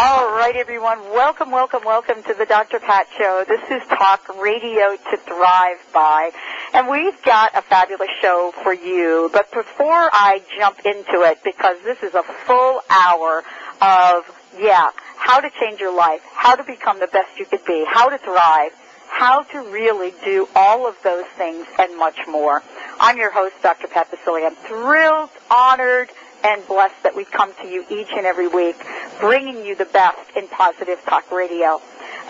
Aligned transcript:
All 0.00 0.30
right, 0.30 0.54
everyone. 0.54 1.00
Welcome, 1.10 1.50
welcome, 1.50 1.82
welcome 1.84 2.22
to 2.22 2.32
the 2.32 2.46
Dr. 2.46 2.78
Pat 2.78 3.08
Show. 3.18 3.44
This 3.48 3.68
is 3.68 3.82
Talk 3.88 4.28
Radio 4.40 4.96
to 4.96 5.16
Thrive 5.16 5.84
By. 5.92 6.30
And 6.72 6.86
we've 6.86 7.20
got 7.24 7.50
a 7.56 7.62
fabulous 7.62 8.08
show 8.22 8.52
for 8.62 8.72
you. 8.72 9.28
But 9.32 9.50
before 9.50 10.08
I 10.12 10.40
jump 10.56 10.78
into 10.84 11.22
it, 11.22 11.40
because 11.42 11.78
this 11.82 12.00
is 12.04 12.14
a 12.14 12.22
full 12.22 12.80
hour 12.88 13.42
of, 13.82 14.22
yeah, 14.56 14.92
how 15.16 15.40
to 15.40 15.50
change 15.60 15.80
your 15.80 15.96
life, 15.96 16.20
how 16.32 16.54
to 16.54 16.62
become 16.62 17.00
the 17.00 17.08
best 17.08 17.36
you 17.36 17.46
could 17.46 17.64
be, 17.64 17.84
how 17.88 18.08
to 18.08 18.18
thrive, 18.18 18.70
how 19.08 19.42
to 19.42 19.58
really 19.72 20.12
do 20.24 20.48
all 20.54 20.86
of 20.86 20.94
those 21.02 21.26
things 21.36 21.66
and 21.76 21.98
much 21.98 22.20
more. 22.28 22.62
I'm 23.00 23.16
your 23.16 23.32
host, 23.32 23.56
Dr. 23.64 23.88
Pat 23.88 24.12
Baccili. 24.12 24.46
I'm 24.46 24.54
thrilled, 24.54 25.30
honored, 25.50 26.10
and 26.44 26.66
blessed 26.66 27.02
that 27.02 27.14
we 27.14 27.24
come 27.24 27.52
to 27.62 27.68
you 27.68 27.84
each 27.90 28.08
and 28.12 28.26
every 28.26 28.48
week, 28.48 28.76
bringing 29.20 29.64
you 29.64 29.74
the 29.74 29.86
best 29.86 30.18
in 30.36 30.46
positive 30.48 31.00
talk 31.04 31.30
radio. 31.30 31.80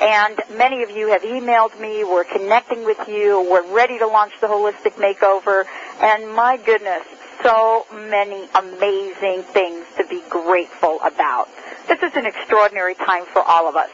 And 0.01 0.41
many 0.57 0.83
of 0.83 0.91
you 0.91 1.09
have 1.09 1.23
emailed 1.23 1.79
me. 1.81 2.05
We're 2.05 2.25
connecting 2.25 2.85
with 2.85 3.09
you. 3.09 3.47
We're 3.51 3.67
ready 3.75 3.99
to 3.99 4.07
launch 4.07 4.33
the 4.41 4.47
holistic 4.47 4.93
makeover. 4.93 5.65
And 6.01 6.33
my 6.35 6.57
goodness, 6.57 7.03
so 7.43 7.87
many 7.93 8.49
amazing 8.55 9.43
things 9.43 9.87
to 9.97 10.07
be 10.07 10.23
grateful 10.29 11.01
about. 11.03 11.49
This 11.89 12.03
is 12.03 12.15
an 12.17 12.27
extraordinary 12.27 12.95
time 12.95 13.25
for 13.27 13.43
all 13.43 13.69
of 13.69 13.77
us. 13.77 13.91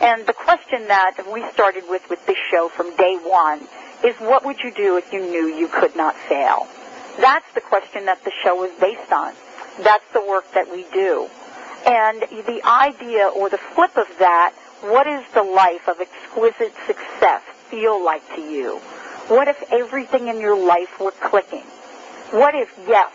And 0.00 0.26
the 0.26 0.32
question 0.32 0.88
that 0.88 1.16
we 1.30 1.44
started 1.52 1.84
with 1.88 2.08
with 2.08 2.24
this 2.26 2.38
show 2.50 2.68
from 2.68 2.94
day 2.96 3.16
one 3.16 3.60
is 4.04 4.16
what 4.16 4.44
would 4.44 4.60
you 4.60 4.72
do 4.72 4.96
if 4.96 5.12
you 5.12 5.20
knew 5.20 5.46
you 5.46 5.68
could 5.68 5.94
not 5.94 6.16
fail? 6.16 6.66
That's 7.18 7.44
the 7.54 7.60
question 7.60 8.06
that 8.06 8.24
the 8.24 8.32
show 8.42 8.64
is 8.64 8.70
based 8.80 9.12
on. 9.12 9.34
That's 9.82 10.04
the 10.12 10.24
work 10.26 10.44
that 10.54 10.70
we 10.70 10.84
do. 10.92 11.28
And 11.86 12.20
the 12.22 12.60
idea 12.64 13.28
or 13.28 13.48
the 13.48 13.58
flip 13.58 13.96
of 13.96 14.06
that, 14.18 14.52
what 14.82 15.06
is 15.06 15.24
the 15.34 15.42
life 15.42 15.88
of 15.88 16.00
exquisite 16.00 16.74
success 16.86 17.42
feel 17.70 18.02
like 18.02 18.22
to 18.34 18.40
you? 18.40 18.78
What 19.28 19.48
if 19.48 19.62
everything 19.72 20.28
in 20.28 20.40
your 20.40 20.56
life 20.56 21.00
were 21.00 21.12
clicking? 21.12 21.64
What 22.32 22.54
if 22.54 22.68
yes 22.86 23.12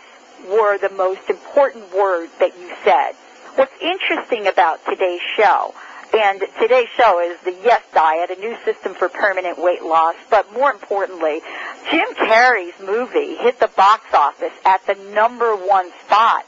were 0.48 0.78
the 0.78 0.90
most 0.90 1.28
important 1.28 1.94
word 1.94 2.28
that 2.40 2.58
you 2.58 2.72
said? 2.84 3.12
What's 3.56 3.72
interesting 3.80 4.46
about 4.46 4.84
today's 4.84 5.22
show, 5.36 5.74
and 6.12 6.42
today's 6.60 6.88
show 6.96 7.20
is 7.20 7.38
the 7.44 7.56
Yes 7.64 7.82
Diet, 7.94 8.30
a 8.30 8.40
new 8.40 8.56
system 8.64 8.94
for 8.94 9.08
permanent 9.08 9.58
weight 9.58 9.82
loss, 9.82 10.14
but 10.30 10.52
more 10.52 10.70
importantly, 10.70 11.40
Jim 11.90 12.06
Carrey's 12.16 12.78
movie 12.84 13.36
hit 13.36 13.58
the 13.58 13.70
box 13.76 14.04
office 14.12 14.52
at 14.64 14.86
the 14.86 14.94
number 15.14 15.54
one 15.56 15.90
spot. 16.04 16.44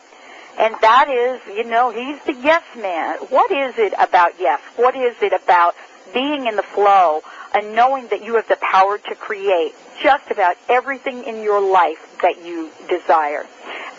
And 0.59 0.75
that 0.81 1.09
is, 1.09 1.41
you 1.57 1.65
know, 1.65 1.91
he's 1.91 2.19
the 2.25 2.35
yes 2.43 2.63
man. 2.77 3.19
What 3.31 3.51
is 3.53 3.79
it 3.79 3.95
about 3.99 4.33
yes? 4.41 4.61
What 4.77 4.97
is 4.97 5.15
it 5.23 5.33
about 5.33 5.77
being 6.13 6.47
in 6.47 6.57
the 6.57 6.63
flow 6.63 7.23
and 7.55 7.77
knowing 7.77 8.09
that 8.09 8.25
you 8.25 8.35
have 8.35 8.49
the 8.49 8.59
power 8.61 8.99
to 8.99 9.15
create 9.15 9.75
just 10.03 10.31
about 10.31 10.57
everything 10.69 11.25
in 11.25 11.43
your 11.43 11.61
life 11.61 12.19
that 12.23 12.45
you 12.45 12.71
desire? 12.89 13.47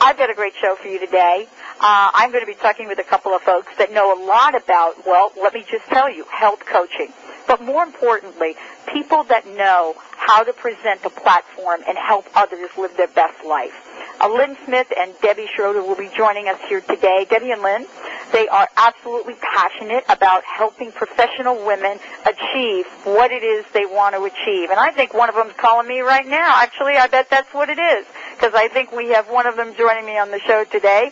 I've 0.01 0.17
got 0.17 0.29
a 0.29 0.33
great 0.33 0.53
show 0.61 0.75
for 0.75 0.87
you 0.87 0.99
today. 0.99 1.47
Uh, 1.81 2.11
I'm 2.13 2.31
going 2.31 2.43
to 2.43 2.47
be 2.47 2.55
talking 2.55 2.87
with 2.89 2.99
a 2.99 3.03
couple 3.03 3.33
of 3.33 3.41
folks 3.41 3.71
that 3.77 3.93
know 3.93 4.13
a 4.13 4.19
lot 4.25 4.53
about, 4.53 5.05
well, 5.05 5.31
let 5.41 5.53
me 5.53 5.65
just 5.69 5.85
tell 5.85 6.11
you, 6.13 6.25
health 6.25 6.65
coaching. 6.65 7.13
But 7.47 7.61
more 7.61 7.83
importantly, 7.83 8.55
people 8.93 9.23
that 9.25 9.47
know 9.47 9.95
how 10.11 10.43
to 10.43 10.51
present 10.51 11.05
a 11.05 11.09
platform 11.09 11.81
and 11.87 11.97
help 11.97 12.25
others 12.35 12.69
live 12.77 12.95
their 12.97 13.07
best 13.07 13.45
life. 13.45 13.88
Uh, 14.21 14.27
Lynn 14.27 14.57
Smith 14.65 14.91
and 14.97 15.13
Debbie 15.21 15.47
Schroeder 15.55 15.81
will 15.81 15.95
be 15.95 16.09
joining 16.15 16.49
us 16.49 16.59
here 16.67 16.81
today. 16.81 17.25
Debbie 17.29 17.51
and 17.51 17.61
Lynn, 17.61 17.85
they 18.33 18.47
are 18.49 18.67
absolutely 18.75 19.35
passionate 19.35 20.03
about 20.09 20.43
helping 20.43 20.91
professional 20.91 21.65
women 21.65 21.97
achieve 22.25 22.85
what 23.05 23.31
it 23.31 23.43
is 23.43 23.65
they 23.73 23.85
want 23.85 24.15
to 24.15 24.23
achieve. 24.23 24.71
And 24.71 24.79
I 24.79 24.91
think 24.91 25.13
one 25.13 25.29
of 25.29 25.35
them 25.35 25.47
is 25.47 25.55
calling 25.55 25.87
me 25.87 26.01
right 26.01 26.27
now. 26.27 26.61
Actually, 26.61 26.97
I 26.97 27.07
bet 27.07 27.29
that's 27.29 27.53
what 27.53 27.69
it 27.69 27.79
is 27.79 28.05
because 28.35 28.53
I 28.53 28.67
think 28.67 28.91
we 28.91 29.09
have 29.09 29.29
one 29.29 29.47
of 29.47 29.55
them 29.55 29.73
joining 29.75 30.05
me 30.05 30.17
on 30.17 30.31
the 30.31 30.39
show 30.39 30.65
today. 30.65 31.11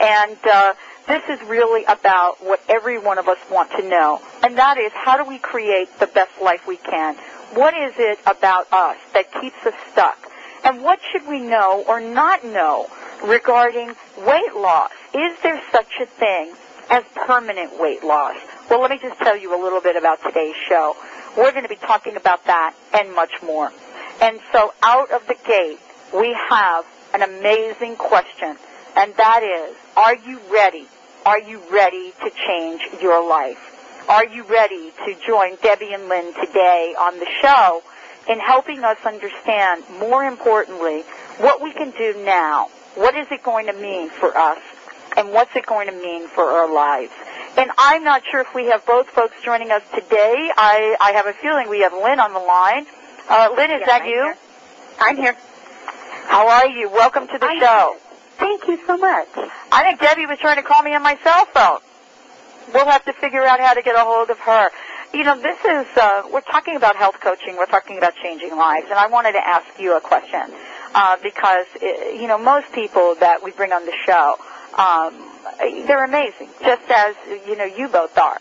And 0.00 0.36
uh, 0.44 0.74
this 1.06 1.22
is 1.28 1.40
really 1.48 1.84
about 1.84 2.44
what 2.44 2.60
every 2.68 2.98
one 2.98 3.18
of 3.18 3.28
us 3.28 3.38
want 3.50 3.70
to 3.72 3.88
know, 3.88 4.20
and 4.42 4.58
that 4.58 4.78
is 4.78 4.92
how 4.92 5.16
do 5.16 5.28
we 5.28 5.38
create 5.38 5.88
the 5.98 6.06
best 6.06 6.32
life 6.42 6.66
we 6.66 6.76
can? 6.76 7.14
What 7.54 7.74
is 7.74 7.94
it 7.98 8.18
about 8.26 8.70
us 8.72 8.98
that 9.14 9.32
keeps 9.40 9.64
us 9.64 9.74
stuck? 9.90 10.18
And 10.68 10.82
what 10.82 11.00
should 11.10 11.26
we 11.26 11.40
know 11.40 11.82
or 11.88 11.98
not 11.98 12.44
know 12.44 12.88
regarding 13.24 13.94
weight 14.18 14.54
loss? 14.54 14.90
Is 15.14 15.32
there 15.42 15.58
such 15.72 15.94
a 15.98 16.04
thing 16.04 16.52
as 16.90 17.04
permanent 17.14 17.80
weight 17.80 18.04
loss? 18.04 18.36
Well, 18.68 18.82
let 18.82 18.90
me 18.90 18.98
just 19.00 19.18
tell 19.18 19.34
you 19.34 19.58
a 19.58 19.60
little 19.64 19.80
bit 19.80 19.96
about 19.96 20.22
today's 20.22 20.56
show. 20.68 20.94
We're 21.38 21.52
going 21.52 21.62
to 21.62 21.70
be 21.70 21.76
talking 21.76 22.16
about 22.16 22.44
that 22.44 22.74
and 22.92 23.14
much 23.14 23.32
more. 23.42 23.72
And 24.20 24.40
so 24.52 24.74
out 24.82 25.10
of 25.10 25.26
the 25.26 25.36
gate, 25.46 25.78
we 26.14 26.36
have 26.50 26.84
an 27.14 27.22
amazing 27.22 27.96
question, 27.96 28.54
and 28.94 29.14
that 29.14 29.42
is, 29.42 29.74
are 29.96 30.16
you 30.16 30.38
ready? 30.52 30.86
Are 31.24 31.40
you 31.40 31.62
ready 31.72 32.12
to 32.22 32.30
change 32.46 32.82
your 33.00 33.26
life? 33.26 34.04
Are 34.06 34.26
you 34.26 34.44
ready 34.44 34.92
to 35.06 35.14
join 35.26 35.56
Debbie 35.62 35.94
and 35.94 36.10
Lynn 36.10 36.34
today 36.34 36.94
on 36.98 37.18
the 37.18 37.28
show 37.40 37.82
in 38.28 38.38
helping 38.38 38.84
us 38.84 38.98
understand, 39.04 39.84
more 40.00 40.24
importantly, 40.24 41.02
what 41.38 41.62
we 41.62 41.72
can 41.72 41.90
do 41.92 42.22
now. 42.24 42.68
What 42.94 43.16
is 43.16 43.26
it 43.30 43.42
going 43.42 43.66
to 43.66 43.72
mean 43.72 44.10
for 44.10 44.36
us? 44.36 44.58
And 45.16 45.32
what's 45.32 45.54
it 45.56 45.66
going 45.66 45.86
to 45.88 45.92
mean 45.94 46.28
for 46.28 46.44
our 46.44 46.72
lives? 46.72 47.12
And 47.56 47.70
I'm 47.78 48.04
not 48.04 48.22
sure 48.30 48.40
if 48.40 48.54
we 48.54 48.66
have 48.66 48.84
both 48.86 49.08
folks 49.08 49.34
joining 49.42 49.70
us 49.70 49.82
today. 49.94 50.50
I, 50.56 50.96
I 51.00 51.12
have 51.12 51.26
a 51.26 51.32
feeling 51.32 51.68
we 51.68 51.80
have 51.80 51.92
Lynn 51.92 52.20
on 52.20 52.32
the 52.32 52.38
line. 52.38 52.86
Uh, 53.28 53.48
Lynn, 53.56 53.70
is 53.70 53.80
Yes, 53.80 53.86
that 53.88 54.02
I'm 54.02 54.08
you? 54.08 54.14
here. 54.14 54.36
I'm 55.00 55.16
here. 55.16 55.36
How 56.26 56.48
are 56.48 56.68
you? 56.68 56.90
Welcome 56.90 57.26
to 57.28 57.38
the 57.38 57.46
I'm 57.46 57.58
show. 57.60 57.96
Thank 58.36 58.68
you 58.68 58.78
so 58.86 58.96
much. 58.96 59.28
I 59.72 59.82
think 59.82 60.00
Debbie 60.00 60.26
was 60.26 60.38
trying 60.38 60.56
to 60.56 60.62
call 60.62 60.82
me 60.82 60.94
on 60.94 61.02
my 61.02 61.16
cell 61.24 61.44
phone. 61.46 61.78
We'll 62.74 62.86
have 62.86 63.04
to 63.06 63.12
figure 63.14 63.42
out 63.44 63.58
how 63.60 63.74
to 63.74 63.82
get 63.82 63.96
a 63.96 64.00
hold 64.04 64.30
of 64.30 64.38
her. 64.40 64.70
You 65.14 65.24
know, 65.24 65.40
this 65.40 65.58
is, 65.64 65.86
uh, 65.96 66.22
we're 66.30 66.42
talking 66.42 66.76
about 66.76 66.94
health 66.94 67.18
coaching, 67.20 67.56
we're 67.56 67.66
talking 67.66 67.96
about 67.96 68.12
changing 68.22 68.54
lives, 68.54 68.88
and 68.90 68.98
I 68.98 69.06
wanted 69.06 69.32
to 69.32 69.46
ask 69.46 69.66
you 69.78 69.96
a 69.96 70.00
question, 70.02 70.42
uh, 70.94 71.16
because, 71.22 71.64
uh, 71.82 71.86
you 72.10 72.26
know, 72.26 72.36
most 72.36 72.70
people 72.72 73.14
that 73.14 73.42
we 73.42 73.50
bring 73.52 73.72
on 73.72 73.86
the 73.86 73.94
show, 74.04 74.36
um, 74.76 75.14
they're 75.86 76.04
amazing, 76.04 76.50
just 76.62 76.82
as, 76.90 77.16
you 77.46 77.56
know, 77.56 77.64
you 77.64 77.88
both 77.88 78.18
are. 78.18 78.38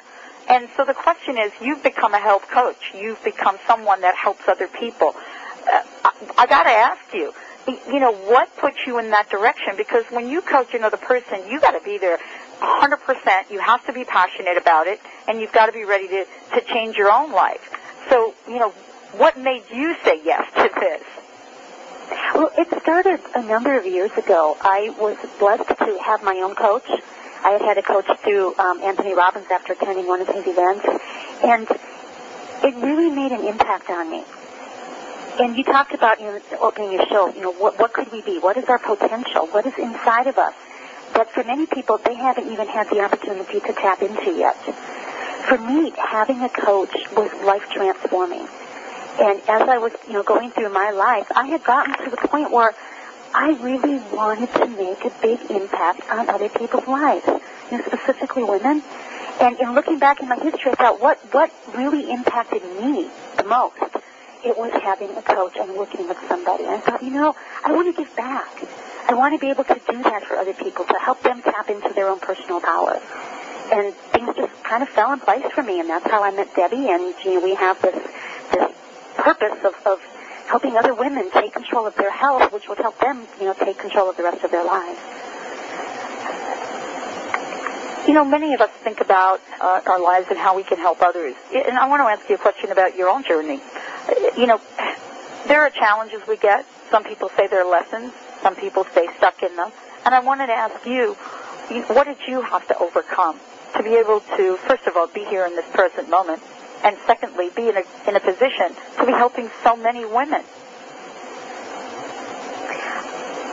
And 0.49 0.67
so 0.75 0.83
the 0.83 0.93
question 0.93 1.37
is, 1.37 1.53
you've 1.61 1.83
become 1.83 2.13
a 2.13 2.19
health 2.19 2.47
coach. 2.49 2.93
You've 2.93 3.23
become 3.23 3.57
someone 3.65 4.01
that 4.01 4.15
helps 4.15 4.47
other 4.47 4.67
people. 4.67 5.15
Uh, 5.71 5.83
I, 6.03 6.11
I 6.37 6.45
got 6.47 6.63
to 6.63 6.69
ask 6.69 7.13
you, 7.13 7.33
you 7.87 7.99
know, 7.99 8.13
what 8.13 8.55
puts 8.57 8.77
you 8.85 8.97
in 8.99 9.09
that 9.11 9.29
direction? 9.29 9.75
Because 9.75 10.05
when 10.09 10.29
you 10.29 10.41
coach 10.41 10.73
another 10.73 10.97
person, 10.97 11.49
you 11.49 11.59
got 11.59 11.71
to 11.71 11.83
be 11.83 11.97
there 11.97 12.17
100%. 12.61 13.51
You 13.51 13.59
have 13.59 13.85
to 13.85 13.93
be 13.93 14.03
passionate 14.03 14.57
about 14.57 14.87
it, 14.87 14.99
and 15.27 15.39
you've 15.39 15.51
got 15.51 15.67
to 15.67 15.71
be 15.71 15.85
ready 15.85 16.07
to, 16.07 16.25
to 16.55 16.61
change 16.61 16.95
your 16.95 17.11
own 17.11 17.31
life. 17.31 17.73
So, 18.09 18.33
you 18.47 18.59
know, 18.59 18.71
what 19.17 19.37
made 19.37 19.63
you 19.71 19.95
say 20.03 20.21
yes 20.23 20.45
to 20.55 20.69
this? 20.79 21.03
Well, 22.33 22.51
it 22.57 22.67
started 22.81 23.19
a 23.35 23.43
number 23.43 23.77
of 23.77 23.85
years 23.85 24.11
ago. 24.17 24.57
I 24.61 24.95
was 24.99 25.17
blessed 25.39 25.67
to 25.67 25.99
have 26.03 26.23
my 26.23 26.35
own 26.37 26.55
coach. 26.55 26.87
I 27.43 27.51
had 27.51 27.61
had 27.61 27.77
a 27.77 27.81
coach 27.81 28.05
through 28.23 28.55
um, 28.57 28.81
Anthony 28.81 29.13
Robbins 29.13 29.47
after 29.51 29.73
attending 29.73 30.07
one 30.07 30.21
of 30.21 30.27
his 30.27 30.45
events, 30.47 30.85
and 31.43 31.67
it 32.63 32.75
really 32.83 33.09
made 33.11 33.31
an 33.31 33.45
impact 33.45 33.89
on 33.89 34.09
me. 34.09 34.23
And 35.39 35.55
you 35.55 35.63
talked 35.63 35.93
about, 35.93 36.19
you 36.19 36.25
know, 36.25 36.39
opening 36.59 36.93
your 36.93 37.05
show, 37.07 37.31
you 37.33 37.41
know, 37.41 37.53
what, 37.53 37.77
what 37.79 37.93
could 37.93 38.11
we 38.11 38.21
be? 38.21 38.39
What 38.39 38.57
is 38.57 38.65
our 38.65 38.79
potential? 38.79 39.47
What 39.47 39.65
is 39.67 39.73
inside 39.77 40.27
of 40.27 40.37
us 40.37 40.53
that 41.17 41.31
for 41.31 41.43
many 41.43 41.65
people 41.65 41.97
they 41.97 42.13
haven't 42.13 42.51
even 42.51 42.67
had 42.67 42.87
the 42.91 43.01
opportunity 43.01 43.59
to 43.59 43.73
tap 43.73 44.03
into 44.03 44.31
yet? 44.31 44.55
For 45.49 45.57
me, 45.57 45.91
having 45.97 46.41
a 46.41 46.49
coach 46.49 46.93
was 47.15 47.33
life 47.43 47.67
transforming. 47.71 48.47
And 49.19 49.41
as 49.49 49.67
I 49.67 49.79
was, 49.79 49.93
you 50.05 50.13
know, 50.13 50.23
going 50.23 50.51
through 50.51 50.69
my 50.69 50.91
life, 50.91 51.25
I 51.35 51.47
had 51.47 51.63
gotten 51.63 51.97
to 52.05 52.11
the 52.11 52.17
point 52.17 52.51
where 52.51 52.75
I 53.33 53.57
really 53.61 53.97
wanted 54.15 54.53
to 54.53 54.67
make 54.67 55.03
a 55.05 55.11
big 55.21 55.39
impact 55.49 56.07
on 56.11 56.29
other 56.29 56.49
people's 56.49 56.87
lives, 56.87 57.25
you 57.71 57.79
know, 57.79 57.83
specifically 57.87 58.43
women. 58.43 58.83
And 59.41 59.59
in 59.59 59.73
looking 59.73 59.97
back 59.97 60.21
in 60.21 60.29
my 60.29 60.37
history, 60.37 60.71
I 60.71 60.75
thought, 60.75 61.01
what, 61.01 61.17
what 61.31 61.51
really 61.75 62.11
impacted 62.11 62.61
me 62.79 63.09
the 63.37 63.43
most? 63.43 63.77
It 64.45 64.55
was 64.55 64.71
having 64.83 65.09
a 65.17 65.23
coach 65.23 65.57
and 65.57 65.75
working 65.75 66.07
with 66.07 66.17
somebody. 66.27 66.65
And 66.65 66.73
I 66.75 66.79
thought, 66.79 67.01
you 67.01 67.09
know, 67.09 67.35
I 67.65 67.71
want 67.71 67.93
to 67.93 68.03
give 68.03 68.15
back. 68.15 68.63
I 69.07 69.13
want 69.13 69.33
to 69.33 69.39
be 69.39 69.49
able 69.49 69.63
to 69.63 69.79
do 69.89 70.03
that 70.03 70.25
for 70.25 70.35
other 70.35 70.53
people, 70.53 70.83
to 70.83 70.99
help 70.99 71.21
them 71.23 71.41
tap 71.41 71.69
into 71.69 71.93
their 71.93 72.09
own 72.09 72.19
personal 72.19 72.59
power. 72.59 72.99
And 73.71 73.93
things 73.93 74.35
just 74.35 74.63
kind 74.63 74.83
of 74.83 74.89
fell 74.89 75.13
in 75.13 75.19
place 75.19 75.45
for 75.53 75.63
me, 75.63 75.79
and 75.79 75.89
that's 75.89 76.09
how 76.09 76.23
I 76.23 76.31
met 76.31 76.53
Debbie. 76.55 76.89
And 76.89 77.15
you 77.23 77.35
know, 77.35 77.41
we 77.41 77.55
have 77.55 77.81
this 77.81 77.95
this 78.51 78.71
purpose 79.15 79.63
of, 79.63 79.75
of 79.85 79.99
helping 80.47 80.77
other 80.77 80.93
women 80.93 81.29
take 81.31 81.53
control 81.53 81.87
of 81.87 81.95
their 81.95 82.11
health, 82.11 82.51
which 82.51 82.67
would 82.67 82.77
help 82.79 82.99
them, 82.99 83.27
you 83.39 83.45
know, 83.45 83.53
take 83.53 83.77
control 83.77 84.09
of 84.09 84.17
the 84.17 84.23
rest 84.23 84.43
of 84.43 84.51
their 84.51 84.63
lives. 84.65 84.99
You 88.07 88.13
know, 88.13 88.23
many 88.23 88.53
of 88.53 88.61
us 88.61 88.71
think 88.83 89.01
about 89.01 89.41
uh, 89.59 89.81
our 89.85 89.99
lives 89.99 90.27
and 90.29 90.39
how 90.39 90.55
we 90.55 90.63
can 90.63 90.77
help 90.77 91.01
others. 91.01 91.35
And 91.53 91.77
I 91.77 91.87
want 91.89 92.01
to 92.01 92.05
ask 92.05 92.29
you 92.29 92.35
a 92.35 92.37
question 92.37 92.71
about 92.71 92.95
your 92.95 93.09
own 93.09 93.23
journey. 93.23 93.59
You 94.37 94.47
know, 94.47 94.61
there 95.47 95.61
are 95.61 95.69
challenges 95.69 96.21
we 96.27 96.37
get. 96.37 96.65
Some 96.89 97.03
people 97.03 97.29
say 97.35 97.47
they're 97.47 97.65
lessons. 97.65 98.13
Some 98.41 98.55
people 98.55 98.85
stay 98.91 99.07
stuck 99.17 99.41
in 99.43 99.55
them. 99.55 99.71
And 100.05 100.15
I 100.15 100.19
wanted 100.19 100.47
to 100.47 100.53
ask 100.53 100.85
you, 100.85 101.13
what 101.93 102.05
did 102.05 102.17
you 102.27 102.41
have 102.41 102.67
to 102.67 102.77
overcome 102.77 103.39
to 103.75 103.83
be 103.83 103.95
able 103.95 104.21
to, 104.37 104.57
first 104.67 104.87
of 104.87 104.95
all, 104.95 105.07
be 105.07 105.25
here 105.25 105.45
in 105.45 105.55
this 105.55 105.65
present 105.73 106.09
moment, 106.09 106.41
and 106.83 106.95
secondly, 107.05 107.49
be 107.55 107.69
in 107.69 107.77
a, 107.77 107.83
in 108.07 108.15
a 108.15 108.19
position 108.19 108.75
to 108.99 109.05
be 109.05 109.11
helping 109.11 109.49
so 109.63 109.75
many 109.75 110.05
women? 110.05 110.43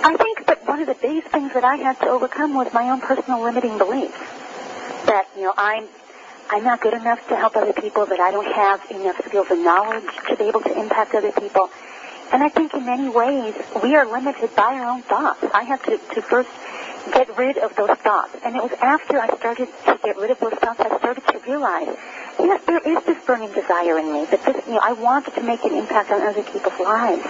I 0.07 0.17
think 0.17 0.47
that 0.47 0.67
one 0.69 0.81
of 0.81 0.87
the 0.87 0.95
biggest 1.01 1.29
things 1.29 1.53
that 1.55 1.65
I 1.65 1.77
had 1.77 1.99
to 2.01 2.09
overcome 2.09 2.55
was 2.55 2.73
my 2.73 2.91
own 2.91 3.01
personal 3.01 3.43
limiting 3.43 3.79
beliefs. 3.79 4.19
That, 5.07 5.27
you 5.37 5.45
know, 5.45 5.55
I'm 5.57 5.89
I'm 6.51 6.63
not 6.63 6.81
good 6.83 6.93
enough 6.93 7.27
to 7.29 7.37
help 7.37 7.57
other 7.57 7.73
people, 7.73 8.05
that 8.07 8.21
I 8.21 8.31
don't 8.31 8.53
have 8.53 8.81
enough 8.91 9.17
skills 9.27 9.47
and 9.51 9.65
knowledge 9.65 10.05
to 10.29 10.37
be 10.37 10.45
able 10.45 10.61
to 10.61 10.79
impact 10.79 11.15
other 11.15 11.33
people. 11.33 11.71
And 12.35 12.43
I 12.43 12.49
think 12.49 12.75
in 12.75 12.85
many 12.85 13.09
ways 13.09 13.55
we 13.81 13.95
are 13.95 14.05
limited 14.11 14.57
by 14.57 14.75
our 14.75 14.87
own 14.87 15.03
thoughts. 15.03 15.39
I 15.55 15.63
had 15.63 15.81
to, 15.85 15.99
to 16.17 16.21
first 16.21 16.51
get 17.13 17.39
rid 17.39 17.59
of 17.59 17.77
those 17.77 17.97
thoughts. 17.99 18.35
And 18.45 18.57
it 18.57 18.61
was 18.61 18.73
after 18.83 19.21
I 19.21 19.29
started 19.37 19.69
to 19.87 20.01
get 20.03 20.17
rid 20.17 20.33
of 20.33 20.41
those 20.41 20.55
thoughts 20.55 20.81
I 20.81 20.99
started 20.99 21.25
to 21.29 21.39
realize, 21.47 21.97
yes, 22.41 22.61
there 22.67 22.81
is 22.81 23.05
this 23.05 23.25
burning 23.25 23.53
desire 23.53 24.01
in 24.01 24.13
me 24.13 24.25
that 24.33 24.45
this, 24.45 24.67
you 24.67 24.73
know, 24.73 24.81
I 24.83 24.95
want 24.95 25.33
to 25.33 25.43
make 25.43 25.65
an 25.65 25.75
impact 25.75 26.11
on 26.11 26.23
other 26.23 26.43
people's 26.43 26.81
lives. 26.81 27.23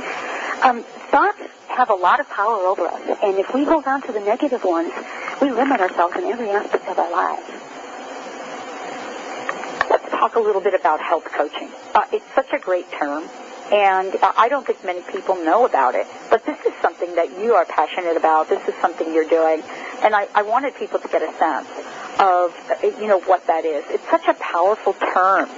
Um, 0.63 0.85
thoughts 1.11 1.43
have 1.69 1.91
a 1.91 1.95
lot 1.95 2.19
of 2.19 2.31
power 2.31 2.65
over 2.65 2.87
us, 2.87 3.19
and 3.23 3.37
if 3.37 3.53
we 3.53 3.65
hold 3.65 3.85
on 3.85 4.01
to 4.09 4.13
the 4.13 4.21
negative 4.21 4.65
ones, 4.65 4.93
we 5.43 5.51
limit 5.51 5.83
ourselves 5.83 6.17
in 6.17 6.25
every 6.25 6.49
aspect 6.49 6.89
of 6.89 6.99
our 6.99 7.13
lives. 7.13 7.47
Let's 9.91 10.09
talk 10.09 10.37
a 10.37 10.41
little 10.41 10.63
bit 10.63 10.73
about 10.73 11.01
health 11.03 11.27
coaching. 11.27 11.69
Uh, 11.95 12.07
it's 12.11 12.25
such 12.35 12.55
a 12.55 12.59
great 12.59 12.91
term, 12.93 13.29
and 13.75 14.15
I 14.23 14.49
don't 14.49 14.65
think 14.65 14.85
many 14.85 15.03
people 15.03 15.35
know 15.35 15.67
about 15.67 15.97
it. 15.97 16.07
But 16.31 16.47
this 16.47 16.59
is 16.65 16.73
something 16.81 17.13
that 17.17 17.37
you 17.41 17.55
are 17.55 17.65
passionate 17.65 18.17
about. 18.17 18.49
This 18.49 18.63
is 18.69 18.75
something 18.81 19.13
you're 19.13 19.29
doing, 19.29 19.63
and 20.01 20.15
I, 20.15 20.29
I 20.33 20.43
wanted 20.43 20.77
people 20.77 21.01
to 21.01 21.09
get 21.09 21.23
a 21.23 21.33
sense 21.39 21.67
of 22.21 22.55
you 23.01 23.09
know 23.09 23.19
what 23.23 23.45
that 23.49 23.65
is. 23.65 23.85
It's 23.89 24.09
such 24.09 24.29
a 24.29 24.35
powerful 24.35 24.93
term. 24.93 25.49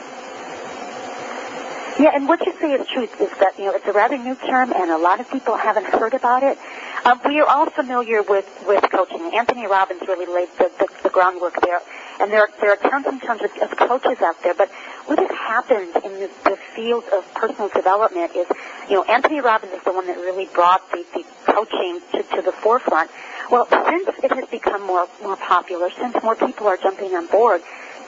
Yeah, 1.98 2.12
and 2.14 2.28
what 2.28 2.44
you 2.44 2.52
say 2.60 2.72
is 2.72 2.86
true 2.88 3.04
is 3.04 3.30
that, 3.40 3.58
you 3.58 3.64
know, 3.64 3.74
it's 3.74 3.86
a 3.86 3.92
rather 3.92 4.18
new 4.18 4.34
term 4.34 4.70
and 4.70 4.90
a 4.90 4.98
lot 4.98 5.18
of 5.18 5.30
people 5.30 5.56
haven't 5.56 5.86
heard 5.86 6.12
about 6.12 6.42
it. 6.42 6.58
Um, 7.06 7.18
we 7.24 7.40
are 7.40 7.46
all 7.46 7.70
familiar 7.70 8.20
with, 8.20 8.44
with 8.66 8.84
coaching. 8.90 9.32
Anthony 9.32 9.66
Robbins 9.66 10.02
really 10.02 10.26
laid 10.26 10.48
the, 10.58 10.70
the, 10.78 10.88
the 11.04 11.08
groundwork 11.08 11.58
there. 11.62 11.80
And 12.20 12.30
there, 12.30 12.48
there 12.60 12.72
are 12.72 12.76
tons 12.76 13.06
and 13.06 13.22
tons 13.22 13.40
of, 13.40 13.50
of 13.62 13.78
coaches 13.78 14.20
out 14.20 14.36
there. 14.42 14.52
But 14.52 14.70
what 15.06 15.18
has 15.18 15.30
happened 15.30 15.94
in 16.04 16.12
the, 16.20 16.30
the 16.44 16.56
field 16.74 17.04
of 17.14 17.32
personal 17.34 17.68
development 17.68 18.34
is, 18.34 18.46
you 18.88 18.96
know, 18.96 19.04
Anthony 19.04 19.40
Robbins 19.40 19.72
is 19.72 19.82
the 19.84 19.92
one 19.92 20.06
that 20.06 20.16
really 20.16 20.46
brought 20.52 20.82
the, 20.90 21.04
the 21.14 21.24
coaching 21.52 22.00
to, 22.12 22.22
to 22.36 22.42
the 22.42 22.52
forefront. 22.52 23.10
Well, 23.50 23.66
since 23.70 24.08
it 24.24 24.32
has 24.32 24.48
become 24.50 24.82
more, 24.86 25.06
more 25.22 25.36
popular, 25.36 25.90
since 25.90 26.20
more 26.22 26.34
people 26.34 26.66
are 26.66 26.76
jumping 26.76 27.14
on 27.14 27.26
board, 27.28 27.62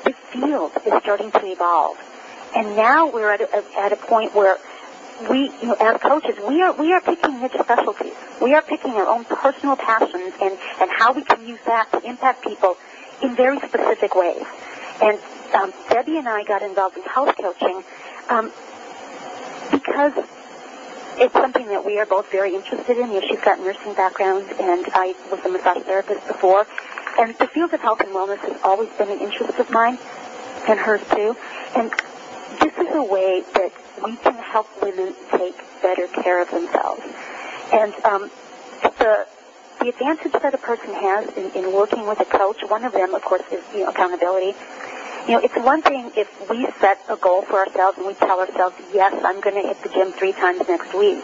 the 0.04 0.12
field 0.32 0.72
is 0.84 0.92
starting 1.02 1.30
to 1.30 1.46
evolve. 1.46 1.96
And 2.56 2.74
now 2.76 3.10
we're 3.10 3.32
at 3.32 3.40
a, 3.42 3.78
at 3.78 3.92
a 3.92 3.96
point 3.96 4.34
where 4.34 4.58
we, 5.30 5.50
you 5.60 5.68
know, 5.68 5.76
as 5.80 6.00
coaches, 6.00 6.36
we 6.48 6.62
are 6.62 6.72
we 6.72 6.92
are 6.92 7.00
picking 7.00 7.40
niche 7.40 7.52
specialties. 7.60 8.14
We 8.40 8.54
are 8.54 8.62
picking 8.62 8.92
our 8.92 9.06
own 9.06 9.24
personal 9.24 9.76
passions 9.76 10.32
and 10.40 10.56
and 10.80 10.90
how 10.90 11.12
we 11.12 11.22
can 11.22 11.46
use 11.46 11.58
that 11.66 11.90
to 11.92 12.02
impact 12.08 12.42
people 12.42 12.76
in 13.22 13.34
very 13.34 13.58
specific 13.58 14.14
ways. 14.14 14.44
And 15.02 15.18
um, 15.54 15.72
Debbie 15.88 16.18
and 16.18 16.28
I 16.28 16.44
got 16.44 16.62
involved 16.62 16.96
in 16.96 17.02
health 17.04 17.34
coaching 17.36 17.82
um, 18.28 18.52
because 19.70 20.12
it's 21.20 21.32
something 21.32 21.66
that 21.68 21.84
we 21.84 21.98
are 21.98 22.06
both 22.06 22.30
very 22.30 22.54
interested 22.54 22.98
in. 22.98 23.08
You 23.08 23.20
know, 23.20 23.26
she's 23.26 23.40
got 23.40 23.58
nursing 23.60 23.94
background, 23.94 24.46
and 24.60 24.86
I 24.92 25.14
was 25.30 25.44
a 25.44 25.48
massage 25.48 25.82
therapist 25.82 26.26
before. 26.26 26.66
And 27.18 27.34
the 27.38 27.48
field 27.48 27.74
of 27.74 27.80
health 27.80 28.00
and 28.00 28.10
wellness 28.10 28.38
has 28.38 28.60
always 28.62 28.88
been 28.90 29.10
an 29.10 29.18
interest 29.18 29.58
of 29.58 29.70
mine, 29.70 29.98
and 30.68 30.78
hers 30.78 31.00
too. 31.10 31.36
And 31.74 31.90
this 32.60 32.72
is 32.78 32.94
a 32.94 33.02
way 33.02 33.42
that 33.54 33.72
we 34.04 34.16
can 34.16 34.34
help 34.34 34.68
women 34.82 35.14
take 35.32 35.56
better 35.82 36.06
care 36.08 36.40
of 36.40 36.50
themselves. 36.50 37.02
And 37.72 37.92
um, 38.04 38.30
the 38.98 39.26
the 39.80 39.88
advantage 39.90 40.32
that 40.32 40.54
a 40.54 40.58
person 40.58 40.92
has 40.92 41.28
in, 41.36 41.50
in 41.52 41.72
working 41.72 42.06
with 42.06 42.18
a 42.20 42.24
coach, 42.24 42.58
one 42.68 42.84
of 42.84 42.92
them, 42.92 43.14
of 43.14 43.22
course, 43.22 43.42
is 43.52 43.62
you 43.72 43.80
know, 43.80 43.90
accountability. 43.90 44.56
You 45.28 45.34
know, 45.34 45.40
it's 45.40 45.56
one 45.56 45.82
thing 45.82 46.10
if 46.16 46.48
we 46.48 46.66
set 46.80 46.98
a 47.06 47.16
goal 47.16 47.42
for 47.42 47.58
ourselves 47.58 47.98
and 47.98 48.06
we 48.06 48.14
tell 48.14 48.40
ourselves, 48.40 48.74
yes, 48.94 49.12
I'm 49.22 49.42
going 49.42 49.60
to 49.60 49.68
hit 49.68 49.82
the 49.82 49.90
gym 49.90 50.10
three 50.12 50.32
times 50.32 50.66
next 50.66 50.94
week. 50.94 51.22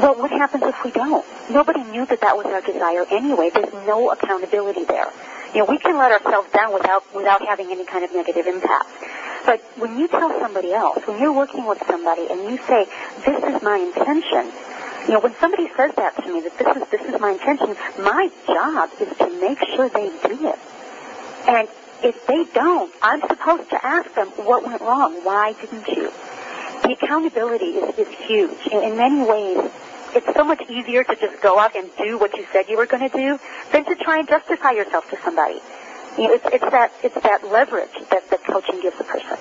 Well, 0.00 0.14
what 0.16 0.30
happens 0.30 0.62
if 0.64 0.82
we 0.82 0.90
don't? 0.92 1.22
Nobody 1.50 1.82
knew 1.82 2.06
that 2.06 2.22
that 2.22 2.34
was 2.34 2.46
our 2.46 2.62
desire 2.62 3.04
anyway. 3.10 3.50
There's 3.52 3.74
no 3.86 4.10
accountability 4.10 4.84
there. 4.84 5.12
You 5.52 5.60
know, 5.60 5.64
we 5.66 5.76
can 5.76 5.98
let 5.98 6.12
ourselves 6.12 6.50
down 6.52 6.72
without 6.72 7.04
without 7.14 7.44
having 7.46 7.70
any 7.70 7.84
kind 7.84 8.04
of 8.04 8.14
negative 8.14 8.46
impact. 8.46 8.88
But 9.44 9.60
when 9.76 9.98
you 9.98 10.08
tell 10.08 10.30
somebody 10.40 10.72
else, 10.72 11.06
when 11.06 11.20
you're 11.20 11.32
working 11.32 11.66
with 11.66 11.82
somebody 11.86 12.26
and 12.30 12.40
you 12.50 12.56
say, 12.68 12.86
this 13.26 13.36
is 13.44 13.62
my 13.62 13.76
intention, 13.76 14.50
you 15.06 15.12
know, 15.12 15.20
when 15.20 15.34
somebody 15.36 15.68
says 15.76 15.92
that 15.96 16.16
to 16.24 16.32
me, 16.32 16.40
that 16.40 16.56
this 16.56 16.76
is 16.76 16.88
this 16.88 17.14
is 17.14 17.20
my 17.20 17.32
intention, 17.32 17.76
my 17.98 18.30
job 18.46 18.88
is 18.98 19.14
to 19.18 19.40
make 19.40 19.58
sure 19.76 19.90
they 19.90 20.08
do 20.24 20.48
it. 20.48 20.58
And 21.48 21.68
if 22.02 22.26
they 22.26 22.44
don't, 22.54 22.92
I'm 23.02 23.20
supposed 23.22 23.70
to 23.70 23.84
ask 23.84 24.12
them 24.14 24.28
what 24.46 24.64
went 24.64 24.80
wrong. 24.80 25.24
Why 25.24 25.52
didn't 25.54 25.88
you? 25.88 26.12
The 26.82 26.92
accountability 26.92 27.76
is, 27.78 27.98
is 27.98 28.14
huge. 28.26 28.66
In, 28.68 28.82
in 28.82 28.96
many 28.96 29.22
ways, 29.22 29.70
it's 30.14 30.34
so 30.34 30.44
much 30.44 30.62
easier 30.70 31.04
to 31.04 31.16
just 31.16 31.40
go 31.42 31.58
out 31.58 31.76
and 31.76 31.90
do 31.98 32.18
what 32.18 32.36
you 32.36 32.46
said 32.52 32.68
you 32.68 32.76
were 32.76 32.86
going 32.86 33.08
to 33.08 33.16
do 33.16 33.38
than 33.72 33.84
to 33.84 33.94
try 33.96 34.18
and 34.18 34.28
justify 34.28 34.72
yourself 34.72 35.08
to 35.10 35.18
somebody. 35.22 35.60
You 36.16 36.28
know, 36.28 36.34
it's, 36.34 36.46
it's 36.52 36.64
that 36.64 36.92
it's 37.02 37.14
that 37.22 37.46
leverage 37.46 37.92
that, 38.10 38.28
that 38.30 38.44
coaching 38.44 38.80
gives 38.80 38.98
a 38.98 39.04
person. 39.04 39.36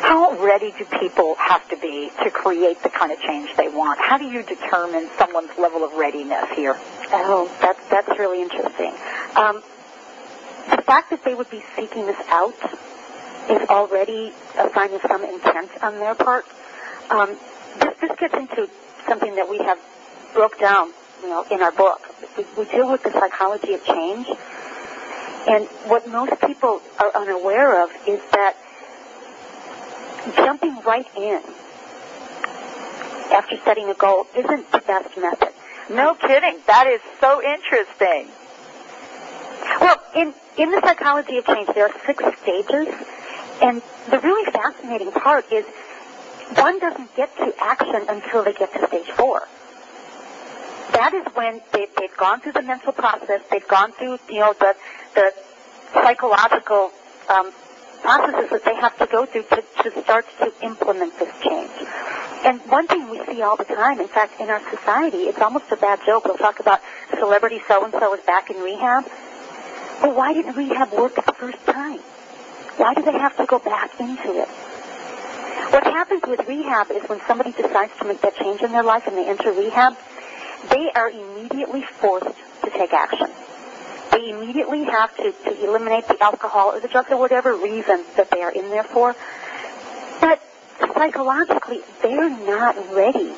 How 0.00 0.36
ready 0.38 0.72
do 0.78 0.84
people 1.00 1.34
have 1.36 1.68
to 1.70 1.76
be 1.76 2.10
to 2.22 2.30
create 2.30 2.82
the 2.82 2.88
kind 2.88 3.10
of 3.10 3.20
change 3.20 3.50
they 3.56 3.68
want? 3.68 3.98
How 3.98 4.18
do 4.18 4.24
you 4.24 4.42
determine 4.42 5.08
someone's 5.18 5.50
level 5.58 5.84
of 5.84 5.92
readiness 5.94 6.48
here? 6.54 6.76
Oh, 7.10 7.50
that's 7.60 7.80
that's 7.88 8.18
really 8.18 8.42
interesting. 8.42 8.92
Um, 9.34 9.62
fact 10.88 11.10
that 11.10 11.22
they 11.22 11.34
would 11.34 11.50
be 11.50 11.62
seeking 11.76 12.06
this 12.06 12.16
out 12.28 12.56
is 13.50 13.68
already 13.68 14.32
a 14.56 14.72
sign 14.72 14.90
of 14.94 15.02
some 15.02 15.22
intent 15.22 15.70
on 15.82 15.96
their 15.96 16.14
part. 16.14 16.46
Um, 17.10 17.36
this, 17.78 17.94
this 18.00 18.18
gets 18.18 18.34
into 18.34 18.70
something 19.06 19.34
that 19.36 19.46
we 19.50 19.58
have 19.58 19.78
broke 20.32 20.58
down, 20.58 20.92
you 21.22 21.28
know, 21.28 21.44
in 21.50 21.60
our 21.60 21.72
book. 21.72 22.00
We, 22.38 22.44
we 22.56 22.64
deal 22.70 22.90
with 22.90 23.02
the 23.02 23.12
psychology 23.12 23.74
of 23.74 23.84
change, 23.84 24.28
and 25.46 25.66
what 25.92 26.08
most 26.08 26.40
people 26.40 26.80
are 26.98 27.12
unaware 27.14 27.84
of 27.84 27.90
is 28.06 28.20
that 28.32 28.56
jumping 30.36 30.80
right 30.86 31.06
in 31.16 31.42
after 33.30 33.58
setting 33.62 33.90
a 33.90 33.94
goal 33.94 34.26
isn't 34.34 34.72
the 34.72 34.80
best 34.86 35.18
method. 35.18 35.52
No 35.90 36.14
kidding. 36.14 36.60
That 36.66 36.86
is 36.86 37.02
so 37.20 37.42
interesting. 37.42 38.28
Well, 39.80 40.00
in, 40.16 40.34
in 40.58 40.70
the 40.70 40.80
psychology 40.80 41.38
of 41.38 41.46
change, 41.46 41.68
there 41.74 41.86
are 41.86 41.94
six 42.04 42.22
stages, 42.42 42.88
and 43.62 43.80
the 44.10 44.18
really 44.18 44.50
fascinating 44.50 45.12
part 45.12 45.50
is 45.52 45.64
one 46.56 46.78
doesn't 46.80 47.14
get 47.14 47.34
to 47.36 47.54
action 47.60 48.04
until 48.08 48.42
they 48.42 48.52
get 48.52 48.72
to 48.72 48.86
stage 48.88 49.06
four. 49.10 49.46
That 50.92 51.14
is 51.14 51.24
when 51.34 51.60
they, 51.72 51.86
they've 51.96 52.16
gone 52.16 52.40
through 52.40 52.52
the 52.52 52.62
mental 52.62 52.92
process, 52.92 53.42
they've 53.50 53.68
gone 53.68 53.92
through, 53.92 54.18
you 54.28 54.40
know, 54.40 54.54
the, 54.58 54.74
the 55.14 55.32
psychological 55.92 56.90
um, 57.28 57.52
processes 58.02 58.50
that 58.50 58.64
they 58.64 58.74
have 58.74 58.96
to 58.98 59.06
go 59.06 59.26
through 59.26 59.44
to, 59.44 59.62
to 59.82 60.02
start 60.02 60.26
to 60.40 60.52
implement 60.62 61.16
this 61.18 61.32
change. 61.42 61.70
And 62.44 62.60
one 62.70 62.86
thing 62.86 63.10
we 63.10 63.24
see 63.26 63.42
all 63.42 63.56
the 63.56 63.64
time, 63.64 64.00
in 64.00 64.08
fact, 64.08 64.40
in 64.40 64.48
our 64.48 64.62
society, 64.70 65.28
it's 65.28 65.40
almost 65.40 65.70
a 65.70 65.76
bad 65.76 66.00
joke. 66.06 66.24
We'll 66.24 66.36
talk 66.36 66.60
about 66.60 66.80
celebrity 67.18 67.60
so-and-so 67.68 68.14
is 68.14 68.20
back 68.24 68.50
in 68.50 68.56
rehab. 68.62 69.04
But 70.00 70.14
why 70.14 70.32
didn't 70.32 70.56
rehab 70.56 70.92
work 70.92 71.14
the 71.14 71.22
first 71.22 71.64
time? 71.66 71.98
Why 72.76 72.94
do 72.94 73.02
they 73.02 73.12
have 73.12 73.36
to 73.36 73.46
go 73.46 73.58
back 73.58 73.98
into 73.98 74.40
it? 74.40 74.48
What 75.70 75.84
happens 75.84 76.22
with 76.26 76.46
rehab 76.48 76.90
is 76.90 77.02
when 77.08 77.20
somebody 77.26 77.52
decides 77.52 77.92
to 77.98 78.04
make 78.04 78.20
that 78.22 78.36
change 78.36 78.62
in 78.62 78.72
their 78.72 78.84
life 78.84 79.06
and 79.06 79.16
they 79.16 79.28
enter 79.28 79.52
rehab, 79.52 79.96
they 80.70 80.90
are 80.92 81.10
immediately 81.10 81.82
forced 81.82 82.36
to 82.64 82.70
take 82.70 82.92
action. 82.92 83.28
They 84.12 84.30
immediately 84.30 84.84
have 84.84 85.14
to, 85.16 85.32
to 85.32 85.64
eliminate 85.64 86.08
the 86.08 86.22
alcohol 86.22 86.72
or 86.72 86.80
the 86.80 86.88
drugs 86.88 87.10
or 87.10 87.18
whatever 87.18 87.54
reason 87.54 88.04
that 88.16 88.30
they 88.30 88.42
are 88.42 88.52
in 88.52 88.70
there 88.70 88.84
for. 88.84 89.14
But 90.20 90.40
psychologically, 90.94 91.80
they're 92.02 92.30
not 92.30 92.76
ready 92.94 93.32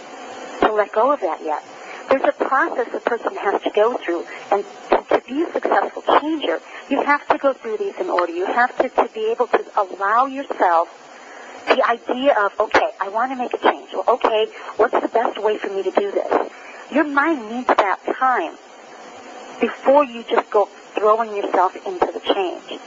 to 0.60 0.72
let 0.72 0.92
go 0.92 1.12
of 1.12 1.20
that 1.20 1.42
yet. 1.42 1.64
There's 2.08 2.22
a 2.22 2.32
process 2.32 2.88
a 2.94 3.00
person 3.00 3.36
has 3.36 3.62
to 3.62 3.70
go 3.70 3.96
through, 3.96 4.26
and 4.50 4.64
be 5.30 5.42
a 5.42 5.52
successful 5.52 6.02
changer, 6.20 6.60
you 6.90 7.02
have 7.02 7.26
to 7.28 7.38
go 7.38 7.52
through 7.52 7.78
these 7.78 7.94
in 7.98 8.10
order. 8.10 8.32
You 8.32 8.46
have 8.46 8.76
to, 8.78 8.88
to 8.88 9.08
be 9.14 9.30
able 9.30 9.46
to 9.46 9.64
allow 9.76 10.26
yourself 10.26 10.88
the 11.68 11.86
idea 11.88 12.34
of, 12.34 12.52
okay, 12.58 12.90
I 13.00 13.08
want 13.08 13.30
to 13.30 13.36
make 13.36 13.54
a 13.54 13.58
change. 13.58 13.90
Well, 13.92 14.04
okay, 14.08 14.48
what's 14.76 14.98
the 14.98 15.08
best 15.08 15.40
way 15.40 15.56
for 15.56 15.68
me 15.68 15.84
to 15.84 15.90
do 15.92 16.10
this? 16.10 16.50
Your 16.90 17.04
mind 17.04 17.48
needs 17.48 17.68
that 17.68 18.00
time 18.18 18.56
before 19.60 20.04
you 20.04 20.24
just 20.24 20.50
go 20.50 20.66
throwing 20.94 21.36
yourself 21.36 21.76
into 21.86 22.06
the 22.06 22.20
change. 22.34 22.80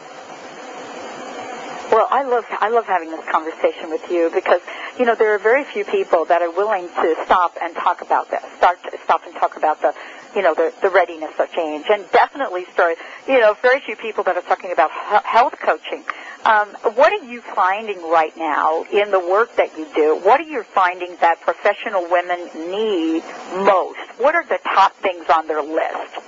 Well, 1.91 2.07
I 2.09 2.23
love 2.23 2.45
I 2.49 2.69
love 2.69 2.85
having 2.85 3.11
this 3.11 3.23
conversation 3.29 3.91
with 3.91 4.09
you 4.09 4.31
because 4.33 4.61
you 4.97 5.05
know 5.05 5.13
there 5.13 5.35
are 5.35 5.37
very 5.37 5.63
few 5.63 5.85
people 5.85 6.25
that 6.25 6.41
are 6.41 6.49
willing 6.49 6.87
to 6.87 7.15
stop 7.25 7.55
and 7.61 7.75
talk 7.75 8.01
about 8.01 8.31
this. 8.31 8.41
Start 8.57 8.81
to 8.89 8.97
stop 9.03 9.21
and 9.27 9.35
talk 9.35 9.57
about 9.57 9.79
the 9.79 9.93
you 10.35 10.41
know 10.41 10.53
the 10.53 10.73
the 10.81 10.89
readiness 10.89 11.31
of 11.39 11.51
change, 11.51 11.85
and 11.89 12.09
definitely 12.11 12.65
start 12.73 12.97
you 13.27 13.39
know 13.39 13.55
very 13.61 13.79
few 13.81 13.95
people 13.95 14.23
that 14.23 14.35
are 14.35 14.41
talking 14.41 14.71
about 14.71 14.91
health 14.91 15.55
coaching. 15.59 16.03
Um, 16.45 16.69
what 16.95 17.13
are 17.13 17.25
you 17.25 17.41
finding 17.55 18.01
right 18.09 18.35
now 18.35 18.83
in 18.91 19.11
the 19.11 19.19
work 19.19 19.55
that 19.55 19.77
you 19.77 19.87
do? 19.95 20.19
What 20.23 20.41
are 20.41 20.49
you 20.49 20.63
finding 20.75 21.15
that 21.21 21.39
professional 21.41 22.09
women 22.09 22.49
need 22.69 23.23
most? 23.63 23.99
What 24.17 24.35
are 24.35 24.43
the 24.43 24.59
top 24.63 24.93
things 24.97 25.25
on 25.33 25.47
their 25.47 25.61
list? 25.61 26.19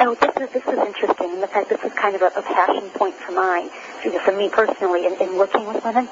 Oh, 0.00 0.14
this 0.20 0.30
is 0.36 0.50
this 0.52 0.62
is 0.62 0.78
interesting. 0.78 1.40
In 1.40 1.48
fact, 1.48 1.70
this 1.70 1.82
is 1.82 1.92
kind 1.94 2.14
of 2.14 2.22
a, 2.22 2.30
a 2.36 2.42
passion 2.42 2.90
point 2.90 3.14
for 3.14 3.32
mine, 3.32 3.70
for 4.24 4.36
me 4.36 4.48
personally, 4.48 5.06
in, 5.06 5.14
in 5.14 5.36
working 5.36 5.66
with 5.66 5.82
women. 5.82 6.08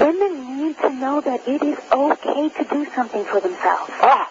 Women 0.00 0.58
need 0.58 0.78
to 0.78 0.90
know 0.90 1.20
that 1.20 1.46
it 1.46 1.62
is 1.62 1.78
okay 1.92 2.48
to 2.48 2.64
do 2.64 2.86
something 2.94 3.24
for 3.24 3.40
themselves. 3.40 3.92
Ah. 4.00 4.30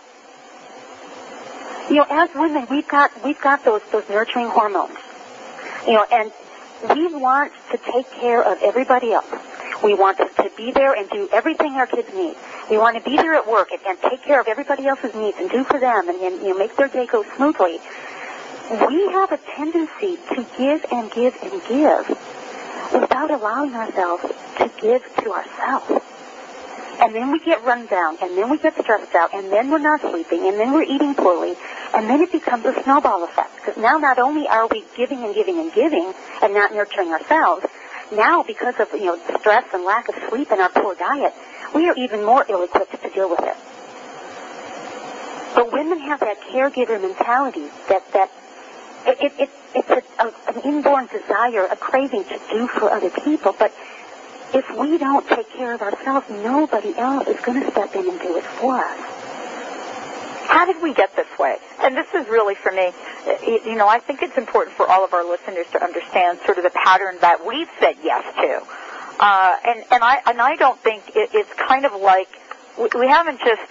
You 1.89 1.97
know, 1.97 2.05
as 2.09 2.29
women, 2.35 2.67
we've 2.69 2.87
got 2.87 3.11
we've 3.23 3.39
got 3.41 3.65
those 3.65 3.81
those 3.91 4.07
nurturing 4.09 4.47
hormones. 4.47 4.97
You 5.85 5.93
know, 5.93 6.05
and 6.11 6.31
we 6.95 7.13
want 7.13 7.51
to 7.71 7.77
take 7.77 8.09
care 8.11 8.43
of 8.43 8.61
everybody 8.61 9.13
else. 9.13 9.29
We 9.83 9.95
want 9.95 10.17
to, 10.19 10.29
be 10.55 10.71
there 10.71 10.93
and 10.93 11.09
do 11.09 11.27
everything 11.33 11.73
our 11.73 11.87
kids 11.87 12.13
need. 12.13 12.35
We 12.69 12.77
want 12.77 12.95
to 12.97 13.03
be 13.03 13.15
there 13.15 13.33
at 13.33 13.47
work 13.47 13.71
and, 13.71 13.81
and 13.87 13.99
take 13.99 14.21
care 14.21 14.39
of 14.39 14.47
everybody 14.47 14.85
else's 14.85 15.15
needs 15.15 15.37
and 15.39 15.49
do 15.49 15.63
for 15.63 15.79
them 15.79 16.07
and, 16.07 16.19
and 16.21 16.41
you 16.43 16.49
know 16.49 16.57
make 16.59 16.75
their 16.75 16.87
day 16.87 17.07
go 17.07 17.25
smoothly 17.35 17.79
we 18.71 19.07
have 19.11 19.31
a 19.33 19.37
tendency 19.37 20.17
to 20.29 20.45
give 20.57 20.85
and 20.93 21.11
give 21.11 21.35
and 21.43 21.61
give 21.67 22.07
without 22.93 23.29
allowing 23.29 23.75
ourselves 23.75 24.23
to 24.57 24.71
give 24.79 25.03
to 25.17 25.33
ourselves. 25.33 26.05
And 27.01 27.15
then 27.15 27.31
we 27.31 27.39
get 27.39 27.63
run 27.63 27.87
down, 27.87 28.17
and 28.21 28.37
then 28.37 28.49
we 28.49 28.59
get 28.59 28.77
stressed 28.77 29.15
out, 29.15 29.33
and 29.33 29.51
then 29.51 29.71
we're 29.71 29.79
not 29.79 30.01
sleeping, 30.01 30.47
and 30.47 30.59
then 30.59 30.71
we're 30.71 30.83
eating 30.83 31.15
poorly, 31.15 31.55
and 31.95 32.07
then 32.07 32.21
it 32.21 32.31
becomes 32.31 32.63
a 32.65 32.83
snowball 32.83 33.23
effect. 33.23 33.55
Because 33.55 33.75
now 33.81 33.97
not 33.97 34.19
only 34.19 34.47
are 34.47 34.67
we 34.67 34.85
giving 34.95 35.23
and 35.23 35.33
giving 35.33 35.57
and 35.57 35.73
giving 35.73 36.13
and 36.43 36.53
not 36.53 36.71
nurturing 36.73 37.09
ourselves, 37.09 37.65
now 38.11 38.43
because 38.43 38.75
of 38.79 38.87
you 38.93 39.05
know 39.05 39.19
stress 39.39 39.65
and 39.73 39.83
lack 39.83 40.09
of 40.09 40.15
sleep 40.29 40.51
and 40.51 40.61
our 40.61 40.69
poor 40.69 40.93
diet, 40.93 41.33
we 41.73 41.89
are 41.89 41.95
even 41.95 42.23
more 42.23 42.45
ill-equipped 42.47 43.01
to 43.01 43.09
deal 43.09 43.29
with 43.29 43.39
it. 43.41 43.57
But 45.55 45.73
women 45.73 45.99
have 46.01 46.19
that 46.19 46.39
caregiver 46.41 47.01
mentality 47.01 47.67
that 47.89 48.03
that 48.13 48.29
it, 49.07 49.33
it, 49.39 49.49
it's 49.73 49.89
a, 49.89 50.03
a, 50.19 50.33
an 50.53 50.61
inborn 50.63 51.07
desire, 51.07 51.65
a 51.65 51.75
craving 51.75 52.25
to 52.25 52.39
do 52.51 52.67
for 52.67 52.91
other 52.91 53.09
people. 53.09 53.55
But 53.57 53.73
if 54.53 54.65
we 54.77 54.97
don't 54.97 55.27
take 55.27 55.49
care 55.51 55.73
of 55.73 55.81
ourselves, 55.81 56.29
nobody 56.29 56.95
else 56.97 57.27
is 57.27 57.39
going 57.41 57.61
to 57.61 57.71
step 57.71 57.95
in 57.95 58.07
and 58.07 58.19
do 58.19 58.37
it 58.37 58.43
for 58.43 58.75
us. 58.75 58.99
How 60.47 60.65
did 60.65 60.81
we 60.81 60.93
get 60.93 61.15
this 61.15 61.27
way? 61.39 61.57
And 61.81 61.95
this 61.95 62.07
is 62.13 62.27
really 62.27 62.55
for 62.55 62.71
me, 62.71 62.91
you 63.45 63.75
know, 63.75 63.87
I 63.87 63.99
think 63.99 64.21
it's 64.21 64.37
important 64.37 64.75
for 64.75 64.89
all 64.89 65.05
of 65.05 65.13
our 65.13 65.23
listeners 65.23 65.65
to 65.71 65.83
understand 65.83 66.39
sort 66.45 66.57
of 66.57 66.63
the 66.63 66.71
pattern 66.71 67.17
that 67.21 67.45
we've 67.45 67.69
said 67.79 67.95
yes 68.03 68.23
to. 68.35 68.61
Uh, 69.19 69.55
and, 69.65 69.83
and 69.91 70.03
I, 70.03 70.21
and 70.25 70.41
I 70.41 70.55
don't 70.55 70.79
think 70.79 71.03
it, 71.15 71.29
it's 71.33 71.53
kind 71.53 71.85
of 71.85 71.93
like, 71.93 72.27
we, 72.95 73.07
haven't 73.07 73.39
just, 73.39 73.61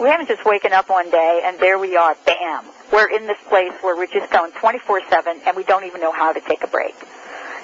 we 0.00 0.08
haven't 0.08 0.28
just 0.28 0.44
waken 0.44 0.72
up 0.72 0.88
one 0.88 1.10
day 1.10 1.42
and 1.44 1.58
there 1.60 1.78
we 1.78 1.96
are, 1.96 2.16
bam 2.26 2.64
we're 2.94 3.08
in 3.08 3.26
this 3.26 3.38
place 3.48 3.72
where 3.80 3.96
we're 3.96 4.06
just 4.06 4.30
going 4.30 4.52
24/7 4.52 5.46
and 5.46 5.56
we 5.56 5.64
don't 5.64 5.84
even 5.84 6.00
know 6.00 6.12
how 6.12 6.32
to 6.32 6.40
take 6.40 6.62
a 6.62 6.68
break. 6.68 6.94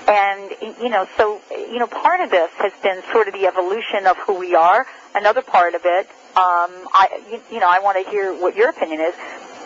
And 0.08 0.50
you 0.80 0.88
know, 0.88 1.06
so 1.16 1.40
you 1.50 1.78
know, 1.78 1.86
part 1.86 2.20
of 2.20 2.30
this 2.30 2.50
has 2.58 2.72
been 2.82 3.02
sort 3.12 3.28
of 3.28 3.34
the 3.34 3.46
evolution 3.46 4.06
of 4.06 4.16
who 4.18 4.38
we 4.38 4.54
are. 4.54 4.86
Another 5.14 5.42
part 5.42 5.74
of 5.74 5.82
it, 5.84 6.06
um, 6.36 6.88
I 6.92 7.22
you, 7.30 7.40
you 7.52 7.60
know, 7.60 7.68
I 7.68 7.80
want 7.80 8.02
to 8.04 8.10
hear 8.10 8.32
what 8.32 8.56
your 8.56 8.70
opinion 8.70 9.00
is, 9.00 9.14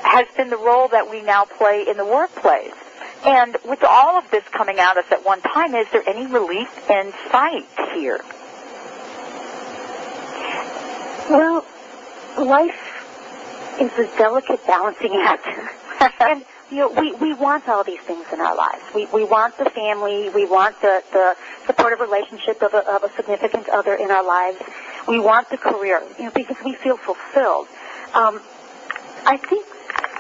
has 0.02 0.26
been 0.36 0.50
the 0.50 0.56
role 0.56 0.88
that 0.88 1.10
we 1.10 1.22
now 1.22 1.44
play 1.44 1.86
in 1.88 1.96
the 1.96 2.04
workplace. 2.04 2.74
And 3.24 3.56
with 3.64 3.82
all 3.82 4.18
of 4.18 4.30
this 4.30 4.44
coming 4.48 4.78
at 4.78 4.98
us 4.98 5.06
at 5.10 5.24
one 5.24 5.40
time, 5.40 5.74
is 5.74 5.86
there 5.92 6.06
any 6.06 6.26
relief 6.26 6.68
in 6.90 7.12
sight 7.30 7.66
here? 7.94 8.20
Well, 11.30 11.64
life 12.38 12.94
is 13.80 13.90
a 13.98 14.18
delicate 14.18 14.66
balancing 14.66 15.14
act. 15.14 15.48
and 16.20 16.44
you 16.70 16.78
know, 16.78 16.90
we, 16.90 17.12
we 17.14 17.34
want 17.34 17.68
all 17.68 17.84
these 17.84 18.00
things 18.00 18.26
in 18.32 18.40
our 18.40 18.56
lives. 18.56 18.82
We, 18.94 19.06
we 19.06 19.24
want 19.24 19.56
the 19.58 19.70
family. 19.70 20.30
We 20.30 20.46
want 20.46 20.80
the, 20.80 21.02
the 21.12 21.36
supportive 21.66 22.00
relationship 22.00 22.62
of 22.62 22.74
a, 22.74 22.88
of 22.90 23.04
a 23.04 23.10
significant 23.16 23.68
other 23.68 23.94
in 23.94 24.10
our 24.10 24.24
lives. 24.24 24.58
We 25.06 25.20
want 25.20 25.50
the 25.50 25.58
career, 25.58 26.02
you 26.18 26.24
know, 26.24 26.30
because 26.34 26.56
we 26.64 26.74
feel 26.74 26.96
fulfilled. 26.96 27.68
Um, 28.14 28.40
I 29.26 29.36
think 29.36 29.66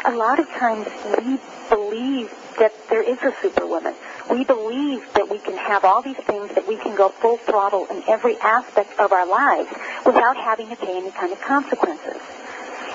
a 0.04 0.14
lot 0.14 0.38
of 0.38 0.48
times 0.50 0.86
we 1.18 1.38
believe 1.68 2.32
that 2.58 2.72
there 2.88 3.02
is 3.02 3.18
a 3.22 3.32
superwoman. 3.40 3.94
We 4.30 4.44
believe 4.44 5.04
that 5.14 5.28
we 5.28 5.38
can 5.38 5.56
have 5.56 5.84
all 5.84 6.02
these 6.02 6.16
things, 6.16 6.54
that 6.54 6.66
we 6.66 6.76
can 6.76 6.96
go 6.96 7.08
full 7.08 7.36
throttle 7.38 7.86
in 7.90 8.02
every 8.08 8.36
aspect 8.38 8.98
of 8.98 9.12
our 9.12 9.26
lives 9.26 9.68
without 10.06 10.36
having 10.36 10.68
to 10.70 10.76
pay 10.76 10.96
any 10.96 11.10
kind 11.10 11.32
of 11.32 11.40
consequences. 11.40 12.20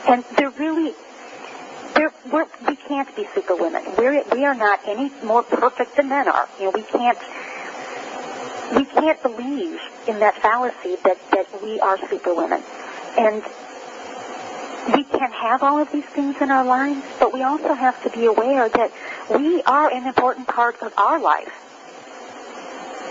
And 0.07 0.23
they're 0.37 0.49
really, 0.51 0.93
we're, 2.31 2.47
we 2.67 2.75
can't 2.75 3.13
be 3.15 3.27
superwomen. 3.33 3.83
We're, 3.97 4.23
we 4.31 4.45
are 4.45 4.55
not 4.55 4.79
any 4.85 5.11
more 5.23 5.43
perfect 5.43 5.95
than 5.97 6.09
men 6.09 6.27
are. 6.27 6.47
You 6.59 6.65
know, 6.65 6.71
we 6.71 6.83
can't, 6.83 7.17
we 8.75 8.85
can't 8.85 9.21
believe 9.21 9.79
in 10.07 10.19
that 10.19 10.35
fallacy 10.41 10.95
that, 11.03 11.17
that 11.31 11.63
we 11.63 11.79
are 11.79 11.97
superwomen. 12.09 12.63
And 13.17 13.43
we 14.93 15.03
can 15.03 15.31
have 15.31 15.63
all 15.63 15.79
of 15.79 15.91
these 15.91 16.05
things 16.05 16.35
in 16.41 16.51
our 16.51 16.65
lives, 16.65 17.05
but 17.19 17.33
we 17.33 17.43
also 17.43 17.73
have 17.73 18.01
to 18.03 18.09
be 18.09 18.25
aware 18.25 18.69
that 18.69 18.91
we 19.31 19.61
are 19.63 19.91
an 19.91 20.07
important 20.07 20.47
part 20.47 20.81
of 20.81 20.93
our 20.97 21.19
life. 21.19 21.51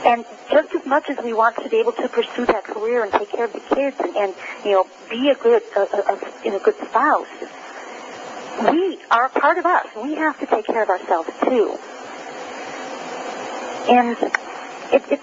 And 0.05 0.25
just 0.51 0.75
as 0.75 0.87
much 0.87 1.11
as 1.11 1.19
we 1.25 1.33
want 1.33 1.57
to 1.57 1.69
be 1.69 1.79
able 1.79 1.93
to 1.93 2.09
pursue 2.09 2.47
that 2.47 2.65
career 2.65 3.03
and 3.03 3.13
take 3.13 3.31
care 3.31 3.45
of 3.45 3.53
the 3.53 3.61
kids 3.75 3.97
and, 3.99 4.17
and 4.17 4.35
you 4.65 4.73
know, 4.73 4.87
be 5.11 5.29
a 5.29 5.35
good, 5.35 5.63
a, 5.77 5.81
a, 5.81 6.19
a, 6.45 6.57
a 6.57 6.61
good 6.61 6.77
spouse, 6.89 7.27
we 8.73 8.99
are 9.11 9.27
a 9.27 9.31
part 9.31 9.59
of 9.59 9.67
us. 9.67 9.87
We 9.97 10.15
have 10.15 10.39
to 10.41 10.47
take 10.47 10.67
care 10.67 10.83
of 10.83 10.89
ourselves 10.89 11.31
too. 11.45 11.79
And 13.89 14.17
it, 14.93 15.03
it's, 15.11 15.23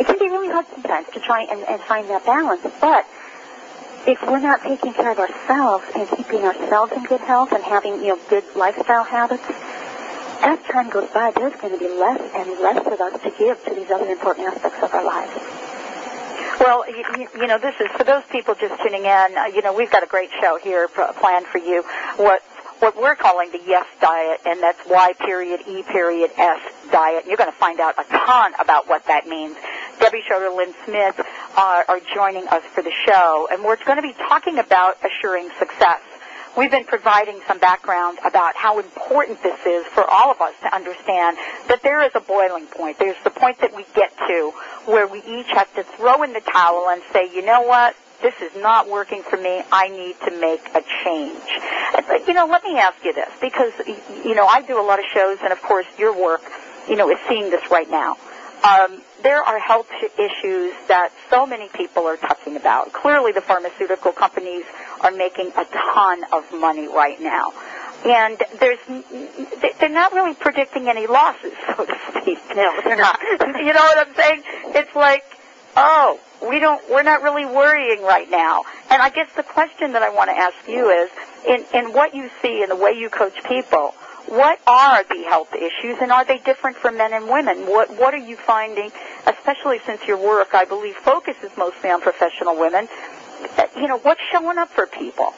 it 0.00 0.06
can 0.06 0.18
be 0.18 0.28
really 0.28 0.48
hard 0.48 0.66
sometimes 0.72 1.08
to 1.14 1.20
try 1.20 1.42
and, 1.42 1.60
and 1.68 1.80
find 1.82 2.08
that 2.10 2.24
balance, 2.24 2.62
but 2.80 3.06
if 4.06 4.20
we're 4.26 4.40
not 4.40 4.62
taking 4.62 4.92
care 4.92 5.12
of 5.12 5.18
ourselves 5.18 5.84
and 5.94 6.08
keeping 6.10 6.42
ourselves 6.42 6.92
in 6.92 7.04
good 7.04 7.20
health 7.20 7.52
and 7.52 7.62
having, 7.62 8.00
you 8.02 8.08
know, 8.08 8.18
good 8.28 8.44
lifestyle 8.56 9.04
habits, 9.04 9.44
as 10.42 10.58
time 10.66 10.90
goes 10.90 11.08
by, 11.10 11.30
there's 11.36 11.54
going 11.60 11.72
to 11.72 11.78
be 11.78 11.88
less 11.88 12.20
and 12.34 12.50
less 12.60 12.84
of 12.84 13.00
us 13.00 13.22
to 13.22 13.30
give 13.38 13.62
to 13.64 13.74
these 13.74 13.90
other 13.90 14.06
important 14.06 14.48
aspects 14.48 14.82
of 14.82 14.92
our 14.92 15.04
lives. 15.04 15.61
Well, 16.62 16.88
you, 16.88 17.28
you 17.40 17.48
know, 17.48 17.58
this 17.58 17.74
is 17.80 17.88
for 17.96 18.04
those 18.04 18.22
people 18.30 18.54
just 18.54 18.80
tuning 18.84 19.04
in. 19.04 19.36
Uh, 19.36 19.46
you 19.52 19.62
know, 19.62 19.74
we've 19.74 19.90
got 19.90 20.04
a 20.04 20.06
great 20.06 20.30
show 20.40 20.60
here 20.62 20.86
planned 20.86 21.46
for 21.46 21.58
you. 21.58 21.82
What 22.16 22.40
what 22.78 22.96
we're 22.96 23.16
calling 23.16 23.50
the 23.50 23.60
Yes 23.66 23.84
Diet, 24.00 24.40
and 24.46 24.62
that's 24.62 24.78
Y 24.88 25.12
period 25.18 25.62
E 25.66 25.82
period 25.82 26.30
S 26.38 26.60
diet. 26.92 27.24
You're 27.26 27.36
going 27.36 27.50
to 27.50 27.58
find 27.58 27.80
out 27.80 27.96
a 27.98 28.04
ton 28.04 28.52
about 28.60 28.88
what 28.88 29.04
that 29.06 29.26
means. 29.26 29.56
Debbie 29.98 30.22
Schroeder, 30.24 30.50
Lynn 30.54 30.72
Smith 30.84 31.20
uh, 31.56 31.82
are 31.88 32.00
joining 32.14 32.46
us 32.46 32.62
for 32.74 32.82
the 32.82 32.92
show, 33.06 33.48
and 33.50 33.64
we're 33.64 33.76
going 33.84 33.96
to 33.96 34.02
be 34.02 34.12
talking 34.12 34.58
about 34.58 34.98
assuring 35.04 35.48
success. 35.58 36.00
We've 36.56 36.70
been 36.70 36.84
providing 36.84 37.40
some 37.48 37.58
background 37.58 38.18
about 38.26 38.54
how 38.56 38.78
important 38.78 39.42
this 39.42 39.58
is 39.64 39.86
for 39.86 40.04
all 40.04 40.30
of 40.30 40.40
us 40.42 40.52
to 40.62 40.74
understand 40.74 41.38
that 41.68 41.80
there 41.82 42.02
is 42.02 42.12
a 42.14 42.20
boiling 42.20 42.66
point. 42.66 42.98
There's 42.98 43.16
the 43.24 43.30
point 43.30 43.58
that 43.60 43.74
we 43.74 43.86
get 43.94 44.14
to 44.18 44.52
where 44.84 45.06
we 45.06 45.20
each 45.20 45.48
have 45.48 45.72
to 45.76 45.82
throw 45.82 46.22
in 46.22 46.34
the 46.34 46.42
towel 46.42 46.90
and 46.90 47.02
say, 47.10 47.30
you 47.34 47.42
know 47.42 47.62
what? 47.62 47.96
This 48.20 48.34
is 48.42 48.52
not 48.60 48.88
working 48.88 49.22
for 49.22 49.38
me. 49.38 49.62
I 49.72 49.88
need 49.88 50.16
to 50.26 50.40
make 50.40 50.60
a 50.74 50.82
change. 51.02 51.40
But, 52.06 52.28
you 52.28 52.34
know, 52.34 52.46
let 52.46 52.62
me 52.64 52.76
ask 52.78 53.02
you 53.02 53.14
this 53.14 53.30
because, 53.40 53.72
you 54.22 54.34
know, 54.34 54.46
I 54.46 54.60
do 54.60 54.78
a 54.78 54.84
lot 54.84 54.98
of 54.98 55.06
shows 55.06 55.38
and 55.42 55.52
of 55.52 55.62
course 55.62 55.86
your 55.98 56.14
work, 56.14 56.42
you 56.86 56.96
know, 56.96 57.10
is 57.10 57.18
seeing 57.28 57.50
this 57.50 57.70
right 57.70 57.90
now. 57.90 58.16
Um, 58.62 59.02
there 59.22 59.42
are 59.42 59.58
health 59.58 59.88
issues 60.18 60.72
that 60.88 61.10
so 61.30 61.46
many 61.46 61.68
people 61.68 62.06
are 62.06 62.16
talking 62.16 62.56
about. 62.56 62.92
Clearly, 62.92 63.32
the 63.32 63.40
pharmaceutical 63.40 64.12
companies 64.12 64.64
are 65.00 65.10
making 65.10 65.52
a 65.56 65.64
ton 65.64 66.24
of 66.32 66.44
money 66.52 66.88
right 66.88 67.20
now. 67.20 67.52
And 68.04 68.42
there's, 68.58 68.78
they're 69.78 69.88
not 69.88 70.12
really 70.12 70.34
predicting 70.34 70.88
any 70.88 71.06
losses, 71.06 71.52
so 71.76 71.84
to 71.84 71.98
speak. 72.20 72.38
No, 72.54 72.80
they're 72.82 72.96
not. 72.96 73.18
you 73.40 73.72
know 73.72 73.82
what 73.82 74.06
I'm 74.06 74.14
saying? 74.14 74.42
It's 74.74 74.94
like, 74.96 75.24
oh, 75.76 76.18
we 76.48 76.58
don't, 76.58 76.82
we're 76.90 77.04
not 77.04 77.22
really 77.22 77.46
worrying 77.46 78.02
right 78.02 78.28
now. 78.28 78.64
And 78.90 79.00
I 79.00 79.10
guess 79.10 79.28
the 79.36 79.44
question 79.44 79.92
that 79.92 80.02
I 80.02 80.10
want 80.10 80.30
to 80.30 80.36
ask 80.36 80.56
you 80.66 80.90
is, 80.90 81.10
in, 81.46 81.64
in 81.74 81.92
what 81.92 82.14
you 82.14 82.30
see 82.40 82.62
and 82.62 82.70
the 82.70 82.76
way 82.76 82.92
you 82.92 83.08
coach 83.10 83.42
people, 83.44 83.94
what 84.26 84.60
are 84.66 85.04
the 85.04 85.24
health 85.24 85.52
issues 85.54 85.98
and 86.00 86.12
are 86.12 86.24
they 86.24 86.38
different 86.38 86.76
for 86.76 86.90
men 86.90 87.12
and 87.12 87.28
women? 87.28 87.66
What 87.66 87.90
what 87.98 88.14
are 88.14 88.24
you 88.24 88.36
finding, 88.36 88.90
especially 89.26 89.80
since 89.84 90.06
your 90.06 90.16
work 90.16 90.54
I 90.54 90.64
believe 90.64 90.96
focuses 90.96 91.50
mostly 91.56 91.90
on 91.90 92.00
professional 92.00 92.58
women? 92.58 92.88
Uh, 93.58 93.66
you 93.76 93.88
know, 93.88 93.98
what's 93.98 94.20
showing 94.30 94.58
up 94.58 94.70
for 94.70 94.86
people? 94.86 95.34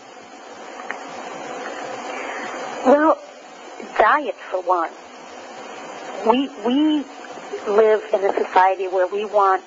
Well, 2.85 3.19
diet 3.99 4.35
for 4.35 4.61
one. 4.63 4.91
We 6.29 6.49
we 6.67 7.05
live 7.73 8.03
in 8.13 8.25
a 8.25 8.33
society 8.45 8.89
where 8.89 9.07
we 9.07 9.25
want 9.25 9.63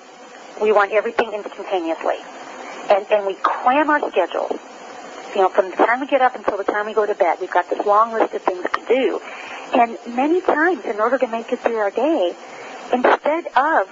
we 0.62 0.72
want 0.72 0.92
everything 0.92 1.32
instantaneously. 1.32 2.18
And 2.90 3.04
and 3.10 3.26
we 3.26 3.34
cram 3.34 3.90
our 3.90 4.00
schedules 4.10 4.58
you 5.34 5.42
know, 5.42 5.48
from 5.48 5.70
the 5.70 5.76
time 5.76 6.00
we 6.00 6.06
get 6.06 6.22
up 6.22 6.34
until 6.34 6.56
the 6.56 6.64
time 6.64 6.86
we 6.86 6.94
go 6.94 7.04
to 7.04 7.14
bed, 7.14 7.38
we've 7.40 7.50
got 7.50 7.68
this 7.68 7.84
long 7.86 8.12
list 8.12 8.34
of 8.34 8.42
things 8.42 8.64
do. 8.88 9.20
And 9.74 9.98
many 10.08 10.40
times, 10.40 10.84
in 10.84 10.98
order 10.98 11.18
to 11.18 11.26
make 11.28 11.52
it 11.52 11.60
through 11.60 11.76
our 11.76 11.90
day, 11.90 12.34
instead 12.92 13.46
of 13.56 13.88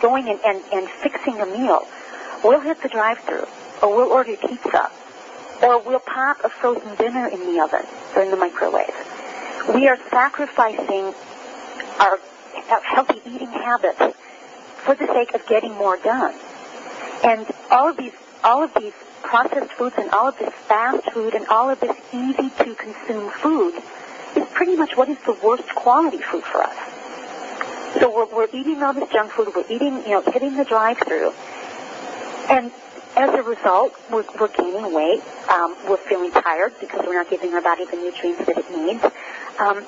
going 0.00 0.28
and, 0.28 0.40
and, 0.46 0.62
and 0.72 0.88
fixing 0.88 1.40
a 1.40 1.46
meal, 1.46 1.86
we'll 2.44 2.60
hit 2.60 2.80
the 2.82 2.88
drive-through, 2.88 3.46
or 3.82 3.96
we'll 3.96 4.12
order 4.12 4.36
pizza, 4.36 4.90
or 5.62 5.80
we'll 5.80 5.98
pop 6.00 6.38
a 6.44 6.48
frozen 6.48 6.94
dinner 6.96 7.26
in 7.28 7.40
the 7.40 7.60
oven 7.60 7.84
or 8.14 8.22
in 8.22 8.30
the 8.30 8.36
microwave. 8.36 8.94
We 9.74 9.88
are 9.88 9.98
sacrificing 10.10 11.14
our 11.98 12.18
healthy 12.82 13.20
eating 13.26 13.50
habits 13.50 14.16
for 14.84 14.94
the 14.94 15.06
sake 15.06 15.34
of 15.34 15.46
getting 15.46 15.72
more 15.74 15.96
done. 15.96 16.34
And 17.24 17.46
all 17.70 17.88
of 17.88 17.96
these, 17.96 18.12
all 18.42 18.62
of 18.62 18.72
these 18.74 18.92
processed 19.22 19.72
foods 19.72 19.96
and 19.98 20.10
all 20.10 20.28
of 20.28 20.38
this 20.38 20.52
fast 20.68 21.10
food 21.12 21.34
and 21.34 21.46
all 21.46 21.70
of 21.70 21.80
this 21.80 21.96
easy 22.12 22.50
to 22.50 22.74
consume 22.74 23.30
food 23.30 23.74
is 24.36 24.46
pretty 24.52 24.76
much 24.76 24.96
what 24.96 25.08
is 25.08 25.18
the 25.26 25.36
worst 25.42 25.68
quality 25.74 26.18
food 26.18 26.44
for 26.44 26.62
us. 26.62 26.76
So 28.00 28.14
we're, 28.14 28.26
we're 28.26 28.48
eating 28.52 28.82
all 28.82 28.92
this 28.92 29.08
junk 29.10 29.32
food, 29.32 29.52
we're 29.54 29.64
eating, 29.68 30.02
you 30.04 30.10
know, 30.10 30.22
hitting 30.22 30.56
the 30.56 30.64
drive-through, 30.64 31.32
and 32.50 32.72
as 33.16 33.32
a 33.32 33.42
result, 33.42 33.94
we're, 34.10 34.24
we're 34.40 34.48
gaining 34.48 34.92
weight. 34.92 35.22
Um, 35.48 35.76
we're 35.88 35.96
feeling 35.98 36.32
tired 36.32 36.74
because 36.80 37.06
we're 37.06 37.14
not 37.14 37.30
giving 37.30 37.54
our 37.54 37.62
body 37.62 37.84
the 37.84 37.96
nutrients 37.96 38.44
that 38.46 38.58
it 38.58 38.70
needs. 38.70 39.04
Um, 39.60 39.84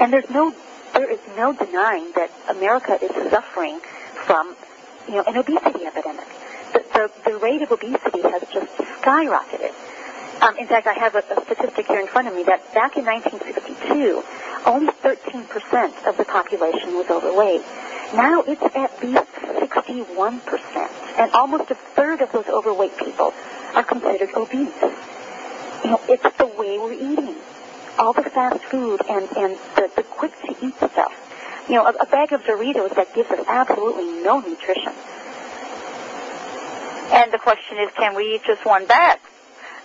and 0.00 0.12
there's 0.12 0.28
no, 0.28 0.54
there 0.92 1.10
is 1.10 1.20
no 1.34 1.54
denying 1.54 2.12
that 2.14 2.30
America 2.50 2.98
is 3.02 3.10
suffering 3.30 3.80
from, 4.26 4.54
you 5.08 5.14
know, 5.14 5.24
an 5.26 5.38
obesity 5.38 5.86
epidemic 5.86 6.28
the, 6.96 7.10
the 7.24 7.36
rate 7.36 7.62
of 7.62 7.70
obesity 7.70 8.22
has 8.22 8.42
just 8.52 8.72
skyrocketed. 9.02 9.72
Um, 10.40 10.56
in 10.58 10.66
fact, 10.66 10.86
I 10.86 10.92
have 10.94 11.14
a, 11.14 11.18
a 11.18 11.44
statistic 11.44 11.86
here 11.86 12.00
in 12.00 12.06
front 12.06 12.28
of 12.28 12.34
me 12.34 12.42
that 12.44 12.74
back 12.74 12.96
in 12.96 13.04
1962, 13.04 14.22
only 14.66 14.92
13% 14.92 16.06
of 16.06 16.16
the 16.16 16.24
population 16.24 16.94
was 16.94 17.08
overweight. 17.08 17.62
Now 18.14 18.42
it's 18.42 18.62
at 18.76 19.02
least 19.02 19.24
61%, 19.34 20.90
and 21.18 21.32
almost 21.32 21.70
a 21.70 21.74
third 21.74 22.20
of 22.20 22.30
those 22.32 22.46
overweight 22.46 22.96
people 22.98 23.32
are 23.74 23.82
considered 23.82 24.30
obese. 24.36 24.74
You 25.84 25.90
know, 25.90 26.00
it's 26.08 26.36
the 26.36 26.46
way 26.46 26.78
we're 26.78 26.92
eating. 26.92 27.36
All 27.98 28.12
the 28.12 28.22
fast 28.22 28.62
food 28.64 29.00
and, 29.08 29.24
and 29.36 29.58
the, 29.74 29.90
the 29.96 30.02
quick-to-eat 30.02 30.76
stuff. 30.76 31.14
You 31.68 31.76
know, 31.76 31.86
a, 31.86 31.94
a 32.00 32.06
bag 32.06 32.32
of 32.32 32.42
Doritos 32.42 32.94
that 32.94 33.14
gives 33.14 33.30
us 33.30 33.44
absolutely 33.48 34.22
no 34.22 34.40
nutrition. 34.40 34.92
And 37.10 37.32
the 37.32 37.38
question 37.38 37.78
is, 37.78 37.90
can 37.96 38.14
we 38.14 38.34
eat 38.34 38.42
just 38.44 38.64
one 38.66 38.86
bag? 38.86 39.18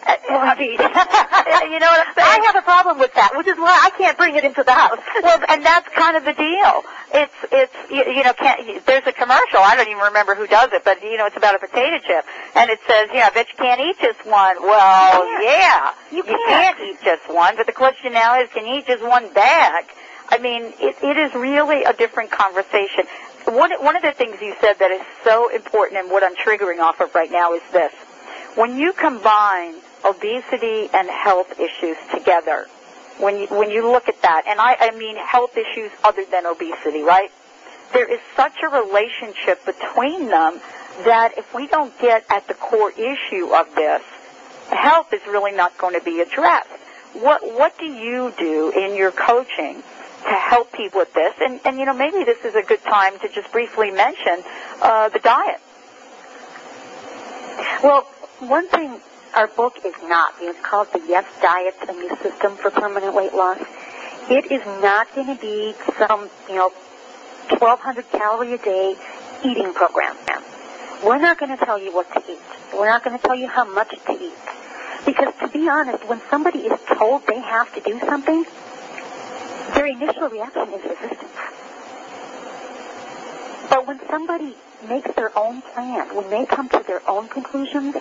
I 0.03 0.55
mean, 0.57 0.71
you 1.73 1.79
know 1.79 1.91
what 1.91 2.07
I'm 2.07 2.13
saying? 2.15 2.27
I 2.27 2.45
have 2.45 2.55
a 2.55 2.61
problem 2.61 2.97
with 2.97 3.13
that, 3.13 3.35
which 3.35 3.47
is 3.47 3.57
why 3.57 3.77
I 3.83 3.89
can't 3.97 4.17
bring 4.17 4.35
it 4.35 4.43
into 4.43 4.63
the 4.63 4.71
house. 4.71 4.99
well, 5.21 5.39
and 5.49 5.63
that's 5.65 5.87
kind 5.93 6.17
of 6.17 6.25
the 6.25 6.33
deal. 6.33 6.83
It's 7.13 7.39
it's 7.51 7.75
you, 7.91 8.03
you 8.15 8.23
know 8.23 8.33
can't, 8.33 8.85
there's 8.85 9.05
a 9.05 9.11
commercial. 9.11 9.59
I 9.59 9.75
don't 9.75 9.87
even 9.87 10.03
remember 10.03 10.35
who 10.35 10.47
does 10.47 10.71
it, 10.73 10.83
but 10.83 11.03
you 11.03 11.17
know 11.17 11.25
it's 11.25 11.37
about 11.37 11.55
a 11.55 11.59
potato 11.59 11.99
chip, 11.99 12.25
and 12.55 12.69
it 12.69 12.79
says, 12.87 13.09
yeah, 13.13 13.27
I 13.27 13.33
bet 13.33 13.47
you 13.49 13.57
can't 13.57 13.81
eat 13.81 13.97
just 14.01 14.25
one. 14.25 14.57
Well, 14.61 15.25
you 15.25 15.47
yeah, 15.47 15.93
you, 16.11 16.23
you 16.25 16.39
can't 16.47 16.79
eat 16.79 16.97
just 17.03 17.29
one, 17.29 17.55
but 17.57 17.65
the 17.67 17.75
question 17.75 18.13
now 18.13 18.39
is, 18.41 18.49
can 18.53 18.65
you 18.65 18.79
eat 18.79 18.87
just 18.87 19.03
one 19.03 19.31
bag? 19.33 19.85
I 20.29 20.37
mean, 20.37 20.73
it, 20.79 20.95
it 21.03 21.17
is 21.17 21.33
really 21.35 21.83
a 21.83 21.93
different 21.93 22.31
conversation 22.31 23.05
one, 23.45 23.71
one 23.83 23.95
of 23.95 24.03
the 24.03 24.11
things 24.11 24.37
you 24.41 24.55
said 24.61 24.77
that 24.79 24.91
is 24.91 25.01
so 25.23 25.49
important 25.49 25.99
and 25.99 26.11
what 26.11 26.23
I'm 26.23 26.35
triggering 26.35 26.79
off 26.79 27.01
of 27.01 27.13
right 27.15 27.31
now 27.31 27.53
is 27.53 27.61
this. 27.71 27.91
When 28.55 28.77
you 28.77 28.93
combine 28.93 29.75
obesity 30.05 30.89
and 30.93 31.09
health 31.09 31.59
issues 31.59 31.97
together, 32.13 32.67
when 33.19 33.39
you, 33.39 33.47
when 33.47 33.69
you 33.69 33.89
look 33.89 34.07
at 34.07 34.21
that, 34.21 34.43
and 34.47 34.59
I, 34.59 34.75
I 34.79 34.91
mean 34.97 35.15
health 35.15 35.57
issues 35.57 35.91
other 36.03 36.25
than 36.25 36.45
obesity, 36.45 37.01
right? 37.01 37.31
There 37.93 38.11
is 38.11 38.19
such 38.35 38.55
a 38.63 38.69
relationship 38.69 39.65
between 39.65 40.27
them 40.27 40.59
that 41.05 41.37
if 41.37 41.53
we 41.53 41.67
don't 41.67 41.97
get 41.99 42.25
at 42.29 42.47
the 42.47 42.53
core 42.53 42.91
issue 42.91 43.53
of 43.53 43.73
this, 43.75 44.01
health 44.69 45.13
is 45.13 45.21
really 45.27 45.51
not 45.51 45.77
going 45.77 45.97
to 45.99 46.03
be 46.03 46.21
addressed. 46.21 46.69
What, 47.13 47.41
what 47.43 47.77
do 47.77 47.85
you 47.85 48.33
do 48.37 48.71
in 48.71 48.95
your 48.95 49.11
coaching 49.11 49.83
to 50.23 50.35
help 50.35 50.71
people 50.71 50.99
with 50.99 51.13
this. 51.13 51.33
And, 51.41 51.59
and 51.65 51.79
you 51.79 51.85
know, 51.85 51.93
maybe 51.93 52.23
this 52.23 52.43
is 52.45 52.55
a 52.55 52.61
good 52.61 52.83
time 52.83 53.17
to 53.19 53.29
just 53.29 53.51
briefly 53.51 53.91
mention 53.91 54.43
uh, 54.81 55.09
the 55.09 55.19
diet. 55.19 55.59
Well, 57.83 58.01
one 58.39 58.67
thing 58.67 58.99
our 59.35 59.47
book 59.47 59.79
is 59.85 59.93
not, 60.03 60.33
it's 60.39 60.59
called 60.61 60.87
the 60.93 61.01
Yes 61.07 61.25
Diet, 61.41 61.75
a 61.87 61.93
new 61.93 62.09
system 62.21 62.55
for 62.57 62.69
permanent 62.69 63.13
weight 63.13 63.33
loss. 63.33 63.59
It 64.29 64.51
is 64.51 64.61
not 64.81 65.13
going 65.15 65.27
to 65.27 65.41
be 65.41 65.73
some, 65.97 66.29
you 66.49 66.55
know, 66.55 66.71
1,200 67.49 68.09
calorie 68.11 68.53
a 68.53 68.57
day 68.57 68.95
eating 69.43 69.73
program. 69.73 70.15
We're 71.03 71.17
not 71.17 71.39
going 71.39 71.57
to 71.57 71.65
tell 71.65 71.79
you 71.79 71.93
what 71.93 72.11
to 72.13 72.31
eat. 72.31 72.39
We're 72.73 72.89
not 72.89 73.03
going 73.03 73.17
to 73.17 73.23
tell 73.25 73.35
you 73.35 73.47
how 73.47 73.65
much 73.65 73.89
to 73.89 74.13
eat. 74.13 74.33
Because 75.05 75.33
to 75.39 75.47
be 75.47 75.67
honest, 75.67 76.07
when 76.07 76.21
somebody 76.29 76.59
is 76.59 76.79
told 76.97 77.25
they 77.25 77.39
have 77.39 77.73
to 77.73 77.81
do 77.81 77.99
something, 78.01 78.45
their 79.73 79.87
initial 79.87 80.29
reaction 80.29 80.67
is 80.73 80.83
resistance. 80.83 81.31
But 83.69 83.87
when 83.87 83.99
somebody 84.09 84.55
makes 84.87 85.11
their 85.15 85.37
own 85.37 85.61
plan, 85.61 86.15
when 86.15 86.29
they 86.29 86.45
come 86.45 86.69
to 86.69 86.83
their 86.85 87.01
own 87.09 87.29
conclusions, 87.29 87.95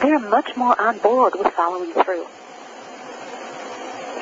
they're 0.00 0.18
much 0.18 0.56
more 0.56 0.78
on 0.80 0.98
board 0.98 1.34
with 1.38 1.52
following 1.54 1.92
through. 1.92 2.26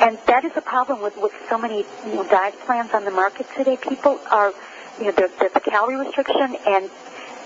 And 0.00 0.18
that 0.26 0.44
is 0.44 0.52
a 0.56 0.60
problem 0.60 1.00
with, 1.00 1.16
with 1.16 1.32
so 1.48 1.56
many 1.56 1.84
you 2.06 2.14
know, 2.14 2.24
diet 2.28 2.58
plans 2.60 2.90
on 2.92 3.04
the 3.04 3.10
market 3.10 3.46
today. 3.56 3.76
People 3.76 4.18
are, 4.30 4.52
you 4.98 5.06
know, 5.06 5.12
there's 5.12 5.52
calorie 5.64 5.96
restriction 5.96 6.56
and 6.66 6.90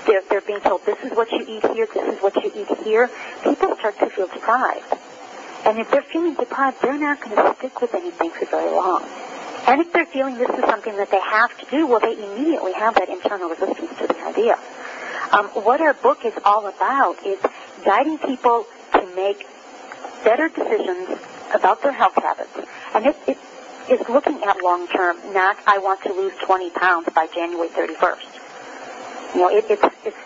they're, 0.07 0.23
they're 0.29 0.41
being 0.41 0.61
told 0.61 0.85
this 0.87 0.99
is 1.05 1.13
what 1.13 1.31
you 1.33 1.45
eat 1.47 1.65
here, 1.73 1.87
this 1.93 2.15
is 2.15 2.23
what 2.23 2.35
you 2.37 2.51
eat 2.55 2.79
here. 2.85 3.11
People 3.45 3.77
start 3.77 3.99
to 3.99 4.11
feel 4.11 4.27
deprived. 4.27 4.97
And 5.65 5.79
if 5.79 5.91
they're 5.91 6.03
feeling 6.03 6.35
deprived, 6.35 6.79
they're 6.83 6.99
not 6.99 7.21
going 7.21 7.37
to 7.37 7.55
stick 7.59 7.81
with 7.81 7.95
anything 7.95 8.31
for 8.31 8.47
very 8.47 8.71
long. 8.71 9.05
And 9.67 9.81
if 9.81 9.93
they're 9.93 10.07
feeling 10.07 10.39
this 10.39 10.51
is 10.51 10.65
something 10.65 10.97
that 10.97 11.11
they 11.11 11.21
have 11.21 11.57
to 11.59 11.67
do, 11.71 11.87
well, 11.87 12.01
they 12.01 12.15
immediately 12.15 12.73
have 12.73 12.95
that 12.95 13.09
internal 13.09 13.51
resistance 13.51 13.91
to 13.99 14.07
the 14.07 14.19
idea. 14.25 14.59
Um, 15.31 15.47
what 15.49 15.81
our 15.81 15.93
book 15.95 16.25
is 16.25 16.33
all 16.45 16.67
about 16.67 17.25
is 17.27 17.39
guiding 17.85 18.19
people 18.19 18.67
to 18.93 19.07
make 19.15 19.47
better 20.25 20.49
decisions 20.49 21.19
about 21.55 21.83
their 21.83 21.93
health 21.93 22.15
habits. 22.17 22.57
And 22.95 23.07
it, 23.07 23.17
it 23.27 23.39
is 23.91 24.09
looking 24.09 24.43
at 24.45 24.63
long 24.63 24.87
term, 24.89 25.17
not 25.33 25.57
I 25.67 25.79
want 25.79 26.03
to 26.03 26.13
lose 26.13 26.33
20 26.45 26.71
pounds 26.71 27.09
by 27.15 27.27
January 27.27 27.69
31st. 27.69 29.35
You 29.35 29.41
know, 29.41 29.49
it, 29.51 29.65
it's, 29.69 29.95
it's 30.05 30.17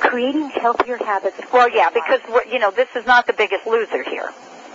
creating 0.00 0.50
healthier 0.50 0.96
habits. 0.98 1.36
Well, 1.52 1.68
yeah, 1.68 1.90
because 1.90 2.20
we're, 2.28 2.44
you 2.44 2.58
know 2.58 2.70
this 2.70 2.88
is 2.96 3.06
not 3.06 3.26
the 3.26 3.32
biggest 3.32 3.66
loser 3.66 4.02
here. 4.02 4.32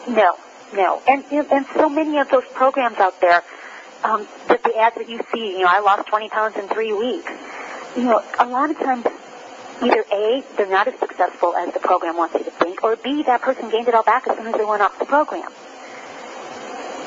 No, 0.07 0.35
no, 0.73 1.01
and 1.07 1.23
and 1.31 1.65
so 1.73 1.89
many 1.89 2.17
of 2.19 2.29
those 2.29 2.45
programs 2.53 2.97
out 2.97 3.19
there, 3.21 3.43
um, 4.03 4.27
that 4.47 4.63
the 4.63 4.75
ads 4.77 4.95
that 4.95 5.09
you 5.09 5.19
see, 5.33 5.51
you 5.53 5.59
know, 5.59 5.69
I 5.69 5.79
lost 5.79 6.07
20 6.07 6.29
pounds 6.29 6.57
in 6.57 6.67
three 6.67 6.93
weeks. 6.93 7.31
You 7.95 8.03
know, 8.03 8.23
a 8.39 8.47
lot 8.47 8.69
of 8.69 8.77
times, 8.77 9.05
either 9.83 10.05
A, 10.11 10.43
they're 10.57 10.67
not 10.67 10.87
as 10.87 10.97
successful 10.99 11.55
as 11.55 11.73
the 11.73 11.79
program 11.79 12.17
wants 12.17 12.35
you 12.35 12.43
to 12.43 12.51
think, 12.51 12.83
or 12.83 12.95
B, 12.95 13.23
that 13.23 13.41
person 13.41 13.69
gained 13.69 13.87
it 13.87 13.93
all 13.93 14.03
back 14.03 14.27
as 14.27 14.37
soon 14.37 14.47
as 14.47 14.55
they 14.55 14.65
went 14.65 14.81
off 14.81 14.97
the 14.99 15.05
program. 15.05 15.51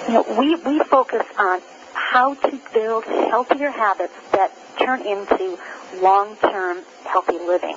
You 0.08 0.14
know, 0.14 0.38
we, 0.38 0.54
we 0.56 0.78
focus 0.84 1.26
on 1.38 1.60
how 1.94 2.34
to 2.34 2.60
build 2.72 3.04
healthier 3.04 3.70
habits 3.70 4.14
that 4.32 4.52
turn 4.78 5.00
into 5.00 5.58
long-term 6.00 6.82
healthy 7.04 7.38
living. 7.38 7.76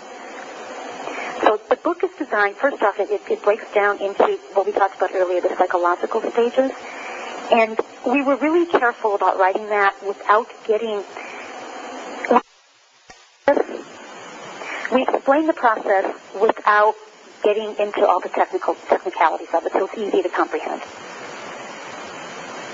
So 1.41 1.59
the 1.69 1.77
book 1.77 2.03
is 2.03 2.11
designed, 2.17 2.57
first 2.57 2.83
off, 2.83 2.99
it, 2.99 3.09
it 3.09 3.41
breaks 3.43 3.71
down 3.73 3.99
into 4.01 4.37
what 4.53 4.65
we 4.65 4.73
talked 4.73 4.97
about 4.97 5.15
earlier, 5.15 5.39
the 5.41 5.55
psychological 5.55 6.21
stages. 6.31 6.71
And 7.51 7.79
we 8.05 8.21
were 8.21 8.35
really 8.35 8.65
careful 8.65 9.15
about 9.15 9.39
writing 9.39 9.67
that 9.69 9.95
without 10.05 10.47
getting. 10.67 11.03
We 14.91 15.03
explain 15.03 15.45
the 15.45 15.53
process 15.53 16.15
without 16.39 16.95
getting 17.43 17.75
into 17.77 18.05
all 18.05 18.19
the 18.19 18.29
technical 18.29 18.75
technicalities 18.87 19.47
of 19.53 19.65
it, 19.65 19.71
so 19.71 19.85
it's 19.85 19.97
easy 19.97 20.23
to 20.23 20.29
comprehend. 20.29 20.81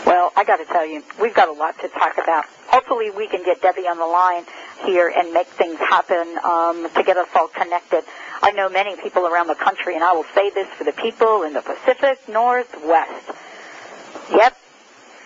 Well, 0.06 0.32
I 0.36 0.44
got 0.44 0.58
to 0.58 0.66
tell 0.66 0.86
you, 0.86 1.04
we've 1.20 1.34
got 1.34 1.50
a 1.50 1.52
lot 1.52 1.78
to 1.80 1.88
talk 1.90 2.18
about. 2.18 2.46
Hopefully, 2.68 3.10
we 3.10 3.28
can 3.28 3.44
get 3.44 3.62
Debbie 3.62 3.88
on 3.88 3.98
the 3.98 4.06
line 4.06 4.46
here 4.86 5.12
and 5.16 5.34
make 5.34 5.48
things 5.48 5.78
happen 5.80 6.38
um, 6.44 6.88
to 6.96 7.04
get 7.04 7.18
us 7.18 7.28
all 7.36 7.48
connected. 7.48 8.04
I 8.42 8.52
know 8.52 8.70
many 8.70 8.96
people 8.96 9.28
around 9.28 9.48
the 9.48 9.56
country, 9.56 9.96
and 9.96 10.04
I 10.04 10.14
will 10.14 10.26
say 10.36 10.52
this 10.52 10.68
for 10.70 10.84
the 10.84 10.92
people 10.94 11.44
in 11.44 11.54
the 11.54 11.62
Pacific 11.62 12.20
Northwest. 12.30 13.32
Yep, 14.32 14.58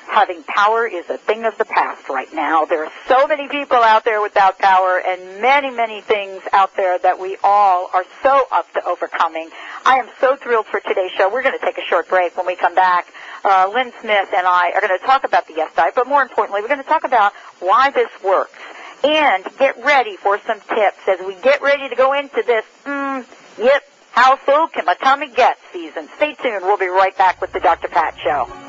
having 0.10 0.44
power 0.44 0.88
is 0.88 1.10
a 1.10 1.18
thing 1.18 1.46
of 1.46 1.58
the 1.58 1.66
past 1.66 2.10
right 2.10 2.32
now. 2.34 2.66
There 2.66 2.84
are 2.84 2.92
so 3.08 3.28
many 3.28 3.48
people 3.48 3.78
out 3.78 4.04
there 4.04 4.22
without 4.22 4.58
power 4.58 5.02
and 5.06 5.42
many, 5.42 5.70
many 5.70 6.02
things 6.02 6.42
out 6.52 6.76
there 6.76 6.98
that 7.00 7.20
we 7.20 7.38
all 7.44 7.90
are 7.94 8.06
so 8.24 8.44
up 8.52 8.72
to 8.74 8.86
overcoming. 8.86 9.50
I 9.86 9.98
am 9.98 10.08
so 10.20 10.36
thrilled 10.36 10.66
for 10.66 10.80
today's 10.80 11.12
show. 11.12 11.32
We're 11.32 11.44
going 11.44 11.58
to 11.58 11.66
take 11.66 11.78
a 11.78 11.86
short 11.88 12.10
break 12.10 12.36
when 12.36 12.46
we 12.46 12.56
come 12.56 12.76
back. 12.76 13.08
Uh, 13.44 13.72
Lynn 13.74 13.92
Smith 14.02 14.30
and 14.36 14.46
I 14.46 14.72
are 14.74 14.82
going 14.82 14.98
to 14.98 15.06
talk 15.06 15.24
about 15.24 15.48
the 15.48 15.54
Yes 15.56 15.72
Diet, 15.76 15.94
but 15.96 16.08
more 16.08 16.22
importantly, 16.22 16.62
we're 16.62 16.68
going 16.68 16.84
to 16.84 16.90
talk 16.90 17.04
about 17.04 17.34
why 17.60 17.92
this 17.92 18.10
works 18.24 18.60
and 19.04 19.46
get 19.58 19.78
ready 19.84 20.18
for 20.18 20.40
some 20.46 20.60
tips 20.60 21.08
as 21.08 21.20
we 21.26 21.36
get 21.42 21.62
ready 21.62 21.88
to 21.88 21.96
go 21.96 22.14
into 22.14 22.44
this, 22.46 22.66
mm, 22.84 23.26
yep, 23.58 23.84
how 24.12 24.36
full 24.36 24.68
can 24.68 24.86
my 24.86 24.96
tummy 24.96 25.30
get 25.30 25.58
season. 25.72 26.10
Stay 26.18 26.34
tuned. 26.34 26.64
We'll 26.64 26.78
be 26.78 26.88
right 26.88 27.18
back 27.18 27.40
with 27.40 27.54
the 27.54 27.60
Dr. 27.60 27.88
Pat 27.88 28.18
Show. 28.22 28.69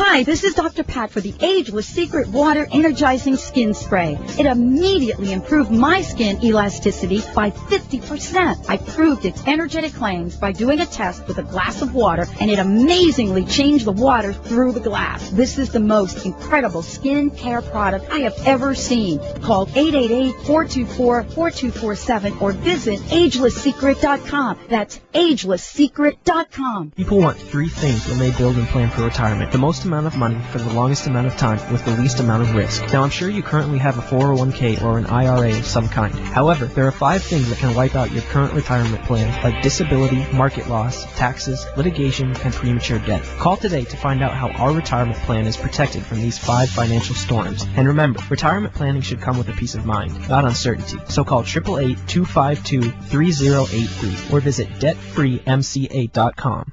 Hi, 0.00 0.22
this 0.22 0.44
is 0.44 0.54
Dr. 0.54 0.84
Pat 0.84 1.10
for 1.10 1.20
the 1.20 1.34
Ageless 1.40 1.88
Secret 1.88 2.28
Water 2.28 2.68
Energizing 2.70 3.36
Skin 3.36 3.74
Spray. 3.74 4.16
It 4.38 4.46
immediately 4.46 5.32
improved 5.32 5.72
my 5.72 6.02
skin 6.02 6.40
elasticity 6.44 7.20
by 7.34 7.50
50%. 7.50 8.70
I 8.70 8.76
proved 8.76 9.24
its 9.24 9.44
energetic 9.44 9.92
claims 9.92 10.36
by 10.36 10.52
doing 10.52 10.78
a 10.78 10.86
test 10.86 11.26
with 11.26 11.38
a 11.38 11.42
glass 11.42 11.82
of 11.82 11.96
water, 11.96 12.28
and 12.38 12.48
it 12.48 12.60
amazingly 12.60 13.44
changed 13.44 13.86
the 13.86 13.92
water 13.92 14.32
through 14.32 14.70
the 14.70 14.78
glass. 14.78 15.30
This 15.30 15.58
is 15.58 15.72
the 15.72 15.80
most 15.80 16.24
incredible 16.24 16.82
skin 16.82 17.30
care 17.30 17.60
product 17.60 18.08
I 18.08 18.20
have 18.20 18.36
ever 18.46 18.76
seen. 18.76 19.18
Call 19.42 19.66
888-424-4247 19.66 22.40
or 22.40 22.52
visit 22.52 23.00
agelesssecret.com. 23.00 24.58
That's 24.68 25.00
agelesssecret.com. 25.12 26.92
People 26.92 27.18
want 27.18 27.36
three 27.36 27.68
things 27.68 28.06
when 28.06 28.20
they 28.20 28.30
build 28.30 28.54
and 28.54 28.68
plan 28.68 28.90
for 28.90 29.02
retirement. 29.02 29.50
The 29.50 29.58
most 29.58 29.87
amount 29.88 30.06
of 30.06 30.16
money 30.16 30.40
for 30.52 30.58
the 30.58 30.72
longest 30.74 31.06
amount 31.06 31.26
of 31.26 31.34
time 31.36 31.58
with 31.72 31.84
the 31.84 31.90
least 31.92 32.20
amount 32.20 32.42
of 32.42 32.54
risk. 32.54 32.92
Now 32.92 33.02
I'm 33.02 33.10
sure 33.10 33.28
you 33.28 33.42
currently 33.42 33.78
have 33.78 33.98
a 33.98 34.02
401k 34.02 34.80
or 34.82 34.98
an 34.98 35.06
IRA 35.06 35.56
of 35.56 35.64
some 35.64 35.88
kind. 35.88 36.14
However, 36.14 36.66
there 36.66 36.86
are 36.86 36.92
five 36.92 37.22
things 37.22 37.48
that 37.48 37.56
can 37.58 37.74
wipe 37.74 37.96
out 37.96 38.12
your 38.12 38.20
current 38.24 38.52
retirement 38.52 39.02
plan, 39.04 39.42
like 39.42 39.62
disability, 39.62 40.26
market 40.32 40.68
loss, 40.68 41.06
taxes, 41.16 41.64
litigation, 41.76 42.36
and 42.36 42.52
premature 42.52 42.98
death. 42.98 43.38
Call 43.38 43.56
today 43.56 43.84
to 43.84 43.96
find 43.96 44.22
out 44.22 44.34
how 44.34 44.50
our 44.50 44.72
retirement 44.72 45.16
plan 45.20 45.46
is 45.46 45.56
protected 45.56 46.04
from 46.04 46.20
these 46.20 46.36
five 46.38 46.68
financial 46.68 47.14
storms. 47.14 47.64
And 47.74 47.88
remember, 47.88 48.20
retirement 48.28 48.74
planning 48.74 49.00
should 49.02 49.22
come 49.22 49.38
with 49.38 49.48
a 49.48 49.54
peace 49.54 49.74
of 49.74 49.86
mind, 49.86 50.28
not 50.28 50.44
uncertainty. 50.44 50.98
So 51.08 51.24
call 51.24 51.44
888-252-3083 51.44 54.32
or 54.32 54.40
visit 54.40 54.68
debtfreemca.com. 54.68 56.72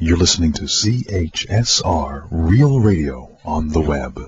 You're 0.00 0.16
listening 0.16 0.52
to 0.54 0.62
CHSR 0.64 2.26
Real 2.30 2.80
Radio 2.80 3.38
on 3.44 3.68
the 3.68 3.80
web. 3.80 4.18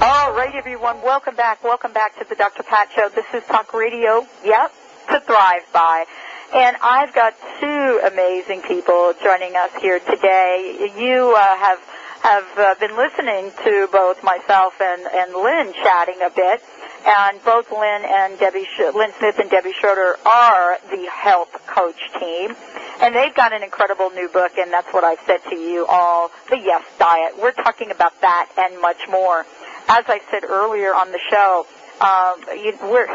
All 0.00 0.32
right, 0.32 0.54
everyone, 0.54 1.02
welcome 1.02 1.36
back. 1.36 1.62
Welcome 1.62 1.92
back 1.92 2.18
to 2.18 2.24
the 2.26 2.34
Dr. 2.34 2.62
Pat 2.62 2.88
Show. 2.96 3.10
This 3.10 3.26
is 3.34 3.44
Talk 3.44 3.74
Radio, 3.74 4.26
yep, 4.42 4.72
to 5.10 5.20
thrive 5.20 5.62
by. 5.74 6.06
And 6.54 6.76
I've 6.82 7.14
got 7.14 7.34
two 7.60 8.00
amazing 8.10 8.62
people 8.62 9.12
joining 9.22 9.56
us 9.56 9.70
here 9.80 10.00
today. 10.00 10.90
You 10.98 11.34
uh, 11.36 11.56
have 11.58 11.80
have 12.22 12.46
uh, 12.56 12.74
been 12.78 12.96
listening 12.96 13.50
to 13.64 13.88
both 13.90 14.22
myself 14.22 14.74
and, 14.80 15.02
and 15.12 15.34
Lynn 15.34 15.72
chatting 15.82 16.22
a 16.22 16.30
bit, 16.30 16.62
and 17.04 17.42
both 17.44 17.70
Lynn 17.72 18.02
and 18.06 18.38
Debbie 18.38 18.64
Sch- 18.64 18.94
Lynn 18.94 19.10
Smith 19.18 19.38
and 19.40 19.50
Debbie 19.50 19.72
Schroeder 19.72 20.16
are 20.24 20.78
the 20.90 21.08
health 21.10 21.50
coach 21.66 21.98
team, 22.20 22.54
and 23.00 23.14
they've 23.14 23.34
got 23.34 23.52
an 23.52 23.64
incredible 23.64 24.10
new 24.10 24.28
book, 24.28 24.52
and 24.56 24.72
that's 24.72 24.92
what 24.94 25.02
I've 25.02 25.18
said 25.26 25.40
to 25.50 25.56
you 25.56 25.84
all, 25.86 26.30
the 26.48 26.58
Yes 26.58 26.84
Diet. 26.98 27.34
We're 27.40 27.52
talking 27.52 27.90
about 27.90 28.20
that 28.20 28.50
and 28.56 28.80
much 28.80 29.08
more. 29.10 29.44
As 29.88 30.04
I 30.06 30.20
said 30.30 30.44
earlier 30.44 30.94
on 30.94 31.10
the 31.10 31.18
show, 31.28 31.66
um, 32.00 32.40
you, 32.56 32.78
we're 32.82 33.08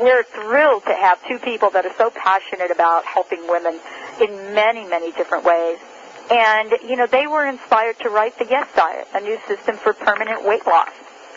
we're 0.00 0.24
thrilled 0.24 0.84
to 0.84 0.94
have 0.94 1.22
two 1.28 1.38
people 1.38 1.68
that 1.70 1.84
are 1.84 1.94
so 1.98 2.10
passionate 2.10 2.70
about 2.70 3.04
helping 3.04 3.46
women 3.48 3.78
in 4.20 4.54
many 4.54 4.86
many 4.86 5.12
different 5.12 5.44
ways. 5.44 5.78
And, 6.30 6.72
you 6.88 6.96
know, 6.96 7.06
they 7.06 7.26
were 7.26 7.46
inspired 7.46 7.98
to 8.00 8.08
write 8.10 8.38
the 8.38 8.46
Yes 8.50 8.66
Diet, 8.74 9.06
a 9.14 9.20
new 9.20 9.38
system 9.46 9.76
for 9.76 9.92
permanent 9.92 10.44
weight 10.44 10.66
loss. 10.66 10.90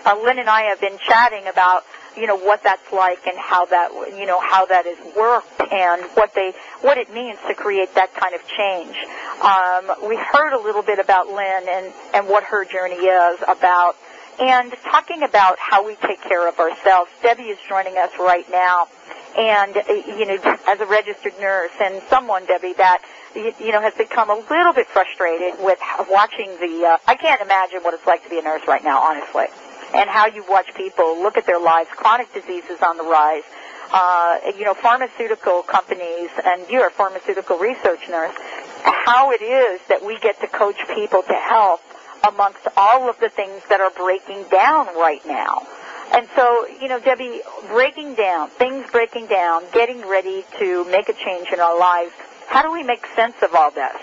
uh, 0.05 0.17
Lynn 0.23 0.39
and 0.39 0.49
I 0.49 0.63
have 0.63 0.79
been 0.81 0.97
chatting 1.07 1.47
about 1.47 1.83
you 2.17 2.25
know 2.25 2.35
what 2.37 2.63
that's 2.63 2.91
like 2.91 3.27
and 3.27 3.37
how 3.37 3.65
that 3.65 3.91
you 4.17 4.25
know 4.25 4.39
how 4.41 4.65
that 4.65 4.85
has 4.85 4.97
worked 5.15 5.61
and 5.71 6.01
what 6.15 6.33
they 6.33 6.53
what 6.81 6.97
it 6.97 7.13
means 7.13 7.37
to 7.47 7.53
create 7.53 7.93
that 7.95 8.13
kind 8.15 8.33
of 8.33 8.41
change. 8.47 8.95
Um, 9.41 10.09
we 10.09 10.17
heard 10.17 10.53
a 10.53 10.59
little 10.59 10.81
bit 10.81 10.99
about 10.99 11.27
Lynn 11.27 11.63
and 11.69 11.93
and 12.15 12.27
what 12.27 12.43
her 12.45 12.65
journey 12.65 12.95
is 12.95 13.39
about 13.47 13.95
and 14.39 14.73
talking 14.85 15.23
about 15.23 15.57
how 15.59 15.85
we 15.85 15.95
take 15.95 16.21
care 16.21 16.47
of 16.47 16.57
ourselves. 16.59 17.11
Debbie 17.21 17.43
is 17.43 17.59
joining 17.69 17.97
us 17.97 18.11
right 18.19 18.49
now, 18.51 18.87
and 19.37 19.77
uh, 19.77 19.93
you 19.93 20.25
know 20.25 20.37
as 20.67 20.79
a 20.79 20.85
registered 20.85 21.33
nurse 21.39 21.71
and 21.81 22.01
someone 22.09 22.45
Debbie 22.45 22.73
that 22.73 23.03
you 23.35 23.71
know 23.71 23.81
has 23.81 23.93
become 23.93 24.29
a 24.29 24.35
little 24.49 24.73
bit 24.73 24.87
frustrated 24.87 25.53
with 25.63 25.79
watching 26.09 26.49
the. 26.59 26.85
Uh, 26.85 26.97
I 27.07 27.15
can't 27.15 27.41
imagine 27.41 27.81
what 27.81 27.93
it's 27.93 28.05
like 28.05 28.23
to 28.23 28.29
be 28.29 28.39
a 28.39 28.41
nurse 28.41 28.61
right 28.67 28.83
now, 28.83 28.99
honestly 29.01 29.45
and 29.93 30.09
how 30.09 30.27
you 30.27 30.43
watch 30.49 30.73
people 30.75 31.21
look 31.21 31.37
at 31.37 31.45
their 31.45 31.59
lives, 31.59 31.89
chronic 31.91 32.31
diseases 32.33 32.79
on 32.81 32.97
the 32.97 33.03
rise. 33.03 33.43
Uh, 33.91 34.37
you 34.55 34.65
know, 34.65 34.75
pharmaceutical 34.75 35.63
companies, 35.63 36.29
and 36.45 36.61
you're 36.69 36.85
a 36.85 36.91
pharmaceutical 36.91 37.57
research 37.57 38.07
nurse, 38.07 38.35
how 38.83 39.31
it 39.31 39.41
is 39.41 39.81
that 39.89 40.05
we 40.05 40.19
get 40.19 40.39
to 40.39 40.47
coach 40.47 40.77
people 40.93 41.23
to 41.23 41.33
health 41.33 41.81
amongst 42.27 42.59
all 42.77 43.09
of 43.09 43.19
the 43.19 43.29
things 43.29 43.63
that 43.67 43.81
are 43.81 43.89
breaking 43.97 44.43
down 44.51 44.85
right 44.95 45.25
now. 45.25 45.65
And 46.11 46.27
so, 46.35 46.67
you 46.81 46.87
know, 46.87 46.99
Debbie, 46.99 47.41
breaking 47.67 48.15
down, 48.15 48.49
things 48.49 48.85
breaking 48.91 49.27
down, 49.27 49.63
getting 49.71 50.07
ready 50.07 50.43
to 50.57 50.83
make 50.85 51.07
a 51.07 51.13
change 51.13 51.49
in 51.53 51.59
our 51.59 51.77
lives, 51.77 52.11
how 52.47 52.63
do 52.63 52.71
we 52.71 52.83
make 52.83 53.05
sense 53.15 53.35
of 53.43 53.53
all 53.53 53.69
this? 53.71 53.95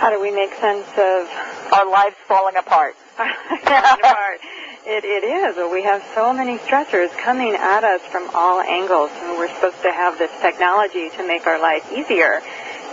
How 0.00 0.10
do 0.10 0.20
we 0.20 0.30
make 0.30 0.52
sense 0.54 0.86
of 0.96 1.28
our 1.72 1.88
lives 1.88 2.16
falling 2.26 2.56
apart? 2.56 2.96
apart. 3.18 4.40
It, 4.86 5.04
it 5.04 5.24
is. 5.24 5.72
We 5.72 5.82
have 5.82 6.02
so 6.14 6.32
many 6.32 6.58
stressors 6.58 7.10
coming 7.18 7.54
at 7.54 7.84
us 7.84 8.00
from 8.02 8.28
all 8.34 8.60
angles, 8.60 9.10
and 9.14 9.38
we're 9.38 9.48
supposed 9.54 9.80
to 9.82 9.92
have 9.92 10.18
this 10.18 10.30
technology 10.40 11.10
to 11.10 11.26
make 11.26 11.46
our 11.46 11.60
life 11.60 11.90
easier. 11.92 12.42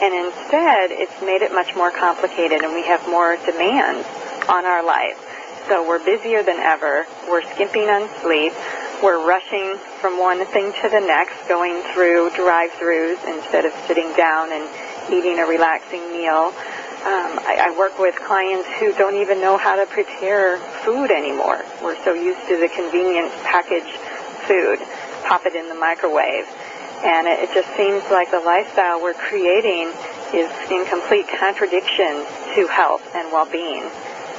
And 0.02 0.14
instead, 0.14 0.92
it's 0.92 1.22
made 1.22 1.42
it 1.42 1.52
much 1.54 1.76
more 1.76 1.92
complicated, 1.92 2.62
and 2.64 2.74
we 2.74 2.84
have 2.84 3.06
more 3.08 3.36
demands 3.46 4.08
on 4.48 4.66
our 4.66 4.84
life. 4.84 5.31
So 5.68 5.88
we're 5.88 6.04
busier 6.04 6.44
than 6.44 6.58
ever. 6.58 7.06
We're 7.30 7.44
skimping 7.54 7.84
on 7.84 8.10
sleep. 8.22 8.54
We're 9.04 9.26
rushing 9.26 9.78
from 10.00 10.20
one 10.20 10.46
thing 10.48 10.74
to 10.82 10.90
the 10.90 11.00
next, 11.00 11.48
going 11.48 11.82
through 11.94 12.32
drive-throughs 12.36 13.18
instead 13.36 13.66
of 13.66 13.74
sitting 13.88 14.12
down 14.14 14.52
and 14.52 14.68
eating 15.14 15.40
a 15.40 15.46
relaxing 15.46 16.12
meal. 16.12 16.54
Um, 17.02 17.42
I, 17.42 17.74
I 17.74 17.78
work 17.78 17.98
with 17.98 18.16
clients 18.16 18.70
who 18.80 18.94
don't 18.94 19.16
even 19.16 19.42
know 19.42 19.58
how 19.58 19.76
to 19.76 19.90
prepare 19.90 20.58
food 20.86 21.10
anymore. 21.10 21.66
We're 21.82 21.98
so 22.04 22.14
used 22.14 22.46
to 22.48 22.58
the 22.62 22.70
convenient 22.70 23.32
packaged 23.42 23.98
food, 24.46 24.78
pop 25.26 25.46
it 25.46 25.56
in 25.56 25.68
the 25.70 25.76
microwave. 25.76 26.46
And 27.02 27.26
it, 27.26 27.50
it 27.50 27.54
just 27.54 27.70
seems 27.76 28.04
like 28.12 28.30
the 28.30 28.42
lifestyle 28.42 29.02
we're 29.02 29.18
creating 29.18 29.90
is 30.34 30.50
in 30.70 30.86
complete 30.86 31.28
contradiction 31.28 32.26
to 32.54 32.68
health 32.70 33.02
and 33.16 33.32
well-being. 33.32 33.90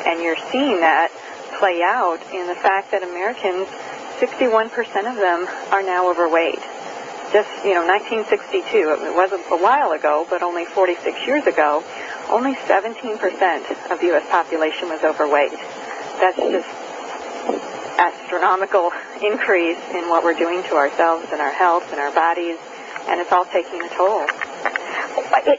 And 0.07 0.21
you're 0.23 0.41
seeing 0.51 0.81
that 0.81 1.11
play 1.59 1.83
out 1.83 2.21
in 2.33 2.47
the 2.47 2.57
fact 2.57 2.91
that 2.91 3.03
Americans, 3.03 3.69
61% 4.19 4.75
of 5.07 5.17
them 5.17 5.47
are 5.71 5.83
now 5.83 6.11
overweight. 6.11 6.59
Just, 7.33 7.49
you 7.65 7.73
know, 7.73 7.87
1962, 7.87 9.09
it 9.09 9.15
was 9.15 9.33
a 9.33 9.57
while 9.57 9.93
ago, 9.93 10.27
but 10.29 10.43
only 10.43 10.65
46 10.67 11.27
years 11.27 11.47
ago, 11.47 11.83
only 12.29 12.55
17% 12.69 13.91
of 13.91 14.01
the 14.01 14.07
U.S. 14.13 14.29
population 14.29 14.89
was 14.89 15.03
overweight. 15.03 15.53
That's 16.21 16.37
just 16.37 16.69
astronomical 17.99 18.93
increase 19.23 19.79
in 19.95 20.09
what 20.09 20.25
we're 20.25 20.37
doing 20.37 20.63
to 20.65 20.75
ourselves 20.75 21.27
and 21.33 21.41
our 21.41 21.53
health 21.53 21.91
and 21.91 22.01
our 22.01 22.13
bodies, 22.13 22.59
and 23.09 23.21
it's 23.21 23.33
all 23.33 23.45
taking 23.47 23.81
a 23.81 23.89
toll. 23.97 24.27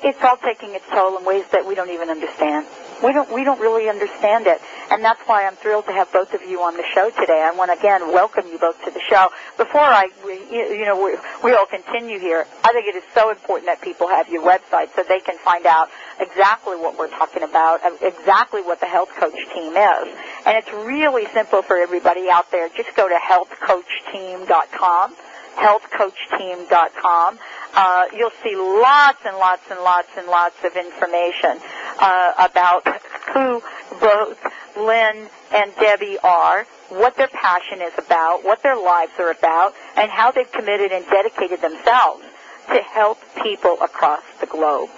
It's 0.04 0.22
all 0.24 0.38
taking 0.38 0.76
its 0.76 0.86
toll 0.92 1.18
in 1.18 1.26
ways 1.26 1.46
that 1.52 1.66
we 1.66 1.76
don't 1.76 1.90
even 1.90 2.10
understand. 2.10 2.66
We 3.02 3.14
don't 3.14 3.32
we 3.32 3.44
don't 3.44 3.60
really 3.60 3.90
understand 3.90 4.48
it, 4.48 4.62
and 4.92 5.04
that's 5.04 5.22
why 5.22 5.46
I'm 5.46 5.56
thrilled 5.56 5.86
to 5.86 5.94
have 5.94 6.12
both 6.12 6.34
of 6.34 6.42
you 6.44 6.62
on 6.62 6.78
the 6.78 6.84
show 6.94 7.10
today. 7.10 7.42
I 7.42 7.52
want 7.52 7.72
to 7.72 7.80
again 7.80 8.14
welcome 8.14 8.48
you 8.48 8.60
both 8.60 8.84
to 8.86 8.92
the 8.92 9.00
show. 9.00 9.30
Before 9.58 9.82
I, 9.82 10.10
you 10.52 10.86
know, 10.86 11.04
we, 11.04 11.16
we 11.44 11.56
all 11.56 11.66
continue 11.66 12.20
here. 12.20 12.46
I 12.64 12.74
think 12.74 12.88
it 12.88 12.96
is 12.96 13.04
so 13.14 13.30
important 13.30 13.68
that 13.68 13.82
people 13.82 14.08
have 14.08 14.30
your 14.30 14.44
website 14.44 14.94
so 14.96 15.04
they 15.04 15.20
can 15.20 15.38
find 15.40 15.66
out 15.66 15.90
exactly 16.20 16.76
what 16.76 16.98
we're 16.98 17.10
talking 17.10 17.44
about, 17.44 17.82
exactly 18.02 18.62
what 18.62 18.80
the 18.80 18.86
health 18.86 19.10
coach 19.18 19.38
team 19.54 19.76
is, 19.76 20.08
and 20.46 20.58
it's 20.58 20.72
really 20.72 21.26
simple 21.34 21.62
for 21.62 21.78
everybody 21.78 22.30
out 22.30 22.50
there. 22.52 22.70
Just 22.70 22.96
go 22.96 23.10
to 23.10 23.16
healthcoachteam.com 23.16 25.16
healthcoachteam.com. 25.56 27.40
Uh, 27.74 28.06
you'll 28.16 28.32
see 28.44 28.56
lots 28.56 29.20
and 29.26 29.38
lots 29.38 29.64
and 29.70 29.80
lots 29.80 30.10
and 30.18 30.28
lots 30.28 30.56
of 30.64 30.76
information 30.76 31.60
uh, 32.00 32.34
about 32.38 32.88
who 33.34 33.62
both 34.00 34.40
Lynn 34.78 35.28
and 35.54 35.72
Debbie 35.80 36.18
are, 36.24 36.66
what 36.90 37.16
their 37.16 37.28
passion 37.30 37.82
is 37.82 37.94
about, 37.98 38.44
what 38.44 38.62
their 38.64 38.76
lives 38.76 39.14
are 39.20 39.32
about, 39.32 39.74
and 39.96 40.12
how 40.12 40.32
they've 40.32 40.52
committed 40.52 40.92
and 40.92 41.06
dedicated 41.06 41.62
themselves 41.62 42.24
to 42.68 42.82
help 42.82 43.18
people 43.42 43.78
across 43.82 44.24
the 44.40 44.46
globe. 44.46 44.90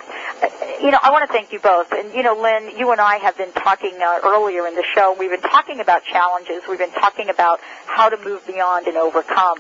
Uh, 0.43 0.47
you 0.81 0.91
know, 0.91 0.99
I 1.01 1.11
want 1.11 1.27
to 1.27 1.33
thank 1.33 1.51
you 1.51 1.59
both. 1.59 1.91
And, 1.91 2.13
you 2.13 2.23
know, 2.23 2.35
Lynn, 2.35 2.77
you 2.77 2.91
and 2.91 3.01
I 3.01 3.17
have 3.17 3.37
been 3.37 3.51
talking 3.53 3.97
uh, 4.01 4.19
earlier 4.23 4.67
in 4.67 4.75
the 4.75 4.83
show. 4.93 5.15
We've 5.17 5.31
been 5.31 5.41
talking 5.41 5.79
about 5.79 6.03
challenges. 6.03 6.63
We've 6.69 6.77
been 6.77 6.91
talking 6.91 7.29
about 7.29 7.59
how 7.87 8.09
to 8.09 8.17
move 8.23 8.45
beyond 8.45 8.87
and 8.87 8.97
overcome 8.97 9.59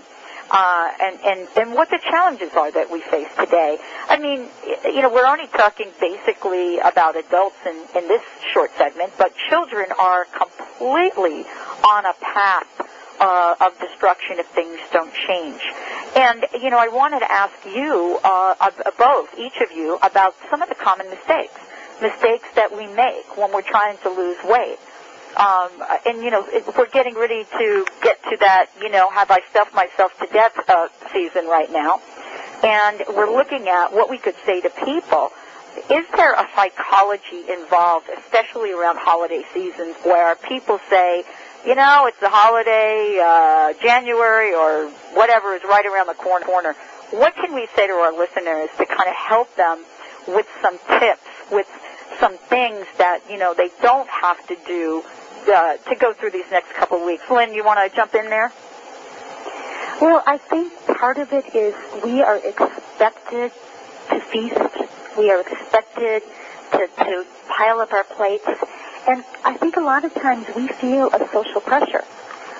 uh, 0.51 0.91
and, 1.01 1.19
and, 1.21 1.47
and 1.57 1.73
what 1.73 1.89
the 1.89 1.99
challenges 2.09 2.51
are 2.55 2.71
that 2.71 2.91
we 2.91 3.01
face 3.01 3.29
today. 3.37 3.77
I 4.07 4.17
mean, 4.19 4.47
you 4.85 5.01
know, 5.01 5.11
we're 5.11 5.25
only 5.25 5.47
talking 5.47 5.91
basically 5.99 6.79
about 6.79 7.15
adults 7.17 7.57
in, 7.65 7.75
in 7.95 8.07
this 8.07 8.21
short 8.53 8.71
segment, 8.77 9.13
but 9.17 9.33
children 9.49 9.87
are 9.99 10.25
completely 10.25 11.45
on 11.83 12.05
a 12.05 12.13
path 12.21 12.67
uh, 13.19 13.55
of 13.61 13.79
destruction 13.79 14.39
if 14.39 14.47
things 14.47 14.79
don't 14.91 15.13
change. 15.27 15.61
And, 16.15 16.45
you 16.61 16.69
know, 16.69 16.77
I 16.77 16.87
wanted 16.89 17.19
to 17.19 17.31
ask 17.31 17.53
you, 17.65 18.19
uh, 18.23 18.71
both, 18.97 19.29
each 19.37 19.57
of 19.61 19.71
you, 19.71 19.97
about 20.01 20.35
some 20.49 20.61
of 20.61 20.69
the 20.69 20.75
common 20.75 21.09
mistakes. 21.09 21.59
Mistakes 22.01 22.47
that 22.55 22.75
we 22.75 22.87
make 22.87 23.37
when 23.37 23.53
we're 23.53 23.61
trying 23.61 23.97
to 24.03 24.09
lose 24.09 24.37
weight. 24.43 24.77
Um, 25.37 25.69
and 26.05 26.23
you 26.23 26.31
know, 26.31 26.47
we're 26.77 26.89
getting 26.89 27.15
ready 27.15 27.45
to 27.57 27.85
get 28.01 28.23
to 28.23 28.37
that, 28.39 28.67
you 28.81 28.89
know, 28.89 29.09
have 29.09 29.31
I 29.31 29.41
stuffed 29.49 29.73
myself 29.75 30.17
to 30.19 30.27
death 30.27 30.57
uh, 30.69 30.87
season 31.11 31.47
right 31.47 31.71
now, 31.71 31.99
and 32.63 33.03
we're 33.09 33.29
looking 33.29 33.67
at 33.67 33.91
what 33.91 34.09
we 34.09 34.17
could 34.17 34.35
say 34.45 34.61
to 34.61 34.69
people. 34.85 35.31
Is 35.91 36.05
there 36.15 36.33
a 36.33 36.47
psychology 36.55 37.51
involved, 37.51 38.07
especially 38.17 38.71
around 38.71 38.97
holiday 38.97 39.43
seasons, 39.53 39.95
where 40.03 40.35
people 40.37 40.79
say, 40.89 41.25
you 41.65 41.75
know, 41.75 42.05
it's 42.07 42.19
the 42.21 42.29
holiday, 42.29 43.19
uh, 43.21 43.73
January 43.81 44.53
or 44.53 44.89
whatever 45.13 45.53
is 45.53 45.63
right 45.63 45.85
around 45.85 46.07
the 46.07 46.13
corner. 46.13 46.75
What 47.11 47.35
can 47.35 47.53
we 47.53 47.67
say 47.75 47.87
to 47.87 47.93
our 47.93 48.13
listeners 48.17 48.69
to 48.77 48.85
kind 48.85 49.09
of 49.09 49.15
help 49.15 49.53
them 49.57 49.83
with 50.27 50.47
some 50.61 50.77
tips, 50.99 51.21
with 51.51 51.67
some 52.19 52.37
things 52.37 52.85
that, 52.97 53.19
you 53.29 53.37
know, 53.37 53.53
they 53.53 53.69
don't 53.81 54.07
have 54.07 54.45
to 54.47 54.55
do 54.65 55.03
uh, 55.47 55.77
to 55.89 55.95
go 55.95 56.13
through 56.13 56.31
these 56.31 56.49
next 56.51 56.73
couple 56.73 57.03
weeks. 57.05 57.23
Lynn, 57.29 57.53
you 57.53 57.63
want 57.63 57.79
to 57.79 57.95
jump 57.95 58.15
in 58.15 58.29
there? 58.29 58.51
Well, 60.01 60.23
I 60.27 60.37
think 60.37 60.73
part 60.97 61.17
of 61.17 61.31
it 61.31 61.55
is 61.55 61.73
we 62.03 62.21
are 62.21 62.37
expected 62.37 63.51
to 64.09 64.19
feast. 64.19 64.59
We 65.17 65.31
are 65.31 65.41
expected 65.41 66.23
to, 66.71 66.87
to 66.97 67.25
pile 67.47 67.79
up 67.79 67.93
our 67.93 68.03
plates. 68.03 68.47
And 69.07 69.23
I 69.43 69.55
think 69.55 69.77
a 69.77 69.81
lot 69.81 70.03
of 70.03 70.13
times 70.13 70.47
we 70.55 70.67
feel 70.67 71.09
a 71.13 71.27
social 71.31 71.61
pressure. 71.61 72.03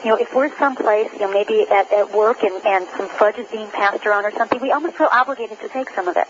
You 0.04 0.12
know, 0.12 0.18
if 0.18 0.34
we're 0.34 0.56
someplace, 0.58 1.12
you 1.14 1.20
know, 1.20 1.34
maybe 1.34 1.66
at, 1.70 1.92
at 1.92 2.14
work 2.14 2.44
and, 2.44 2.64
and 2.66 2.88
some 2.96 3.10
fudge 3.10 3.38
is 3.38 3.48
being 3.52 3.68
passed 3.72 4.06
around 4.06 4.24
or 4.24 4.32
something, 4.32 4.62
we 4.62 4.72
almost 4.72 4.96
feel 4.96 5.10
obligated 5.12 5.60
to 5.62 5.68
take 5.70 5.90
some 5.90 6.08
of 6.08 6.16
it. 6.16 6.28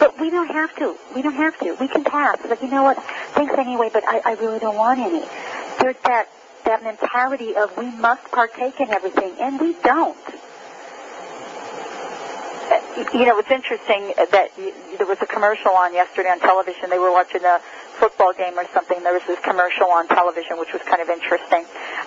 But 0.00 0.18
we 0.18 0.30
don't 0.30 0.48
have 0.48 0.74
to. 0.76 0.96
We 1.14 1.22
don't 1.22 1.34
have 1.34 1.58
to. 1.60 1.74
We 1.80 1.88
can 1.88 2.04
pass. 2.04 2.38
Like, 2.48 2.62
you 2.62 2.68
know 2.68 2.82
what? 2.82 3.02
Thanks 3.34 3.54
anyway, 3.56 3.90
but 3.92 4.02
I, 4.08 4.20
I 4.24 4.32
really 4.34 4.58
don't 4.58 4.76
want 4.76 5.00
any 5.00 5.22
there's 5.78 5.96
that 6.04 6.28
that 6.64 6.82
mentality 6.82 7.54
of 7.54 7.76
we 7.76 7.86
must 7.86 8.24
partake 8.32 8.80
in 8.80 8.90
everything, 8.90 9.34
and 9.40 9.60
we 9.60 9.74
don't. 9.84 10.16
You 13.14 13.26
know, 13.26 13.38
it's 13.38 13.50
interesting 13.50 14.12
that 14.16 14.50
there 14.98 15.06
was 15.06 15.18
a 15.22 15.26
commercial 15.26 15.70
on 15.72 15.94
yesterday 15.94 16.30
on 16.30 16.40
television. 16.40 16.90
They 16.90 16.98
were 16.98 17.12
watching 17.12 17.44
a 17.44 17.60
football 17.98 18.32
game 18.32 18.58
or 18.58 18.66
something. 18.74 19.02
There 19.02 19.12
was 19.12 19.22
this 19.28 19.38
commercial 19.40 19.86
on 19.90 20.08
television, 20.08 20.58
which 20.58 20.72
was 20.72 20.82
kind 20.82 21.00
of 21.00 21.08
interesting. 21.08 21.64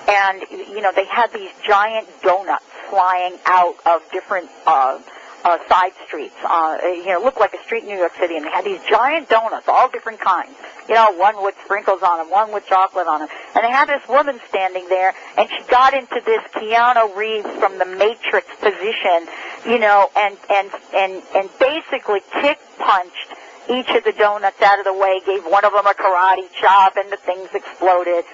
And, 0.09 0.43
you 0.51 0.81
know, 0.81 0.91
they 0.93 1.05
had 1.05 1.31
these 1.31 1.51
giant 1.65 2.07
donuts 2.21 2.65
flying 2.89 3.37
out 3.45 3.75
of 3.85 4.01
different 4.11 4.49
uh, 4.65 4.99
uh, 5.43 5.57
side 5.67 5.93
streets. 6.05 6.35
Uh, 6.43 6.77
you 6.83 7.07
know, 7.07 7.21
looked 7.21 7.39
like 7.39 7.53
a 7.53 7.63
street 7.63 7.83
in 7.83 7.89
New 7.89 7.97
York 7.97 8.13
City, 8.19 8.35
and 8.35 8.45
they 8.45 8.49
had 8.49 8.65
these 8.65 8.81
giant 8.89 9.29
donuts, 9.29 9.67
all 9.67 9.89
different 9.89 10.19
kinds, 10.19 10.51
you 10.87 10.95
know, 10.95 11.11
one 11.13 11.41
with 11.43 11.55
sprinkles 11.63 12.01
on 12.03 12.17
them, 12.17 12.29
one 12.29 12.51
with 12.51 12.65
chocolate 12.65 13.07
on 13.07 13.21
them. 13.21 13.29
And 13.55 13.63
they 13.63 13.71
had 13.71 13.87
this 13.87 14.05
woman 14.07 14.39
standing 14.49 14.87
there, 14.89 15.13
and 15.37 15.49
she 15.49 15.63
got 15.69 15.93
into 15.93 16.21
this 16.25 16.41
Keanu 16.53 17.15
Reeves 17.15 17.49
from 17.59 17.77
the 17.77 17.85
Matrix 17.85 18.47
position, 18.59 19.27
you 19.65 19.79
know, 19.79 20.09
and 20.15 20.37
and 20.49 20.71
and 20.93 21.23
and 21.35 21.49
basically 21.59 22.21
kick 22.41 22.59
punched 22.77 23.33
each 23.69 23.89
of 23.91 24.03
the 24.03 24.13
donuts 24.13 24.61
out 24.61 24.79
of 24.79 24.85
the 24.85 24.93
way, 24.93 25.21
gave 25.25 25.43
one 25.45 25.63
of 25.63 25.73
them 25.73 25.85
a 25.85 25.93
karate 25.93 26.49
chop, 26.59 26.97
and 26.97 27.11
the 27.11 27.17
things 27.17 27.49
exploded. 27.53 28.25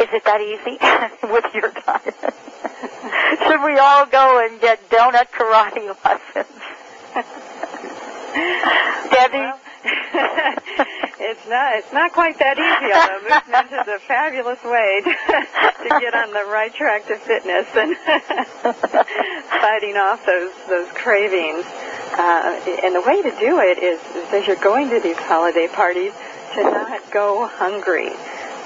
Is 0.00 0.08
it 0.12 0.24
that 0.24 0.40
easy 0.40 0.76
with 1.32 1.44
your 1.54 1.70
diet? 1.70 2.34
Should 3.46 3.62
we 3.64 3.78
all 3.78 4.06
go 4.06 4.44
and 4.44 4.60
get 4.60 4.88
donut 4.90 5.30
karate 5.30 5.94
lessons? 6.04 6.46
Debbie? 9.10 9.52
It's 11.26 11.48
not 11.48 11.76
it's 11.76 11.92
not 11.92 12.12
quite 12.12 12.38
that 12.38 12.58
easy, 12.58 12.92
although 12.92 13.22
movement 13.24 13.72
is 13.72 13.88
a 13.88 13.98
fabulous 14.06 14.62
way 14.62 15.00
to, 15.00 15.10
to 15.88 16.00
get 16.00 16.12
on 16.12 16.32
the 16.32 16.44
right 16.52 16.72
track 16.74 17.06
to 17.06 17.16
fitness 17.16 17.66
and 17.74 17.96
fighting 19.60 19.96
off 19.96 20.26
those 20.26 20.52
those 20.68 20.88
cravings. 20.92 21.64
Uh, 22.12 22.60
and 22.84 22.94
the 22.94 23.00
way 23.06 23.22
to 23.22 23.30
do 23.40 23.58
it 23.60 23.78
is, 23.78 23.98
is 24.14 24.32
as 24.34 24.46
you're 24.46 24.56
going 24.56 24.90
to 24.90 25.00
these 25.00 25.16
holiday 25.16 25.66
parties 25.68 26.12
to 26.54 26.62
not 26.62 27.00
go 27.10 27.46
hungry. 27.46 28.12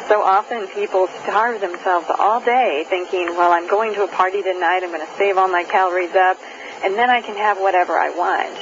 So 0.08 0.22
often 0.22 0.66
people 0.68 1.06
starve 1.22 1.60
themselves 1.60 2.06
all 2.18 2.40
day 2.40 2.86
thinking, 2.88 3.26
well, 3.36 3.52
I'm 3.52 3.68
going 3.68 3.92
to 3.92 4.04
a 4.04 4.08
party 4.08 4.42
tonight, 4.42 4.80
I'm 4.82 4.88
going 4.90 5.06
to 5.06 5.16
save 5.18 5.36
all 5.36 5.48
my 5.48 5.64
calories 5.64 6.14
up, 6.14 6.38
and 6.82 6.94
then 6.94 7.10
I 7.10 7.20
can 7.20 7.36
have 7.36 7.58
whatever 7.58 7.98
I 7.98 8.08
want. 8.16 8.56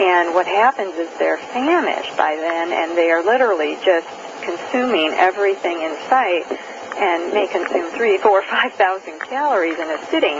And 0.00 0.34
what 0.34 0.46
happens 0.46 0.94
is 0.94 1.10
they're 1.18 1.36
famished 1.52 2.16
by 2.16 2.36
then, 2.36 2.72
and 2.72 2.96
they 2.96 3.10
are 3.10 3.22
literally 3.22 3.76
just 3.84 4.08
consuming 4.40 5.12
everything 5.12 5.82
in 5.82 5.94
sight, 6.08 6.46
and 6.96 7.34
may 7.34 7.46
consume 7.48 7.92
three, 7.92 8.16
four, 8.16 8.42
five 8.50 8.72
thousand 8.72 9.20
calories 9.20 9.78
in 9.78 9.90
a 9.90 9.98
sitting. 10.06 10.38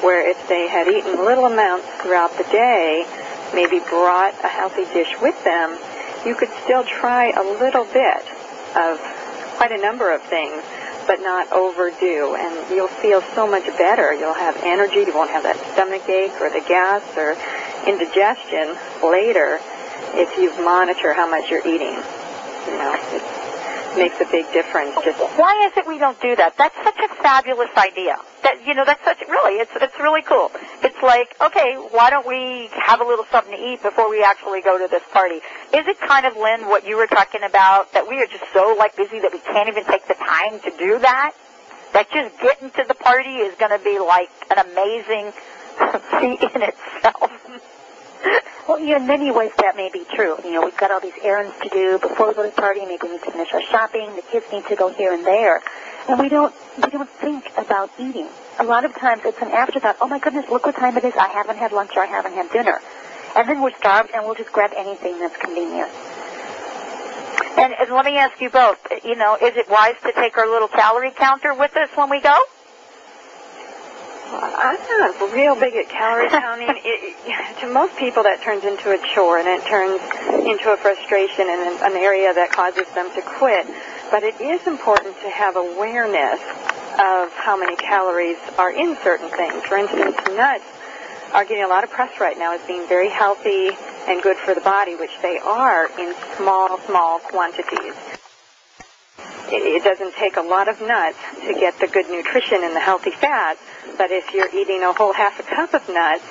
Where 0.00 0.26
if 0.26 0.48
they 0.48 0.66
had 0.66 0.88
eaten 0.88 1.26
little 1.26 1.44
amounts 1.44 1.86
throughout 2.00 2.34
the 2.38 2.44
day, 2.44 3.04
maybe 3.52 3.80
brought 3.80 4.32
a 4.42 4.48
healthy 4.48 4.84
dish 4.94 5.12
with 5.20 5.36
them, 5.44 5.76
you 6.24 6.34
could 6.34 6.48
still 6.64 6.84
try 6.84 7.32
a 7.32 7.42
little 7.42 7.84
bit 7.84 8.24
of 8.76 8.98
quite 9.60 9.72
a 9.72 9.82
number 9.82 10.10
of 10.10 10.22
things, 10.22 10.64
but 11.06 11.20
not 11.20 11.52
overdo, 11.52 12.34
and 12.34 12.70
you'll 12.70 12.88
feel 13.04 13.20
so 13.34 13.46
much 13.46 13.66
better. 13.76 14.14
You'll 14.14 14.32
have 14.32 14.56
energy. 14.64 15.00
You 15.00 15.12
won't 15.12 15.28
have 15.28 15.42
that 15.42 15.60
stomach 15.74 16.08
ache 16.08 16.32
or 16.40 16.48
the 16.48 16.64
gas 16.66 17.04
or 17.14 17.36
indigestion 17.84 18.72
later 19.04 19.60
if 20.16 20.32
you 20.38 20.48
monitor 20.64 21.12
how 21.12 21.28
much 21.28 21.50
you're 21.50 21.60
eating. 21.68 21.92
You 21.92 22.72
know, 22.72 22.96
it 23.12 23.39
makes 23.96 24.20
a 24.20 24.26
big 24.30 24.50
difference. 24.52 24.94
Just 25.04 25.18
Why 25.38 25.66
is 25.66 25.76
it 25.76 25.86
we 25.86 25.98
don't 25.98 26.20
do 26.20 26.36
that? 26.36 26.56
That's 26.56 26.74
such 26.82 26.98
a 26.98 27.08
fabulous 27.22 27.70
idea. 27.76 28.16
That 28.42 28.66
you 28.66 28.74
know, 28.74 28.84
that's 28.84 29.02
such 29.04 29.20
really, 29.28 29.60
it's 29.60 29.70
it's 29.76 29.98
really 29.98 30.22
cool. 30.22 30.50
It's 30.82 31.00
like, 31.02 31.34
okay, 31.40 31.74
why 31.90 32.10
don't 32.10 32.26
we 32.26 32.68
have 32.72 33.00
a 33.00 33.04
little 33.04 33.24
something 33.30 33.56
to 33.56 33.60
eat 33.60 33.82
before 33.82 34.10
we 34.10 34.22
actually 34.22 34.62
go 34.62 34.78
to 34.78 34.88
this 34.88 35.02
party? 35.12 35.40
Is 35.74 35.86
it 35.86 35.98
kind 36.00 36.26
of 36.26 36.36
Lynn 36.36 36.66
what 36.68 36.86
you 36.86 36.96
were 36.96 37.06
talking 37.06 37.42
about 37.42 37.92
that 37.92 38.08
we 38.08 38.20
are 38.22 38.26
just 38.26 38.44
so 38.52 38.74
like 38.78 38.96
busy 38.96 39.20
that 39.20 39.32
we 39.32 39.40
can't 39.40 39.68
even 39.68 39.84
take 39.84 40.06
the 40.08 40.14
time 40.14 40.60
to 40.60 40.70
do 40.78 40.98
that? 41.00 41.32
That 41.92 42.10
just 42.10 42.38
getting 42.40 42.70
to 42.70 42.84
the 42.86 42.94
party 42.94 43.42
is 43.42 43.54
going 43.56 43.76
to 43.76 43.82
be 43.84 43.98
like 43.98 44.30
an 44.50 44.58
amazing 44.58 45.32
feat 46.20 46.42
in 46.54 46.62
itself. 46.62 47.30
Well, 48.68 48.78
yeah, 48.78 48.98
in 48.98 49.06
many 49.06 49.30
ways 49.30 49.50
that 49.58 49.76
may 49.76 49.90
be 49.92 50.04
true. 50.14 50.36
You 50.44 50.52
know, 50.52 50.64
we've 50.64 50.76
got 50.76 50.90
all 50.90 51.00
these 51.00 51.18
errands 51.22 51.54
to 51.62 51.68
do 51.70 51.98
before 51.98 52.28
we 52.28 52.34
go 52.34 52.42
to 52.44 52.50
the 52.54 52.60
party. 52.60 52.80
Maybe 52.86 52.98
we 53.02 53.12
need 53.12 53.22
to 53.22 53.30
finish 53.32 53.52
our 53.52 53.62
shopping. 53.62 54.14
The 54.14 54.22
kids 54.22 54.46
need 54.52 54.66
to 54.66 54.76
go 54.76 54.92
here 54.92 55.12
and 55.12 55.24
there, 55.24 55.60
and 56.08 56.20
we 56.20 56.28
don't 56.28 56.54
we 56.76 56.90
don't 56.90 57.08
think 57.08 57.50
about 57.56 57.90
eating. 57.98 58.28
A 58.58 58.64
lot 58.64 58.84
of 58.84 58.94
times 58.94 59.22
it's 59.24 59.40
an 59.42 59.48
afterthought. 59.48 59.96
Oh 60.00 60.08
my 60.08 60.18
goodness, 60.18 60.48
look 60.50 60.66
what 60.66 60.76
time 60.76 60.96
it 60.96 61.04
is. 61.04 61.14
I 61.16 61.28
haven't 61.28 61.56
had 61.56 61.72
lunch 61.72 61.96
or 61.96 62.02
I 62.02 62.06
haven't 62.06 62.34
had 62.34 62.50
dinner, 62.52 62.80
and 63.34 63.48
then 63.48 63.60
we're 63.60 63.74
starved 63.76 64.10
and 64.14 64.24
we'll 64.24 64.36
just 64.36 64.52
grab 64.52 64.70
anything 64.76 65.18
that's 65.18 65.36
convenient. 65.36 65.90
And, 67.58 67.74
and 67.74 67.90
let 67.90 68.04
me 68.04 68.16
ask 68.16 68.40
you 68.40 68.50
both, 68.50 68.78
you 69.04 69.16
know, 69.16 69.34
is 69.34 69.56
it 69.56 69.68
wise 69.68 69.96
to 70.04 70.12
take 70.12 70.38
our 70.38 70.48
little 70.48 70.68
calorie 70.68 71.10
counter 71.10 71.52
with 71.52 71.76
us 71.76 71.90
when 71.96 72.08
we 72.08 72.20
go? 72.20 72.38
I'm 74.32 74.78
not 74.98 75.34
real 75.34 75.54
big 75.54 75.74
at 75.74 75.88
calorie 75.88 76.28
counting. 76.30 76.68
It, 76.70 77.60
to 77.60 77.72
most 77.72 77.96
people, 77.96 78.22
that 78.22 78.42
turns 78.42 78.64
into 78.64 78.90
a 78.90 78.98
chore, 79.14 79.38
and 79.38 79.48
it 79.48 79.64
turns 79.66 80.00
into 80.46 80.72
a 80.72 80.76
frustration 80.76 81.46
and 81.48 81.60
an, 81.62 81.92
an 81.92 81.96
area 81.96 82.32
that 82.32 82.50
causes 82.52 82.86
them 82.94 83.10
to 83.14 83.22
quit. 83.22 83.66
But 84.10 84.22
it 84.22 84.40
is 84.40 84.66
important 84.66 85.16
to 85.22 85.30
have 85.30 85.56
awareness 85.56 86.40
of 86.98 87.32
how 87.32 87.56
many 87.56 87.76
calories 87.76 88.38
are 88.58 88.72
in 88.72 88.96
certain 89.02 89.30
things. 89.30 89.62
For 89.64 89.76
instance, 89.76 90.16
nuts 90.30 90.64
are 91.32 91.44
getting 91.44 91.64
a 91.64 91.68
lot 91.68 91.84
of 91.84 91.90
press 91.90 92.20
right 92.20 92.38
now 92.38 92.54
as 92.54 92.60
being 92.66 92.86
very 92.88 93.08
healthy 93.08 93.70
and 94.08 94.22
good 94.22 94.36
for 94.36 94.54
the 94.54 94.60
body, 94.60 94.96
which 94.96 95.14
they 95.22 95.38
are 95.38 95.86
in 95.98 96.14
small, 96.36 96.78
small 96.86 97.18
quantities. 97.20 97.94
It, 99.52 99.84
doesn't 99.84 100.14
take 100.14 100.36
a 100.36 100.42
lot 100.42 100.68
of 100.68 100.80
nuts 100.80 101.18
to 101.46 101.54
get 101.54 101.78
the 101.80 101.86
good 101.86 102.08
nutrition 102.08 102.62
and 102.62 102.74
the 102.74 102.80
healthy 102.80 103.10
fats, 103.10 103.60
but 103.96 104.10
if 104.10 104.32
you're 104.32 104.54
eating 104.54 104.82
a 104.82 104.92
whole 104.92 105.12
half 105.12 105.40
a 105.40 105.42
cup 105.42 105.74
of 105.74 105.88
nuts, 105.88 106.24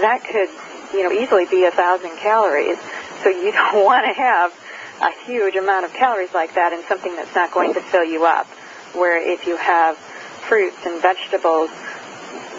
that 0.00 0.24
could, 0.24 0.48
you 0.96 1.04
know, 1.04 1.12
easily 1.12 1.46
be 1.46 1.64
a 1.64 1.70
thousand 1.70 2.16
calories. 2.18 2.78
So 3.22 3.28
you 3.28 3.52
don't 3.72 3.84
want 3.84 4.06
to 4.06 4.12
have 4.12 4.52
a 5.02 5.12
huge 5.24 5.56
amount 5.56 5.84
of 5.84 5.92
calories 5.92 6.32
like 6.34 6.54
that 6.54 6.72
in 6.72 6.82
something 6.88 7.14
that's 7.16 7.34
not 7.34 7.52
going 7.52 7.74
to 7.74 7.80
fill 7.80 8.04
you 8.04 8.24
up. 8.24 8.46
Where 8.94 9.20
if 9.20 9.46
you 9.46 9.56
have 9.56 9.96
fruits 9.96 10.78
and 10.86 11.00
vegetables, 11.02 11.70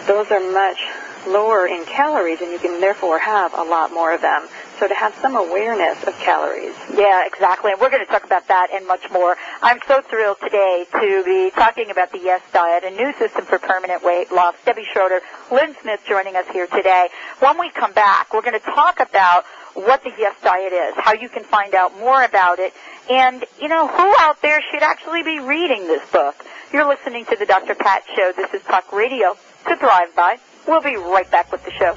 those 0.06 0.30
are 0.30 0.40
much 0.52 0.78
lower 1.26 1.66
in 1.66 1.84
calories 1.84 2.40
and 2.40 2.50
you 2.52 2.58
can 2.58 2.80
therefore 2.80 3.18
have 3.18 3.52
a 3.54 3.62
lot 3.62 3.92
more 3.92 4.14
of 4.14 4.20
them. 4.20 4.48
So 4.78 4.86
to 4.86 4.94
have 4.94 5.12
some 5.16 5.34
awareness 5.34 6.02
of 6.04 6.14
calories. 6.20 6.74
Yeah, 6.94 7.26
exactly. 7.26 7.72
And 7.72 7.80
we're 7.80 7.90
going 7.90 8.04
to 8.04 8.10
talk 8.10 8.24
about 8.24 8.46
that 8.46 8.68
and 8.72 8.86
much 8.86 9.10
more. 9.10 9.36
I'm 9.60 9.80
so 9.88 10.00
thrilled 10.02 10.36
today 10.40 10.86
to 10.92 11.22
be 11.24 11.50
talking 11.50 11.90
about 11.90 12.12
the 12.12 12.18
Yes 12.18 12.42
Diet, 12.52 12.84
a 12.84 12.90
new 12.90 13.12
system 13.18 13.44
for 13.44 13.58
permanent 13.58 14.04
weight 14.04 14.30
loss. 14.30 14.54
Debbie 14.64 14.86
Schroeder, 14.92 15.20
Lynn 15.50 15.74
Smith 15.82 16.00
joining 16.06 16.36
us 16.36 16.46
here 16.52 16.68
today. 16.68 17.08
When 17.40 17.58
we 17.58 17.70
come 17.70 17.92
back, 17.92 18.32
we're 18.32 18.42
going 18.42 18.58
to 18.58 18.66
talk 18.66 19.00
about 19.00 19.44
what 19.74 20.04
the 20.04 20.12
Yes 20.16 20.36
Diet 20.44 20.72
is, 20.72 20.94
how 20.96 21.12
you 21.12 21.28
can 21.28 21.42
find 21.42 21.74
out 21.74 21.98
more 21.98 22.22
about 22.22 22.60
it, 22.60 22.72
and, 23.10 23.44
you 23.60 23.68
know, 23.68 23.88
who 23.88 24.14
out 24.20 24.40
there 24.42 24.62
should 24.70 24.84
actually 24.84 25.24
be 25.24 25.40
reading 25.40 25.88
this 25.88 26.08
book. 26.10 26.36
You're 26.72 26.88
listening 26.88 27.24
to 27.26 27.36
the 27.36 27.46
Dr. 27.46 27.74
Pat 27.74 28.04
Show. 28.14 28.32
This 28.36 28.54
is 28.54 28.62
Talk 28.62 28.92
Radio 28.92 29.36
to 29.66 29.76
Thrive 29.76 30.14
By. 30.14 30.38
We'll 30.68 30.82
be 30.82 30.96
right 30.96 31.28
back 31.30 31.50
with 31.50 31.64
the 31.64 31.72
show. 31.72 31.96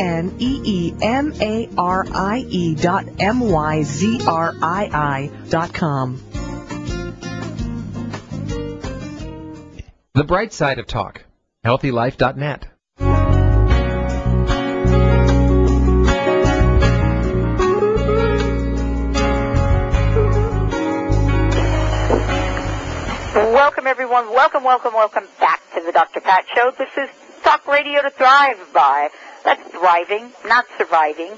dot 2.76 3.06
M-Y-Z-R-I-I 3.20 5.32
dot 5.50 5.74
com. 5.74 6.22
The 10.16 10.24
bright 10.24 10.54
side 10.54 10.80
of 10.80 10.88
talk. 10.88 11.26
HealthyLife.net. 11.66 12.68
Welcome, 23.36 23.88
everyone. 23.88 24.30
Welcome, 24.32 24.64
welcome, 24.64 24.94
welcome 24.94 25.26
back 25.42 25.60
to 25.74 25.82
the 25.82 25.92
Dr. 25.92 26.22
Pat 26.22 26.46
Show. 26.56 26.72
This 26.78 26.88
is 26.96 27.10
Talk 27.44 27.68
Radio 27.68 28.02
to 28.02 28.10
Thrive 28.10 28.70
by. 28.74 29.10
That's 29.44 29.70
thriving, 29.70 30.32
not 30.46 30.64
surviving. 30.78 31.34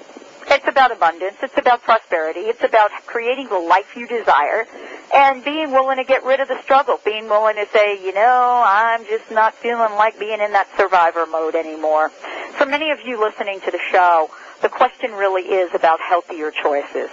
It's 0.50 0.68
about 0.68 0.92
abundance. 0.92 1.36
It's 1.42 1.58
about 1.58 1.84
prosperity. 1.84 2.42
It's 2.42 2.64
about 2.64 2.90
creating 3.06 3.50
the 3.50 3.60
life 3.60 3.96
you 3.96 4.08
desire 4.08 4.66
and 5.14 5.44
being 5.44 5.72
willing 5.72 5.98
to 5.98 6.04
get 6.04 6.24
rid 6.24 6.40
of 6.40 6.48
the 6.48 6.62
struggle. 6.64 7.00
Being 7.04 7.28
willing 7.28 7.56
to 7.56 7.68
say, 7.74 8.04
you 8.04 8.14
know, 8.14 8.64
I'm 8.66 9.06
just 9.06 9.30
not 9.30 9.54
feeling 9.56 9.94
like 9.94 10.20
being 10.20 10.40
in 10.40 10.54
that 10.54 10.68
survivor 10.78 11.26
mode 11.26 11.56
anymore. 11.56 12.10
For 12.58 12.66
many 12.66 12.92
of 12.92 13.00
you 13.06 13.20
listening 13.20 13.60
to 13.62 13.72
the 13.72 13.80
show, 13.92 14.30
the 14.62 14.70
question 14.70 15.12
really 15.12 15.44
is 15.44 15.74
about 15.74 16.00
healthier 16.00 16.52
choices. 16.52 17.10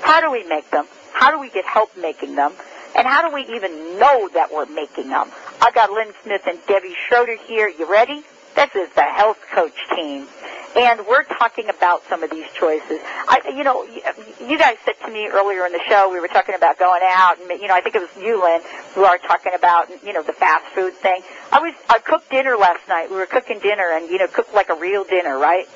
How 0.00 0.20
do 0.20 0.30
we 0.30 0.44
make 0.44 0.70
them? 0.70 0.86
How 1.12 1.30
do 1.30 1.38
we 1.38 1.50
get 1.50 1.64
help 1.66 1.96
making 1.96 2.36
them? 2.36 2.52
And 2.96 3.06
how 3.06 3.28
do 3.28 3.34
we 3.34 3.42
even 3.54 3.98
know 3.98 4.28
that 4.32 4.50
we're 4.52 4.66
making 4.66 5.08
them? 5.08 5.30
I've 5.60 5.74
got 5.74 5.90
Lynn 5.90 6.12
Smith 6.24 6.42
and 6.46 6.58
Debbie 6.66 6.96
Schroeder 7.06 7.36
here. 7.46 7.68
You 7.68 7.90
ready? 7.90 8.24
This 8.58 8.74
is 8.74 8.92
the 8.96 9.04
health 9.04 9.38
coach 9.54 9.78
team. 9.94 10.26
And 10.74 11.06
we're 11.06 11.22
talking 11.22 11.68
about 11.68 12.02
some 12.08 12.24
of 12.24 12.30
these 12.30 12.46
choices. 12.58 12.98
I, 13.28 13.52
you 13.56 13.62
know, 13.62 13.84
you 13.84 14.58
guys 14.58 14.78
said 14.84 14.94
to 15.06 15.12
me 15.12 15.28
earlier 15.28 15.64
in 15.64 15.70
the 15.70 15.80
show, 15.88 16.10
we 16.10 16.18
were 16.18 16.26
talking 16.26 16.56
about 16.56 16.76
going 16.76 17.02
out, 17.04 17.38
and 17.38 17.48
you 17.60 17.68
know, 17.68 17.74
I 17.74 17.80
think 17.80 17.94
it 17.94 18.00
was 18.00 18.10
you, 18.20 18.42
Lynn, 18.42 18.60
who 18.96 19.04
are 19.04 19.16
talking 19.16 19.52
about, 19.54 19.88
you 20.04 20.12
know, 20.12 20.24
the 20.24 20.32
fast 20.32 20.66
food 20.74 20.92
thing. 20.94 21.22
I 21.52 21.60
was, 21.60 21.72
I 21.88 22.00
cooked 22.00 22.30
dinner 22.30 22.56
last 22.56 22.80
night. 22.88 23.10
We 23.10 23.16
were 23.16 23.26
cooking 23.26 23.60
dinner, 23.60 23.92
and 23.92 24.10
you 24.10 24.18
know, 24.18 24.26
cooked 24.26 24.52
like 24.52 24.70
a 24.70 24.74
real 24.74 25.04
dinner, 25.04 25.38
right? 25.38 25.68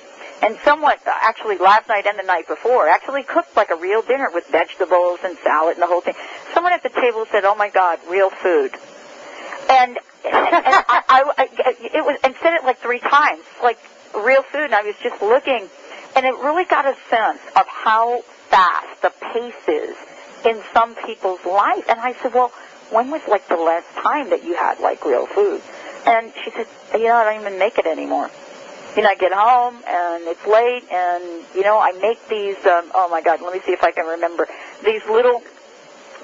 And 0.43 0.59
someone, 0.65 0.97
actually 1.07 1.59
last 1.59 1.89
night 1.89 2.07
and 2.07 2.19
the 2.19 2.25
night 2.25 2.49
before, 2.49 2.89
actually 2.89 3.23
cooked 3.23 3.57
like 3.57 3.71
a 3.71 3.77
real 3.77 4.03
dinner 4.03 4.29
with 4.35 4.49
vegetables 4.49 5.21
and 5.23 5.39
salad 5.39 5.75
and 5.75 5.83
the 5.83 5.87
whole 5.87 6.01
thing. 6.01 6.15
Someone 6.53 6.73
at 6.73 6.83
the 6.83 6.89
table 6.89 7.27
said, 7.31 7.45
"Oh 7.45 7.55
my 7.55 7.69
God, 7.69 8.01
real 8.11 8.29
food," 8.31 8.73
and, 9.71 10.01
I, 10.25 11.25
I, 11.37 11.49
it 11.95 12.05
was, 12.05 12.19
and 12.25 12.35
said 12.43 12.55
it 12.55 12.65
like 12.65 12.79
three 12.79 13.01
times, 13.01 13.43
like 13.63 13.79
real 14.15 14.43
food. 14.43 14.65
And 14.65 14.75
I 14.75 14.83
was 14.83 14.95
just 15.03 15.21
looking, 15.23 15.69
and 16.17 16.27
it 16.27 16.35
really 16.37 16.65
got 16.65 16.87
a 16.87 16.97
sense 17.11 17.41
of 17.57 17.67
how 17.67 18.23
fast 18.51 19.03
the 19.03 19.13
pace 19.33 19.69
is 19.69 19.97
in 20.45 20.63
some 20.73 20.95
people's 20.95 21.45
life. 21.45 21.85
And 21.89 22.01
I 22.01 22.15
said, 22.15 22.35
"Well, 22.35 22.53
when 22.91 23.11
was 23.11 23.23
like 23.29 23.49
the 23.49 23.57
last 23.57 23.89
time 23.97 24.31
that 24.31 24.45
you 24.45 24.55
had 24.55 24.81
like 24.81 25.05
real 25.05 25.27
food?" 25.27 25.63
And 26.07 26.33
she 26.45 26.51
said, 26.51 26.67
"You 26.95 27.09
know, 27.09 27.15
I 27.15 27.25
don't 27.25 27.41
even 27.41 27.59
make 27.59 27.79
it 27.79 27.87
anymore." 27.87 28.31
you 28.97 29.03
know, 29.03 29.09
I 29.09 29.15
get 29.15 29.33
home 29.33 29.77
and 29.87 30.25
it's 30.29 30.47
late 30.47 30.85
and, 30.93 31.45
you 31.55 31.63
know, 31.63 31.79
I 31.79 31.93
make 31.93 32.29
these, 32.29 32.57
um, 32.67 32.91
oh 32.95 33.09
my 33.11 33.23
God, 33.23 33.41
let 33.41 33.55
me 33.55 33.61
see 33.65 33.73
if 33.73 33.83
I 33.83 33.91
can 33.91 34.07
remember, 34.07 34.47
these 34.85 35.03
little, 35.07 35.43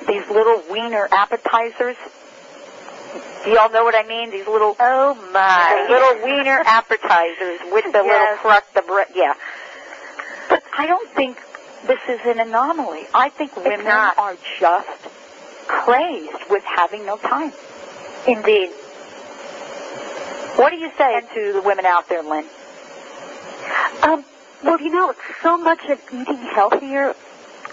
these 0.06 0.26
little 0.28 0.62
wiener 0.70 1.08
appetizers. 1.10 1.96
Do 3.44 3.50
y'all 3.50 3.70
know 3.70 3.84
what 3.84 3.94
I 3.94 4.02
mean? 4.06 4.30
These 4.30 4.46
little, 4.46 4.76
oh 4.80 5.14
my, 5.32 5.86
little 5.88 6.24
wiener 6.24 6.60
appetizers 6.66 7.60
with 7.72 7.84
the 7.92 8.02
Yes. 8.04 8.04
little 8.04 8.36
crust, 8.38 8.74
the 8.74 8.82
bread, 8.82 9.08
yeah. 9.14 9.34
But 10.48 10.62
I 10.76 10.86
don't 10.86 11.08
think 11.10 11.40
this 11.86 12.00
is 12.08 12.20
an 12.24 12.40
anomaly. 12.40 13.06
I 13.14 13.28
think 13.30 13.54
women 13.56 13.84
not. 13.84 14.18
are 14.18 14.36
just 14.58 14.88
crazed 15.68 16.50
with 16.50 16.64
having 16.64 17.06
no 17.06 17.16
time. 17.16 17.52
Indeed. 18.26 18.70
What 20.56 20.70
do 20.70 20.76
you 20.76 20.90
say 20.98 21.20
to 21.34 21.52
the 21.52 21.62
women 21.62 21.86
out 21.86 22.08
there, 22.08 22.22
Lynn? 22.22 22.44
Um, 24.02 24.24
well, 24.64 24.80
you 24.80 24.90
know, 24.90 25.14
so 25.42 25.56
much 25.56 25.84
of 25.88 26.00
eating 26.12 26.36
healthier 26.38 27.14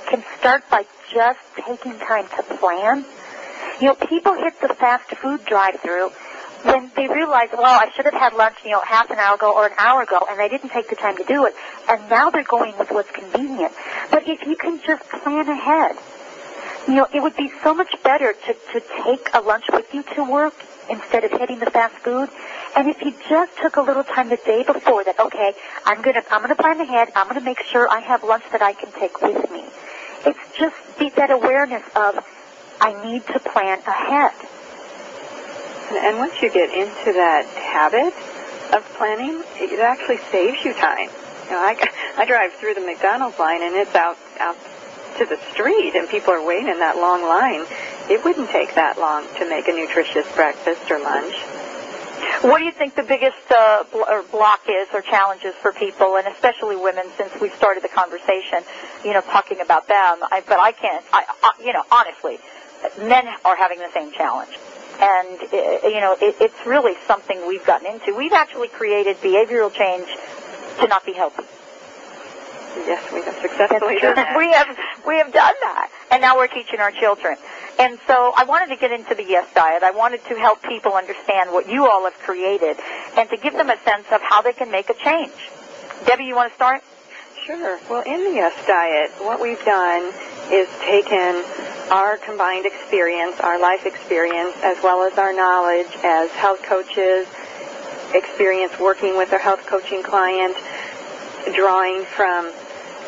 can 0.09 0.23
start 0.39 0.63
by 0.69 0.85
just 1.11 1.39
taking 1.55 1.97
time 1.99 2.27
to 2.37 2.43
plan. 2.57 3.03
You 3.81 3.87
know, 3.87 3.95
people 3.95 4.33
hit 4.33 4.59
the 4.61 4.73
fast 4.73 5.09
food 5.17 5.43
drive-through 5.45 6.09
when 6.63 6.91
they 6.95 7.07
realize, 7.07 7.49
well, 7.53 7.79
I 7.79 7.91
should 7.91 8.05
have 8.05 8.13
had 8.13 8.33
lunch, 8.33 8.55
you 8.63 8.71
know, 8.71 8.81
half 8.81 9.11
an 9.11 9.19
hour 9.19 9.35
ago 9.35 9.53
or 9.53 9.67
an 9.67 9.73
hour 9.77 10.01
ago, 10.01 10.25
and 10.29 10.39
they 10.39 10.47
didn't 10.47 10.69
take 10.69 10.89
the 10.89 10.95
time 10.95 11.17
to 11.17 11.23
do 11.25 11.45
it. 11.45 11.53
And 11.89 12.09
now 12.09 12.29
they're 12.29 12.43
going 12.43 12.77
with 12.77 12.89
what's 12.91 13.11
convenient. 13.11 13.73
But 14.09 14.27
if 14.27 14.45
you 14.47 14.55
can 14.55 14.79
just 14.81 15.03
plan 15.09 15.47
ahead, 15.47 15.95
you 16.87 16.95
know, 16.95 17.07
it 17.13 17.21
would 17.21 17.35
be 17.35 17.51
so 17.63 17.73
much 17.73 17.93
better 18.03 18.33
to, 18.33 18.53
to 18.53 18.81
take 19.03 19.29
a 19.33 19.41
lunch 19.41 19.65
with 19.71 19.93
you 19.93 20.03
to 20.15 20.23
work 20.23 20.53
instead 20.89 21.23
of 21.23 21.31
hitting 21.31 21.59
the 21.59 21.69
fast 21.69 21.95
food. 21.95 22.29
And 22.75 22.87
if 22.87 23.01
you 23.01 23.13
just 23.29 23.57
took 23.57 23.75
a 23.75 23.81
little 23.81 24.03
time 24.03 24.29
the 24.29 24.37
day 24.37 24.63
before 24.63 25.03
that, 25.03 25.19
okay, 25.19 25.53
I'm 25.85 26.01
gonna 26.01 26.23
I'm 26.29 26.41
gonna 26.41 26.55
plan 26.55 26.79
ahead. 26.79 27.11
I'm 27.15 27.27
gonna 27.27 27.41
make 27.41 27.61
sure 27.63 27.89
I 27.89 27.99
have 28.01 28.23
lunch 28.23 28.43
that 28.51 28.61
I 28.61 28.73
can 28.73 28.91
take 28.91 29.21
with 29.21 29.49
me. 29.51 29.63
It's 30.25 30.57
just 30.57 30.75
be 30.99 31.09
that 31.09 31.31
awareness 31.31 31.83
of 31.95 32.23
I 32.85 32.93
need 33.03 33.25
to 33.33 33.39
plan 33.39 33.79
ahead. 33.79 34.37
And, 35.89 36.19
once 36.19 36.39
you 36.39 36.51
get 36.51 36.69
into 36.69 37.13
that 37.17 37.45
habit 37.57 38.13
of 38.77 38.85
planning, 38.93 39.41
it 39.57 39.79
actually 39.79 40.19
saves 40.29 40.63
you 40.63 40.71
time. 40.75 41.09
You 41.45 41.57
know, 41.57 41.65
I, 41.65 41.73
I 42.17 42.25
drive 42.25 42.53
through 42.53 42.75
the 42.75 42.85
McDonald's 42.85 43.39
line 43.39 43.63
and 43.63 43.73
it's 43.75 43.95
out 43.95 44.17
out 44.39 44.55
to 45.17 45.25
the 45.25 45.39
street 45.51 45.95
and 45.95 46.07
people 46.09 46.31
are 46.31 46.45
waiting 46.45 46.69
in 46.69 46.77
that 46.77 46.97
long 46.97 47.23
line. 47.23 47.65
It 48.07 48.23
wouldn't 48.23 48.51
take 48.51 48.75
that 48.75 48.99
long 48.99 49.25
to 49.39 49.49
make 49.49 49.67
a 49.67 49.73
nutritious 49.73 50.29
breakfast 50.35 50.91
or 50.91 50.99
lunch. 50.99 51.33
What 52.45 52.59
do 52.59 52.65
you 52.65 52.71
think 52.71 52.93
the 52.93 53.03
biggest 53.03 53.49
uh, 53.49 53.83
block 54.29 54.61
is 54.69 54.87
or 54.93 55.01
challenges 55.01 55.55
for 55.55 55.71
people, 55.71 56.17
and 56.17 56.27
especially 56.27 56.75
women, 56.75 57.05
since 57.17 57.33
we 57.41 57.49
started 57.49 57.81
the 57.81 57.89
conversation, 57.89 58.61
you 59.03 59.13
know, 59.13 59.21
talking 59.21 59.61
about 59.61 59.87
them? 59.87 60.21
I, 60.29 60.43
but 60.45 60.59
I 60.59 60.71
can't, 60.71 61.03
I, 61.11 61.25
I, 61.41 61.51
you 61.63 61.73
know, 61.73 61.83
honestly, 61.91 62.37
men 62.99 63.27
are 63.43 63.55
having 63.55 63.79
the 63.79 63.91
same 63.93 64.11
challenge. 64.11 64.57
And, 64.99 65.39
uh, 65.41 65.87
you 65.87 65.99
know, 65.99 66.15
it, 66.21 66.35
it's 66.39 66.65
really 66.65 66.95
something 67.05 67.45
we've 67.47 67.65
gotten 67.65 67.87
into. 67.87 68.15
We've 68.15 68.33
actually 68.33 68.69
created 68.69 69.17
behavioral 69.17 69.73
change 69.73 70.07
to 70.79 70.87
not 70.87 71.05
be 71.05 71.13
healthy. 71.13 71.43
Yes, 72.87 73.11
we 73.11 73.21
have 73.21 73.35
successfully 73.41 73.99
done 73.99 74.15
that. 74.15 74.37
we 74.37 74.51
have 74.51 74.77
we 75.07 75.17
have 75.17 75.31
done 75.31 75.53
that, 75.61 75.89
and 76.11 76.21
now 76.21 76.35
we're 76.35 76.47
teaching 76.47 76.79
our 76.79 76.91
children. 76.91 77.37
And 77.79 77.97
so 78.05 78.33
I 78.35 78.43
wanted 78.43 78.67
to 78.67 78.75
get 78.75 78.91
into 78.91 79.15
the 79.15 79.23
yes 79.23 79.47
diet. 79.53 79.81
I 79.81 79.91
wanted 79.91 80.23
to 80.25 80.35
help 80.35 80.61
people 80.61 80.93
understand 80.93 81.51
what 81.51 81.69
you 81.69 81.87
all 81.87 82.03
have 82.03 82.17
created, 82.19 82.77
and 83.17 83.29
to 83.29 83.37
give 83.37 83.53
them 83.53 83.69
a 83.69 83.77
sense 83.83 84.07
of 84.11 84.21
how 84.21 84.41
they 84.41 84.53
can 84.53 84.71
make 84.71 84.89
a 84.89 84.93
change. 84.93 85.31
Debbie, 86.05 86.25
you 86.25 86.35
want 86.35 86.51
to 86.51 86.55
start? 86.55 86.83
Sure. 87.45 87.79
Well, 87.89 88.03
in 88.05 88.23
the 88.23 88.31
Yes 88.31 88.53
Diet, 88.67 89.11
what 89.19 89.39
we've 89.39 89.63
done 89.63 90.11
is 90.51 90.69
taken 90.81 91.43
our 91.91 92.17
combined 92.17 92.65
experience, 92.65 93.39
our 93.39 93.59
life 93.59 93.85
experience, 93.85 94.55
as 94.63 94.77
well 94.83 95.03
as 95.03 95.17
our 95.17 95.33
knowledge 95.33 95.91
as 96.03 96.29
health 96.31 96.61
coaches, 96.63 97.27
experience 98.13 98.73
working 98.79 99.17
with 99.17 99.31
our 99.33 99.39
health 99.39 99.65
coaching 99.65 100.01
clients, 100.03 100.59
drawing 101.53 102.05
from 102.05 102.51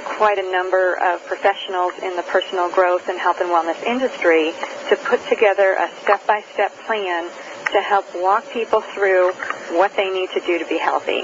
quite 0.06 0.38
a 0.38 0.52
number 0.52 0.96
of 1.04 1.24
professionals 1.26 1.94
in 2.02 2.16
the 2.16 2.24
personal 2.24 2.70
growth 2.72 3.10
and 3.10 3.20
health 3.20 3.42
and 3.42 3.50
wellness 3.50 3.82
industry 3.84 4.54
to 4.90 4.96
put 5.04 5.20
together 5.28 5.74
a 5.74 5.90
step-by-step 6.02 6.74
plan 6.86 7.30
to 7.74 7.82
help 7.82 8.06
walk 8.16 8.50
people 8.52 8.82
through 8.82 9.32
what 9.76 9.94
they 9.96 10.10
need 10.10 10.30
to 10.32 10.40
do 10.42 10.58
to 10.58 10.66
be 10.66 10.78
healthy, 10.78 11.24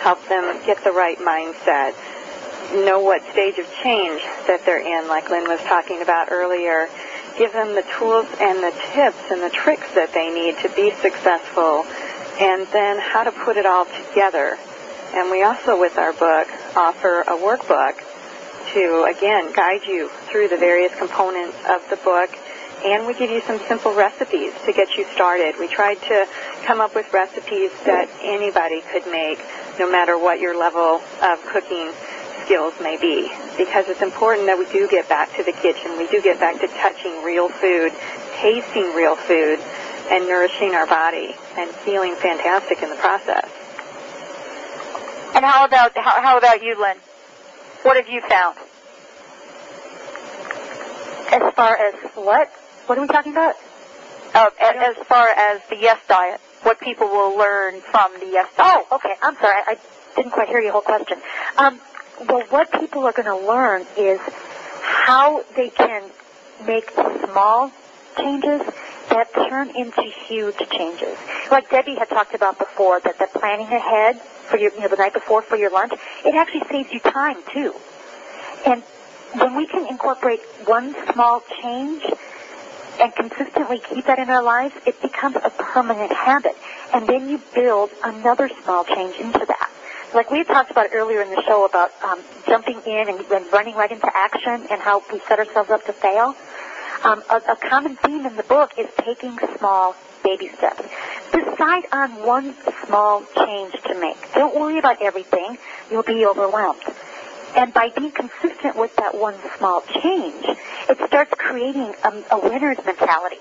help 0.00 0.18
them 0.28 0.58
get 0.64 0.82
the 0.82 0.90
right 0.90 1.18
mindset, 1.18 1.94
know 2.72 3.00
what 3.00 3.22
stage 3.32 3.58
of 3.58 3.66
change 3.82 4.22
that 4.46 4.62
they're 4.64 4.80
in, 4.80 5.08
like 5.08 5.30
Lynn 5.30 5.48
was 5.48 5.60
talking 5.60 6.02
about 6.02 6.30
earlier, 6.30 6.88
give 7.38 7.52
them 7.52 7.74
the 7.74 7.84
tools 7.98 8.26
and 8.40 8.58
the 8.62 8.72
tips 8.92 9.30
and 9.30 9.42
the 9.42 9.50
tricks 9.50 9.92
that 9.94 10.12
they 10.12 10.32
need 10.32 10.58
to 10.58 10.68
be 10.74 10.90
successful, 11.00 11.84
and 12.40 12.66
then 12.72 12.98
how 12.98 13.22
to 13.24 13.32
put 13.32 13.56
it 13.56 13.66
all 13.66 13.86
together. 14.08 14.58
And 15.14 15.30
we 15.30 15.42
also, 15.42 15.78
with 15.78 15.98
our 15.98 16.12
book, 16.12 16.48
offer 16.76 17.20
a 17.22 17.36
workbook 17.36 18.00
to, 18.72 19.04
again, 19.04 19.52
guide 19.52 19.84
you 19.86 20.08
through 20.30 20.48
the 20.48 20.56
various 20.56 20.94
components 20.96 21.56
of 21.68 21.88
the 21.90 21.96
book, 21.96 22.30
and 22.84 23.06
we 23.06 23.14
give 23.14 23.30
you 23.30 23.40
some 23.42 23.60
simple 23.68 23.94
recipes 23.94 24.52
to 24.66 24.72
get 24.72 24.96
you 24.96 25.04
started. 25.14 25.54
We 25.60 25.68
tried 25.68 26.00
to 26.02 26.26
come 26.64 26.80
up 26.80 26.94
with 26.94 27.12
recipes 27.12 27.70
that 27.84 28.08
anybody 28.22 28.82
could 28.90 29.06
make, 29.06 29.38
no 29.78 29.90
matter 29.90 30.18
what 30.18 30.40
your 30.40 30.58
level 30.58 31.02
of 31.22 31.44
cooking 31.46 31.92
skills 32.52 32.74
may 32.82 32.98
be, 33.00 33.32
because 33.56 33.88
it's 33.88 34.02
important 34.02 34.44
that 34.44 34.58
we 34.58 34.68
do 34.70 34.86
get 34.86 35.08
back 35.08 35.34
to 35.34 35.42
the 35.42 35.52
kitchen. 35.52 35.96
We 35.96 36.06
do 36.08 36.20
get 36.20 36.38
back 36.38 36.60
to 36.60 36.68
touching 36.68 37.24
real 37.24 37.48
food, 37.48 37.92
tasting 38.36 38.92
real 38.94 39.16
food, 39.16 39.58
and 40.10 40.28
nourishing 40.28 40.74
our 40.74 40.86
body 40.86 41.34
and 41.56 41.70
feeling 41.70 42.14
fantastic 42.16 42.82
in 42.82 42.90
the 42.90 42.96
process. 42.96 43.48
And 45.34 45.46
how 45.46 45.64
about 45.64 45.96
how, 45.96 46.20
how 46.20 46.36
about 46.36 46.62
you, 46.62 46.78
Lynn? 46.78 46.98
What 47.84 47.96
have 47.96 48.08
you 48.10 48.20
found? 48.28 48.58
As 51.32 51.54
far 51.54 51.74
as 51.74 51.94
what? 52.16 52.50
What 52.84 52.98
are 52.98 53.00
we 53.00 53.06
talking 53.06 53.32
about? 53.32 53.54
Uh, 54.34 54.50
as, 54.60 54.96
as 54.98 55.06
far 55.06 55.26
as 55.26 55.62
the 55.70 55.76
yes 55.76 55.98
diet, 56.06 56.38
what 56.64 56.78
people 56.80 57.08
will 57.08 57.34
learn 57.34 57.80
from 57.80 58.12
the 58.20 58.26
yes 58.26 58.46
diet. 58.58 58.84
Oh, 58.90 58.96
okay. 58.96 59.14
I'm 59.22 59.36
sorry. 59.36 59.62
I 59.66 59.78
didn't 60.16 60.32
quite 60.32 60.48
hear 60.48 60.60
your 60.60 60.72
whole 60.72 60.82
question. 60.82 61.16
Um, 61.56 61.80
well, 62.20 62.42
what 62.50 62.70
people 62.72 63.04
are 63.04 63.12
going 63.12 63.26
to 63.26 63.46
learn 63.46 63.86
is 63.96 64.20
how 64.82 65.44
they 65.56 65.70
can 65.70 66.10
make 66.66 66.90
small 66.90 67.72
changes 68.16 68.60
that 69.10 69.32
turn 69.34 69.70
into 69.76 70.02
huge 70.02 70.56
changes. 70.70 71.16
Like 71.50 71.68
Debbie 71.70 71.96
had 71.96 72.08
talked 72.08 72.34
about 72.34 72.58
before, 72.58 73.00
that 73.00 73.18
the 73.18 73.26
planning 73.38 73.66
ahead 73.66 74.20
for 74.20 74.58
your, 74.58 74.72
you 74.74 74.80
know, 74.80 74.88
the 74.88 74.96
night 74.96 75.12
before 75.12 75.42
for 75.42 75.56
your 75.56 75.70
lunch, 75.70 75.92
it 76.24 76.34
actually 76.34 76.64
saves 76.70 76.92
you 76.92 77.00
time 77.00 77.36
too. 77.52 77.74
And 78.66 78.82
when 79.34 79.56
we 79.56 79.66
can 79.66 79.86
incorporate 79.86 80.40
one 80.66 80.94
small 81.12 81.42
change 81.62 82.04
and 83.00 83.14
consistently 83.14 83.80
keep 83.80 84.06
that 84.06 84.18
in 84.18 84.28
our 84.30 84.42
lives, 84.42 84.74
it 84.86 85.00
becomes 85.00 85.36
a 85.36 85.50
permanent 85.50 86.12
habit. 86.12 86.56
And 86.92 87.06
then 87.06 87.28
you 87.28 87.40
build 87.54 87.90
another 88.04 88.50
small 88.62 88.84
change 88.84 89.16
into 89.16 89.44
that. 89.46 89.71
Like 90.14 90.30
we 90.30 90.44
talked 90.44 90.70
about 90.70 90.88
earlier 90.92 91.22
in 91.22 91.30
the 91.30 91.42
show 91.46 91.64
about 91.64 91.90
um, 92.02 92.20
jumping 92.46 92.78
in 92.84 93.08
and, 93.08 93.20
and 93.20 93.50
running 93.50 93.74
right 93.74 93.90
into 93.90 94.10
action 94.14 94.66
and 94.70 94.80
how 94.80 95.02
we 95.10 95.20
set 95.20 95.38
ourselves 95.38 95.70
up 95.70 95.86
to 95.86 95.92
fail. 95.94 96.36
Um, 97.02 97.22
a, 97.30 97.36
a 97.36 97.56
common 97.56 97.96
theme 97.96 98.26
in 98.26 98.36
the 98.36 98.42
book 98.42 98.72
is 98.76 98.88
taking 98.98 99.38
small 99.56 99.96
baby 100.22 100.48
steps. 100.48 100.82
Decide 101.32 101.84
on 101.92 102.10
one 102.26 102.54
small 102.86 103.24
change 103.36 103.72
to 103.84 103.98
make. 103.98 104.18
Don't 104.34 104.54
worry 104.54 104.78
about 104.78 105.00
everything. 105.00 105.56
You'll 105.90 106.02
be 106.02 106.26
overwhelmed. 106.26 106.82
And 107.56 107.72
by 107.72 107.88
being 107.96 108.12
consistent 108.12 108.76
with 108.76 108.94
that 108.96 109.14
one 109.14 109.34
small 109.56 109.82
change, 110.02 110.44
it 110.90 110.98
starts 111.06 111.32
creating 111.38 111.94
a, 112.04 112.22
a 112.32 112.38
winner's 112.38 112.84
mentality. 112.84 113.38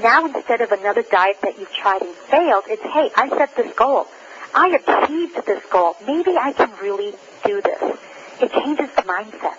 Now 0.00 0.26
instead 0.26 0.60
of 0.60 0.70
another 0.70 1.02
diet 1.02 1.40
that 1.42 1.58
you've 1.58 1.72
tried 1.72 2.02
and 2.02 2.14
failed, 2.14 2.64
it's, 2.68 2.82
hey, 2.82 3.10
I 3.16 3.28
set 3.30 3.56
this 3.56 3.74
goal. 3.74 4.06
I 4.54 4.68
achieved 4.68 5.44
this 5.46 5.62
goal. 5.70 5.96
Maybe 6.06 6.36
I 6.36 6.52
can 6.52 6.70
really 6.80 7.12
do 7.44 7.60
this. 7.60 7.98
It 8.40 8.52
changes 8.52 8.88
the 8.94 9.02
mindset. 9.02 9.58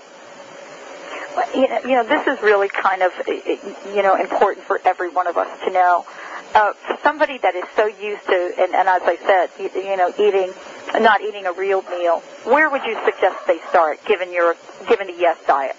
You 1.54 1.68
know, 1.68 1.80
you 1.84 1.92
know, 1.96 2.04
this 2.04 2.26
is 2.28 2.42
really 2.42 2.70
kind 2.70 3.02
of, 3.02 3.12
you 3.28 4.02
know, 4.02 4.16
important 4.16 4.66
for 4.66 4.80
every 4.86 5.10
one 5.10 5.28
of 5.28 5.38
us 5.38 5.50
to 5.66 5.72
know. 5.72 6.06
Uh, 6.54 6.72
for 6.88 6.98
somebody 7.04 7.38
that 7.40 7.56
is 7.56 7.66
so 7.76 7.86
used 7.86 8.26
to, 8.28 8.54
and, 8.58 8.74
and 8.74 8.88
as 8.88 9.02
I 9.04 9.18
said, 9.18 9.50
you, 9.60 9.70
you 9.82 9.98
know, 9.98 10.14
eating, 10.18 10.54
not 11.02 11.20
eating 11.20 11.46
a 11.46 11.52
real 11.52 11.82
meal, 11.84 12.20
where 12.46 12.70
would 12.70 12.86
you 12.86 12.98
suggest 13.04 13.46
they 13.48 13.60
start, 13.70 14.00
given 14.06 14.32
your, 14.32 14.56
given 14.88 15.08
the 15.08 15.16
yes 15.18 15.38
diet? 15.46 15.76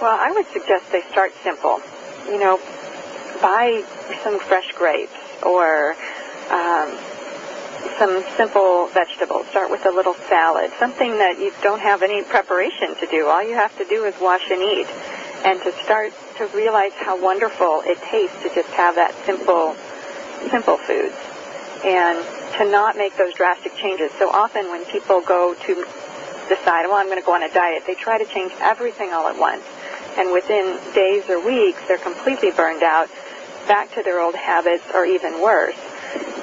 Well, 0.00 0.16
I 0.20 0.30
would 0.30 0.46
suggest 0.52 0.92
they 0.92 1.02
start 1.10 1.32
simple. 1.42 1.80
You 2.26 2.38
know, 2.38 2.60
buy 3.40 3.82
some 4.22 4.38
fresh 4.38 4.70
grapes 4.72 5.12
or 5.42 5.96
um, 6.50 6.96
some 7.98 8.24
simple 8.36 8.88
vegetables. 8.88 9.46
Start 9.48 9.70
with 9.70 9.84
a 9.86 9.90
little 9.90 10.14
salad, 10.28 10.70
something 10.78 11.18
that 11.18 11.38
you 11.38 11.52
don't 11.62 11.80
have 11.80 12.02
any 12.02 12.22
preparation 12.22 12.94
to 12.96 13.06
do. 13.06 13.26
All 13.26 13.42
you 13.42 13.54
have 13.54 13.76
to 13.78 13.84
do 13.84 14.04
is 14.04 14.14
wash 14.20 14.50
and 14.50 14.62
eat. 14.62 14.86
And 15.44 15.60
to 15.62 15.72
start 15.84 16.12
to 16.38 16.46
realize 16.54 16.92
how 16.94 17.20
wonderful 17.20 17.82
it 17.84 17.98
tastes 18.10 18.36
to 18.42 18.54
just 18.54 18.70
have 18.70 18.94
that 18.94 19.14
simple, 19.26 19.74
simple 20.50 20.78
foods. 20.78 21.16
And 21.84 22.22
to 22.58 22.70
not 22.70 22.96
make 22.96 23.16
those 23.16 23.34
drastic 23.34 23.74
changes. 23.76 24.12
So 24.18 24.30
often 24.30 24.70
when 24.70 24.84
people 24.86 25.20
go 25.20 25.54
to 25.54 25.74
decide, 26.48 26.86
well, 26.86 26.94
I'm 26.94 27.06
going 27.06 27.18
to 27.18 27.26
go 27.26 27.34
on 27.34 27.42
a 27.42 27.52
diet, 27.52 27.82
they 27.86 27.94
try 27.94 28.18
to 28.18 28.26
change 28.26 28.52
everything 28.60 29.12
all 29.12 29.26
at 29.26 29.38
once. 29.38 29.64
And 30.16 30.32
within 30.32 30.78
days 30.94 31.28
or 31.28 31.44
weeks, 31.44 31.80
they're 31.88 31.98
completely 31.98 32.50
burned 32.50 32.82
out, 32.82 33.08
back 33.66 33.92
to 33.94 34.02
their 34.02 34.20
old 34.20 34.34
habits, 34.34 34.84
or 34.94 35.06
even 35.06 35.40
worse. 35.40 35.78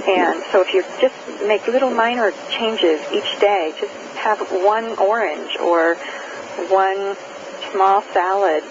And 0.07 0.43
so 0.51 0.61
if 0.61 0.73
you 0.73 0.83
just 1.01 1.15
make 1.45 1.67
little 1.67 1.91
minor 1.91 2.31
changes 2.49 3.01
each 3.11 3.39
day, 3.39 3.73
just 3.79 3.93
have 4.17 4.39
one 4.63 4.97
orange 4.97 5.57
or 5.57 5.95
one 6.69 7.15
small 7.71 8.01
salad, 8.13 8.63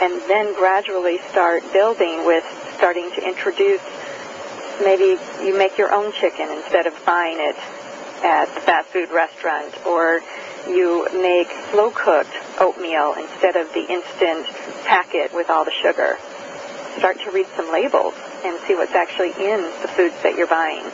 and 0.00 0.22
then 0.28 0.54
gradually 0.54 1.18
start 1.30 1.62
building 1.72 2.24
with 2.24 2.44
starting 2.76 3.10
to 3.16 3.26
introduce 3.26 3.80
maybe 4.84 5.20
you 5.44 5.56
make 5.58 5.76
your 5.76 5.92
own 5.92 6.12
chicken 6.12 6.48
instead 6.50 6.86
of 6.86 6.94
buying 7.04 7.38
it 7.40 7.56
at 8.24 8.46
the 8.54 8.60
fast 8.60 8.88
food 8.88 9.10
restaurant, 9.10 9.74
or 9.86 10.20
you 10.68 11.06
make 11.14 11.48
slow 11.70 11.90
cooked 11.90 12.30
oatmeal 12.60 13.14
instead 13.18 13.56
of 13.56 13.72
the 13.74 13.86
instant 13.90 14.46
packet 14.84 15.32
with 15.34 15.50
all 15.50 15.64
the 15.64 15.72
sugar. 15.82 16.16
Start 16.98 17.18
to 17.20 17.30
read 17.30 17.46
some 17.56 17.72
labels 17.72 18.14
and 18.44 18.58
see 18.66 18.74
what's 18.74 18.92
actually 18.92 19.30
in 19.38 19.62
the 19.82 19.88
foods 19.88 20.14
that 20.22 20.36
you're 20.36 20.46
buying. 20.46 20.84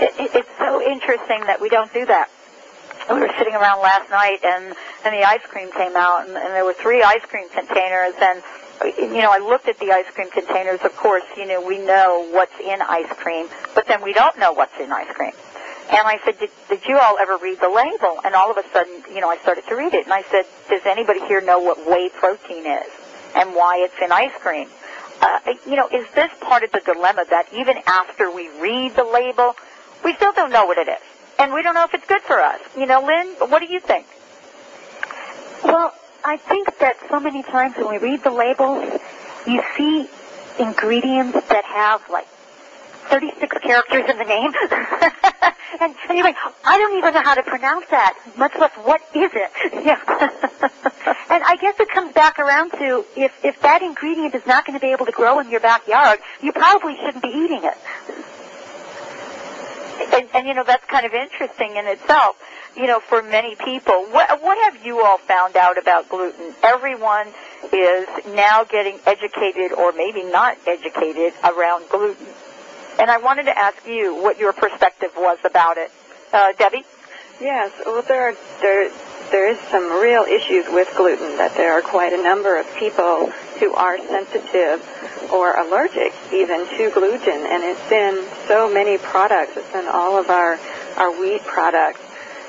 It, 0.00 0.12
it, 0.18 0.30
it's 0.34 0.58
so 0.58 0.80
interesting 0.82 1.40
that 1.46 1.60
we 1.60 1.68
don't 1.68 1.92
do 1.92 2.06
that. 2.06 2.30
We 3.10 3.18
were 3.20 3.32
sitting 3.38 3.54
around 3.54 3.82
last 3.82 4.08
night, 4.10 4.38
and 4.44 4.74
and 5.04 5.14
the 5.14 5.24
ice 5.24 5.42
cream 5.48 5.72
came 5.72 5.96
out, 5.96 6.28
and, 6.28 6.36
and 6.36 6.54
there 6.54 6.64
were 6.64 6.74
three 6.74 7.02
ice 7.02 7.24
cream 7.26 7.48
containers, 7.50 8.14
and 8.20 8.42
you 8.98 9.20
know, 9.20 9.32
I 9.32 9.38
looked 9.38 9.68
at 9.68 9.78
the 9.78 9.92
ice 9.92 10.06
cream 10.14 10.30
containers. 10.30 10.80
Of 10.84 10.96
course, 10.96 11.24
you 11.36 11.46
know, 11.46 11.60
we 11.60 11.78
know 11.78 12.28
what's 12.32 12.58
in 12.60 12.80
ice 12.80 13.12
cream, 13.18 13.48
but 13.74 13.86
then 13.86 14.02
we 14.02 14.12
don't 14.12 14.38
know 14.38 14.52
what's 14.52 14.78
in 14.78 14.92
ice 14.92 15.10
cream. 15.12 15.32
And 15.90 16.06
I 16.06 16.20
said, 16.24 16.38
did, 16.38 16.50
did 16.68 16.86
you 16.86 16.98
all 16.98 17.18
ever 17.18 17.36
read 17.36 17.58
the 17.60 17.68
label? 17.68 18.20
And 18.24 18.34
all 18.34 18.50
of 18.50 18.56
a 18.56 18.62
sudden, 18.72 19.02
you 19.12 19.20
know, 19.20 19.28
I 19.28 19.38
started 19.38 19.66
to 19.66 19.74
read 19.74 19.92
it, 19.92 20.04
and 20.04 20.12
I 20.12 20.22
said, 20.22 20.44
does 20.68 20.82
anybody 20.86 21.20
here 21.26 21.40
know 21.40 21.58
what 21.58 21.84
whey 21.84 22.08
protein 22.08 22.64
is 22.64 22.86
and 23.34 23.54
why 23.54 23.78
it's 23.78 24.00
in 24.00 24.12
ice 24.12 24.32
cream? 24.40 24.68
Uh, 25.20 25.38
you 25.66 25.76
know, 25.76 25.88
is 25.88 26.06
this 26.14 26.30
part 26.40 26.62
of 26.62 26.72
the 26.72 26.80
dilemma 26.80 27.24
that 27.28 27.46
even 27.52 27.76
after 27.86 28.30
we 28.30 28.48
read 28.60 28.94
the 28.96 29.04
label, 29.04 29.54
we 30.04 30.14
still 30.14 30.32
don't 30.32 30.50
know 30.50 30.64
what 30.64 30.78
it 30.78 30.88
is, 30.88 30.98
and 31.38 31.52
we 31.52 31.62
don't 31.62 31.74
know 31.74 31.84
if 31.84 31.92
it's 31.92 32.06
good 32.06 32.22
for 32.22 32.40
us? 32.40 32.60
You 32.76 32.86
know, 32.86 33.02
Lynn, 33.04 33.28
what 33.50 33.60
do 33.60 33.66
you 33.66 33.80
think? 33.80 34.06
Well, 35.62 35.92
I 36.24 36.36
think 36.38 36.78
that 36.78 36.96
so 37.10 37.20
many 37.20 37.42
times 37.42 37.76
when 37.76 37.88
we 37.90 37.98
read 37.98 38.22
the 38.22 38.30
labels, 38.30 39.00
you 39.46 39.62
see 39.76 40.08
ingredients 40.58 41.38
that 41.48 41.64
have 41.64 42.08
like 42.08 42.26
36 43.08 43.58
characters 43.58 44.08
in 44.08 44.18
the 44.18 44.24
name. 44.24 44.52
and, 45.80 45.94
and 46.08 46.34
I 46.64 46.78
don't 46.78 46.98
even 46.98 47.14
know 47.14 47.22
how 47.22 47.34
to 47.34 47.42
pronounce 47.42 47.86
that, 47.90 48.18
much 48.36 48.52
less 48.58 48.72
what 48.84 49.00
is 49.14 49.30
it. 49.34 49.50
Yeah. 49.84 49.98
and 51.30 51.42
I 51.42 51.56
guess 51.60 51.78
it 51.80 51.88
comes 51.90 52.12
back 52.12 52.38
around 52.38 52.72
to 52.72 53.04
if, 53.16 53.32
if 53.44 53.60
that 53.62 53.82
ingredient 53.82 54.34
is 54.34 54.44
not 54.46 54.66
going 54.66 54.78
to 54.78 54.80
be 54.80 54.92
able 54.92 55.06
to 55.06 55.12
grow 55.12 55.38
in 55.38 55.50
your 55.50 55.60
backyard, 55.60 56.18
you 56.42 56.52
probably 56.52 56.96
shouldn't 56.96 57.22
be 57.22 57.28
eating 57.28 57.64
it. 57.64 57.78
And, 60.12 60.28
and 60.34 60.46
you 60.46 60.54
know, 60.54 60.64
that's 60.64 60.84
kind 60.86 61.06
of 61.06 61.14
interesting 61.14 61.76
in 61.76 61.86
itself 61.86 62.36
you 62.76 62.86
know, 62.86 63.00
for 63.00 63.22
many 63.22 63.56
people. 63.56 64.06
What, 64.10 64.42
what 64.42 64.58
have 64.64 64.84
you 64.84 65.04
all 65.04 65.18
found 65.18 65.56
out 65.56 65.78
about 65.78 66.08
gluten? 66.08 66.54
Everyone 66.62 67.28
is 67.72 68.08
now 68.28 68.64
getting 68.64 68.98
educated 69.06 69.72
or 69.72 69.92
maybe 69.92 70.22
not 70.24 70.56
educated 70.66 71.32
around 71.44 71.88
gluten. 71.88 72.26
And 73.00 73.10
I 73.10 73.16
wanted 73.16 73.44
to 73.44 73.58
ask 73.58 73.86
you 73.86 74.14
what 74.14 74.38
your 74.38 74.52
perspective 74.52 75.10
was 75.16 75.38
about 75.42 75.78
it. 75.78 75.90
Uh, 76.34 76.52
Debbie? 76.58 76.84
Yes, 77.40 77.72
well, 77.86 78.02
there 78.02 78.28
are, 78.28 78.34
there, 78.60 78.90
there 79.30 79.48
is 79.48 79.58
some 79.70 79.90
real 80.02 80.24
issues 80.24 80.66
with 80.68 80.92
gluten, 80.98 81.38
that 81.38 81.56
there 81.56 81.72
are 81.72 81.80
quite 81.80 82.12
a 82.12 82.22
number 82.22 82.60
of 82.60 82.66
people 82.76 83.30
who 83.58 83.72
are 83.72 83.96
sensitive 83.96 84.84
or 85.32 85.56
allergic 85.56 86.12
even 86.30 86.68
to 86.76 86.90
gluten, 86.90 87.46
and 87.48 87.64
it's 87.64 87.90
in 87.90 88.22
so 88.46 88.70
many 88.70 88.98
products. 88.98 89.52
It's 89.56 89.74
in 89.74 89.86
all 89.88 90.18
of 90.18 90.28
our, 90.28 90.60
our 90.98 91.10
wheat 91.18 91.42
products 91.44 92.02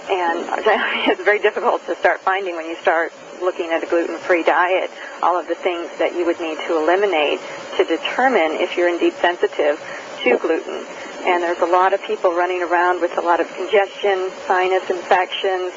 and 0.09 0.49
it's 1.07 1.23
very 1.23 1.39
difficult 1.39 1.85
to 1.85 1.95
start 1.95 2.19
finding 2.19 2.57
when 2.57 2.65
you 2.65 2.75
start 2.81 3.13
looking 3.39 3.69
at 3.71 3.83
a 3.83 3.85
gluten-free 3.85 4.43
diet 4.43 4.89
all 5.21 5.39
of 5.39 5.47
the 5.47 5.55
things 5.55 5.87
that 5.99 6.13
you 6.13 6.25
would 6.25 6.39
need 6.39 6.57
to 6.67 6.75
eliminate 6.77 7.39
to 7.77 7.85
determine 7.85 8.51
if 8.59 8.75
you're 8.75 8.89
indeed 8.89 9.13
sensitive 9.13 9.79
to 10.23 10.37
gluten. 10.37 10.85
And 11.23 11.43
there's 11.43 11.59
a 11.59 11.65
lot 11.65 11.93
of 11.93 12.01
people 12.03 12.31
running 12.31 12.63
around 12.63 13.01
with 13.01 13.17
a 13.17 13.21
lot 13.21 13.39
of 13.39 13.47
congestion, 13.53 14.29
sinus 14.47 14.89
infections, 14.89 15.73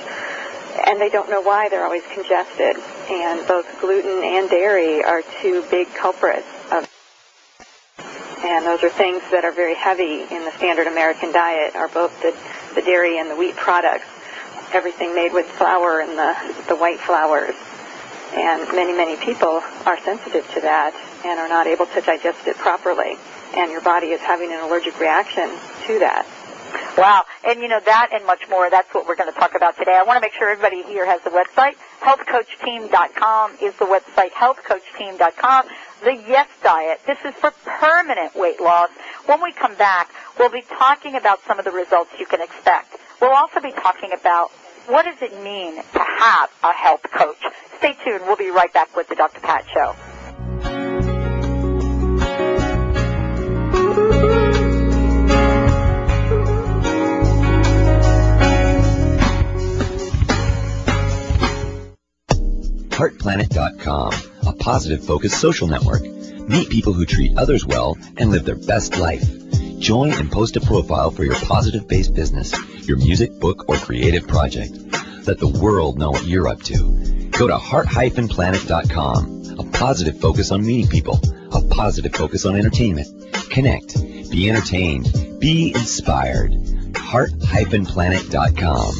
and 0.86 1.00
they 1.00 1.08
don't 1.08 1.30
know 1.30 1.40
why 1.40 1.68
they're 1.68 1.84
always 1.84 2.04
congested. 2.12 2.76
And 3.10 3.46
both 3.46 3.66
gluten 3.80 4.22
and 4.24 4.48
dairy 4.50 5.02
are 5.04 5.22
two 5.40 5.64
big 5.70 5.92
culprits 5.94 6.46
of 6.72 6.88
and 8.44 8.66
those 8.66 8.82
are 8.82 8.90
things 8.90 9.22
that 9.32 9.42
are 9.46 9.52
very 9.52 9.74
heavy 9.74 10.26
in 10.30 10.44
the 10.44 10.52
standard 10.58 10.86
American 10.86 11.32
diet 11.32 11.74
are 11.74 11.88
both 11.88 12.12
the, 12.20 12.36
the 12.74 12.82
dairy 12.82 13.18
and 13.18 13.30
the 13.30 13.36
wheat 13.36 13.56
products. 13.56 14.04
Everything 14.74 15.14
made 15.14 15.32
with 15.32 15.46
flour 15.46 16.00
and 16.00 16.12
the, 16.12 16.36
the 16.68 16.76
white 16.76 17.00
flours. 17.00 17.54
And 18.34 18.60
many, 18.76 18.92
many 18.92 19.16
people 19.16 19.62
are 19.86 19.98
sensitive 20.00 20.46
to 20.52 20.60
that 20.60 20.92
and 21.24 21.40
are 21.40 21.48
not 21.48 21.66
able 21.66 21.86
to 21.86 22.00
digest 22.02 22.46
it 22.46 22.56
properly. 22.56 23.16
And 23.56 23.70
your 23.70 23.82
body 23.82 24.08
is 24.08 24.20
having 24.20 24.52
an 24.52 24.60
allergic 24.60 24.98
reaction 24.98 25.48
to 25.86 25.98
that. 26.00 26.26
Wow. 26.96 27.24
And 27.46 27.60
you 27.60 27.68
know, 27.68 27.80
that 27.84 28.10
and 28.12 28.24
much 28.26 28.48
more, 28.48 28.70
that's 28.70 28.92
what 28.94 29.06
we're 29.06 29.16
going 29.16 29.32
to 29.32 29.38
talk 29.38 29.54
about 29.54 29.76
today. 29.76 29.94
I 29.94 30.02
want 30.02 30.16
to 30.16 30.20
make 30.20 30.32
sure 30.32 30.48
everybody 30.48 30.82
here 30.82 31.06
has 31.06 31.20
the 31.22 31.30
website. 31.30 31.74
HealthCoachTeam.com 32.00 33.52
is 33.62 33.74
the 33.76 33.84
website, 33.84 34.30
HealthCoachTeam.com. 34.32 35.66
The 36.04 36.14
Yes 36.28 36.48
Diet. 36.62 37.00
This 37.06 37.18
is 37.24 37.34
for 37.34 37.52
permanent 37.64 38.34
weight 38.36 38.60
loss. 38.60 38.90
When 39.26 39.42
we 39.42 39.52
come 39.52 39.74
back, 39.76 40.10
we'll 40.38 40.50
be 40.50 40.62
talking 40.62 41.16
about 41.16 41.40
some 41.46 41.58
of 41.58 41.64
the 41.64 41.72
results 41.72 42.10
you 42.18 42.26
can 42.26 42.42
expect. 42.42 42.96
We'll 43.20 43.30
also 43.34 43.60
be 43.60 43.72
talking 43.72 44.12
about 44.12 44.50
what 44.86 45.04
does 45.04 45.20
it 45.22 45.42
mean 45.42 45.76
to 45.76 45.98
have 45.98 46.50
a 46.62 46.72
health 46.72 47.02
coach. 47.10 47.42
Stay 47.78 47.96
tuned. 48.04 48.22
We'll 48.26 48.36
be 48.36 48.50
right 48.50 48.72
back 48.72 48.94
with 48.94 49.08
the 49.08 49.14
Dr. 49.14 49.40
Pat 49.40 49.64
Show. 49.72 49.94
HeartPlanet.com, 63.04 64.12
a 64.46 64.52
positive 64.54 65.04
focused 65.04 65.38
social 65.38 65.68
network. 65.68 66.00
Meet 66.48 66.70
people 66.70 66.94
who 66.94 67.04
treat 67.04 67.36
others 67.36 67.66
well 67.66 67.98
and 68.16 68.30
live 68.30 68.46
their 68.46 68.54
best 68.54 68.96
life. 68.96 69.28
Join 69.78 70.10
and 70.12 70.32
post 70.32 70.56
a 70.56 70.62
profile 70.62 71.10
for 71.10 71.22
your 71.22 71.34
positive 71.34 71.86
based 71.86 72.14
business, 72.14 72.54
your 72.88 72.96
music, 72.96 73.38
book, 73.38 73.68
or 73.68 73.76
creative 73.76 74.26
project. 74.26 74.78
Let 75.26 75.38
the 75.38 75.48
world 75.48 75.98
know 75.98 76.12
what 76.12 76.26
you're 76.26 76.48
up 76.48 76.62
to. 76.62 77.28
Go 77.30 77.46
to 77.46 77.58
heart-planet.com, 77.58 79.56
a 79.58 79.64
positive 79.64 80.18
focus 80.18 80.50
on 80.50 80.64
meeting 80.64 80.88
people, 80.88 81.20
a 81.52 81.60
positive 81.60 82.14
focus 82.14 82.46
on 82.46 82.56
entertainment. 82.56 83.08
Connect, 83.50 84.00
be 84.30 84.48
entertained, 84.48 85.12
be 85.40 85.74
inspired. 85.74 86.54
heart-planet.com. 86.96 88.94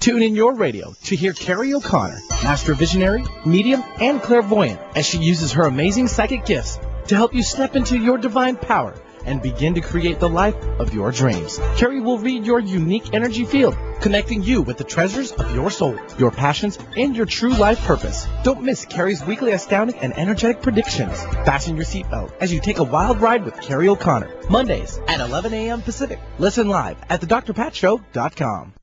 Tune 0.00 0.22
in 0.22 0.34
your 0.34 0.54
radio 0.54 0.94
to 1.04 1.14
hear 1.14 1.34
Carrie 1.34 1.74
O'Connor, 1.74 2.22
master 2.42 2.72
visionary, 2.72 3.22
medium, 3.44 3.84
and 4.00 4.22
clairvoyant, 4.22 4.80
as 4.96 5.04
she 5.04 5.18
uses 5.18 5.52
her 5.52 5.64
amazing 5.64 6.08
psychic 6.08 6.46
gifts 6.46 6.80
to 7.08 7.16
help 7.16 7.34
you 7.34 7.42
step 7.42 7.76
into 7.76 7.98
your 7.98 8.16
divine 8.16 8.56
power 8.56 8.94
and 9.24 9.42
begin 9.42 9.74
to 9.74 9.80
create 9.80 10.20
the 10.20 10.28
life 10.28 10.56
of 10.78 10.94
your 10.94 11.12
dreams. 11.12 11.58
Carrie 11.76 12.00
will 12.00 12.18
read 12.18 12.44
your 12.44 12.60
unique 12.60 13.14
energy 13.14 13.44
field, 13.44 13.76
connecting 14.00 14.42
you 14.42 14.62
with 14.62 14.78
the 14.78 14.84
treasures 14.84 15.32
of 15.32 15.54
your 15.54 15.70
soul, 15.70 15.98
your 16.18 16.30
passions, 16.30 16.78
and 16.96 17.16
your 17.16 17.26
true 17.26 17.54
life 17.54 17.80
purpose. 17.80 18.26
Don't 18.44 18.62
miss 18.62 18.84
Carrie's 18.84 19.24
weekly 19.24 19.52
astounding 19.52 19.96
and 19.98 20.16
energetic 20.16 20.62
predictions. 20.62 21.22
Fasten 21.44 21.76
your 21.76 21.84
seatbelt 21.84 22.32
as 22.40 22.52
you 22.52 22.60
take 22.60 22.78
a 22.78 22.84
wild 22.84 23.20
ride 23.20 23.44
with 23.44 23.60
Carrie 23.60 23.88
O'Connor. 23.88 24.30
Mondays 24.48 24.98
at 25.06 25.20
11 25.20 25.54
a.m. 25.54 25.82
Pacific. 25.82 26.18
Listen 26.38 26.68
live 26.68 26.96
at 27.08 27.20
thedrpatshow.com. 27.20 28.74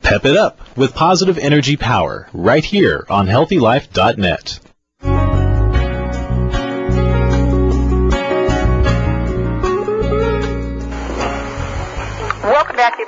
Pep 0.03 0.25
it 0.25 0.37
up 0.37 0.61
with 0.77 0.95
positive 0.95 1.39
energy 1.39 1.77
power 1.77 2.29
right 2.33 2.65
here 2.65 3.05
on 3.11 3.27
healthylife.net. 3.27 4.61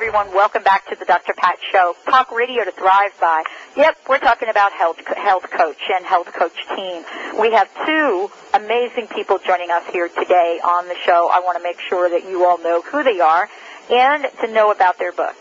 everyone. 0.00 0.34
Welcome 0.34 0.62
back 0.62 0.88
to 0.88 0.96
the 0.96 1.04
Dr. 1.04 1.34
Pat 1.36 1.58
Show. 1.70 1.94
Talk 2.06 2.32
radio 2.32 2.64
to 2.64 2.70
thrive 2.70 3.12
by. 3.20 3.44
Yep, 3.76 3.98
we're 4.08 4.18
talking 4.18 4.48
about 4.48 4.72
health, 4.72 4.96
health 5.14 5.50
coach 5.50 5.76
and 5.94 6.06
health 6.06 6.32
coach 6.32 6.56
team. 6.74 7.04
We 7.38 7.52
have 7.52 7.68
two 7.84 8.30
amazing 8.54 9.08
people 9.08 9.38
joining 9.46 9.70
us 9.70 9.84
here 9.92 10.08
today 10.08 10.58
on 10.64 10.88
the 10.88 10.94
show. 11.04 11.28
I 11.30 11.40
want 11.40 11.58
to 11.58 11.62
make 11.62 11.78
sure 11.80 12.08
that 12.08 12.24
you 12.24 12.46
all 12.46 12.56
know 12.62 12.80
who 12.80 13.04
they 13.04 13.20
are 13.20 13.46
and 13.90 14.26
to 14.40 14.50
know 14.50 14.72
about 14.72 14.98
their 14.98 15.12
book. 15.12 15.36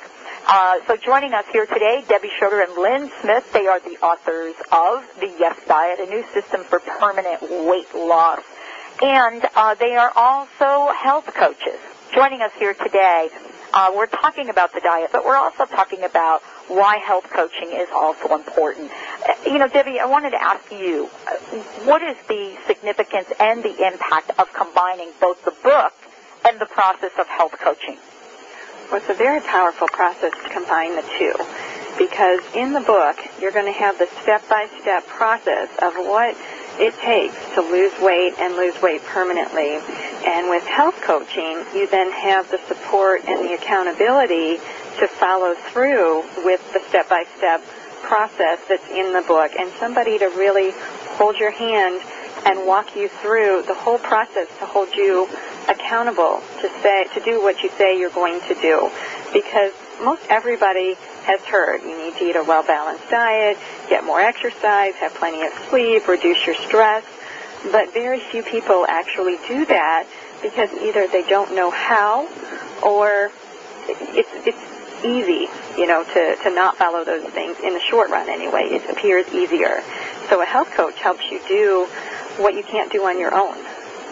Uh, 0.45 0.79
so 0.87 0.97
joining 0.97 1.33
us 1.33 1.45
here 1.53 1.65
today, 1.65 2.03
Debbie 2.09 2.29
Schroeder 2.37 2.59
and 2.59 2.75
Lynn 2.75 3.09
Smith. 3.21 3.49
They 3.53 3.65
are 3.67 3.79
the 3.79 3.95
authors 4.03 4.55
of 4.73 5.07
The 5.21 5.33
Yes 5.39 5.57
Diet, 5.69 6.01
a 6.01 6.05
new 6.05 6.25
system 6.33 6.65
for 6.65 6.81
permanent 6.81 7.43
weight 7.65 7.95
loss. 7.95 8.41
And 9.01 9.41
uh, 9.55 9.75
they 9.75 9.95
are 9.95 10.11
also 10.17 10.91
health 10.91 11.33
coaches. 11.33 11.79
Joining 12.13 12.41
us 12.41 12.51
here 12.59 12.73
today, 12.73 13.29
uh, 13.73 13.91
we're 13.95 14.07
talking 14.07 14.49
about 14.49 14.73
the 14.73 14.81
diet, 14.81 15.09
but 15.11 15.25
we're 15.25 15.35
also 15.37 15.65
talking 15.65 16.03
about 16.03 16.41
why 16.67 16.97
health 16.97 17.29
coaching 17.29 17.71
is 17.73 17.87
also 17.93 18.35
important. 18.35 18.91
Uh, 19.27 19.33
You 19.45 19.57
know, 19.59 19.67
Debbie, 19.67 19.99
I 19.99 20.05
wanted 20.05 20.31
to 20.31 20.41
ask 20.41 20.71
you, 20.71 21.09
uh, 21.27 21.35
what 21.85 22.01
is 22.01 22.17
the 22.27 22.55
significance 22.67 23.27
and 23.39 23.63
the 23.63 23.85
impact 23.85 24.31
of 24.39 24.51
combining 24.53 25.11
both 25.19 25.43
the 25.45 25.53
book 25.63 25.93
and 26.45 26.59
the 26.59 26.65
process 26.65 27.11
of 27.19 27.27
health 27.27 27.53
coaching? 27.59 27.97
Well, 28.91 29.01
it's 29.01 29.09
a 29.09 29.13
very 29.13 29.41
powerful 29.41 29.87
process 29.87 30.33
to 30.43 30.49
combine 30.49 30.95
the 30.95 31.05
two 31.17 31.33
because 31.97 32.39
in 32.55 32.73
the 32.73 32.81
book 32.81 33.17
you're 33.39 33.51
going 33.51 33.71
to 33.71 33.79
have 33.79 33.99
the 33.99 34.07
step-by-step 34.23 35.05
process 35.07 35.69
of 35.81 35.93
what 35.95 36.35
it 36.79 36.95
takes 36.99 37.35
to 37.55 37.61
lose 37.61 37.91
weight 37.99 38.33
and 38.39 38.55
lose 38.55 38.81
weight 38.81 39.03
permanently. 39.03 39.79
And 40.25 40.49
with 40.49 40.63
health 40.63 40.99
coaching, 41.01 41.63
you 41.75 41.87
then 41.87 42.11
have 42.11 42.49
the 42.49 42.59
support 42.67 43.21
and 43.27 43.43
the 43.47 43.53
accountability 43.53 44.57
to 44.99 45.07
follow 45.07 45.55
through 45.55 46.23
with 46.43 46.61
the 46.73 46.79
step-by-step 46.89 47.61
process 48.01 48.59
that's 48.67 48.87
in 48.89 49.13
the 49.13 49.21
book 49.27 49.51
and 49.59 49.71
somebody 49.79 50.17
to 50.17 50.27
really 50.29 50.71
hold 51.19 51.37
your 51.37 51.51
hand 51.51 52.01
and 52.45 52.65
walk 52.65 52.95
you 52.95 53.09
through 53.09 53.63
the 53.67 53.73
whole 53.73 53.99
process 53.99 54.47
to 54.59 54.65
hold 54.65 54.93
you 54.95 55.27
accountable 55.67 56.41
to 56.61 56.69
say 56.81 57.05
to 57.13 57.19
do 57.19 57.41
what 57.41 57.61
you 57.61 57.69
say 57.77 57.99
you're 57.99 58.09
going 58.11 58.39
to 58.41 58.55
do 58.55 58.89
because 59.33 59.73
most 60.01 60.21
everybody 60.29 60.95
has 61.29 61.41
heard 61.41 61.83
you 61.83 61.95
need 61.95 62.17
to 62.17 62.23
eat 62.25 62.35
a 62.35 62.43
well 62.43 62.63
balanced 62.63 63.07
diet, 63.09 63.57
get 63.87 64.03
more 64.03 64.19
exercise, 64.19 64.95
have 64.95 65.13
plenty 65.13 65.45
of 65.45 65.53
sleep, 65.69 66.07
reduce 66.07 66.45
your 66.45 66.55
stress, 66.55 67.05
but 67.71 67.93
very 67.93 68.19
few 68.19 68.41
people 68.41 68.85
actually 68.89 69.37
do 69.47 69.63
that 69.65 70.07
because 70.41 70.71
either 70.81 71.07
they 71.07 71.21
don't 71.23 71.53
know 71.53 71.69
how 71.69 72.27
or 72.81 73.31
it's 73.87 74.29
it's 74.47 75.05
easy, 75.05 75.47
you 75.77 75.87
know, 75.87 76.03
to, 76.03 76.35
to 76.43 76.49
not 76.49 76.75
follow 76.77 77.05
those 77.05 77.23
things 77.31 77.57
in 77.63 77.73
the 77.73 77.79
short 77.79 78.09
run 78.09 78.27
anyway. 78.27 78.63
It 78.63 78.89
appears 78.89 79.27
easier. 79.33 79.81
So 80.29 80.41
a 80.41 80.45
health 80.45 80.71
coach 80.71 80.99
helps 80.99 81.29
you 81.31 81.39
do 81.47 81.85
what 82.37 82.53
you 82.55 82.63
can't 82.63 82.91
do 82.91 83.05
on 83.05 83.19
your 83.19 83.33
own. 83.33 83.55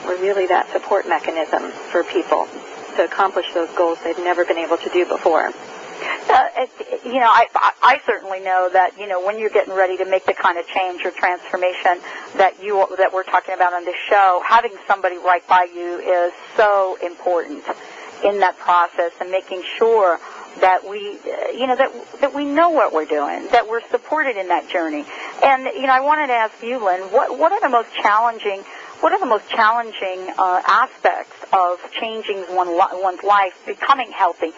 We're 0.05 0.21
really 0.21 0.47
that 0.47 0.71
support 0.71 1.07
mechanism 1.07 1.71
for 1.91 2.03
people 2.03 2.47
to 2.95 3.03
accomplish 3.03 3.53
those 3.53 3.69
goals 3.71 3.97
they've 4.03 4.17
never 4.19 4.45
been 4.45 4.57
able 4.57 4.77
to 4.77 4.89
do 4.89 5.05
before. 5.05 5.51
Uh, 6.29 6.67
you 7.05 7.19
know, 7.19 7.29
I, 7.29 7.47
I 7.81 8.01
certainly 8.05 8.39
know 8.39 8.69
that 8.71 8.97
you 8.99 9.07
know 9.07 9.23
when 9.25 9.39
you're 9.39 9.49
getting 9.49 9.73
ready 9.73 9.97
to 9.97 10.05
make 10.05 10.25
the 10.25 10.33
kind 10.33 10.57
of 10.57 10.67
change 10.67 11.05
or 11.05 11.11
transformation 11.11 11.99
that 12.37 12.61
you 12.61 12.85
that 12.97 13.13
we're 13.13 13.23
talking 13.23 13.55
about 13.55 13.73
on 13.73 13.85
this 13.85 13.95
show, 14.09 14.41
having 14.45 14.71
somebody 14.87 15.17
right 15.17 15.45
by 15.47 15.67
you 15.73 15.99
is 15.99 16.33
so 16.55 16.97
important 17.03 17.63
in 18.23 18.39
that 18.39 18.57
process 18.57 19.11
and 19.21 19.29
making 19.29 19.63
sure 19.77 20.19
that 20.59 20.87
we, 20.89 21.19
you 21.57 21.67
know, 21.67 21.75
that 21.75 21.91
that 22.21 22.33
we 22.33 22.45
know 22.45 22.69
what 22.69 22.91
we're 22.93 23.05
doing, 23.05 23.47
that 23.51 23.67
we're 23.67 23.87
supported 23.89 24.37
in 24.37 24.47
that 24.47 24.67
journey. 24.69 25.05
And 25.43 25.65
you 25.65 25.87
know, 25.87 25.93
I 25.93 26.01
wanted 26.01 26.27
to 26.27 26.33
ask 26.33 26.61
you, 26.63 26.83
Lynn, 26.83 27.01
what 27.11 27.37
what 27.37 27.51
are 27.51 27.61
the 27.61 27.69
most 27.69 27.89
challenging 27.93 28.63
what 28.99 29.13
are 29.13 29.19
the 29.19 29.27
most 29.27 29.47
challenging 29.49 30.33
uh, 30.39 30.61
aspects 30.65 31.35
of 31.53 31.77
changing 31.91 32.39
one, 32.55 32.69
one's 32.75 33.21
life, 33.21 33.53
becoming 33.65 34.11
healthy? 34.11 34.51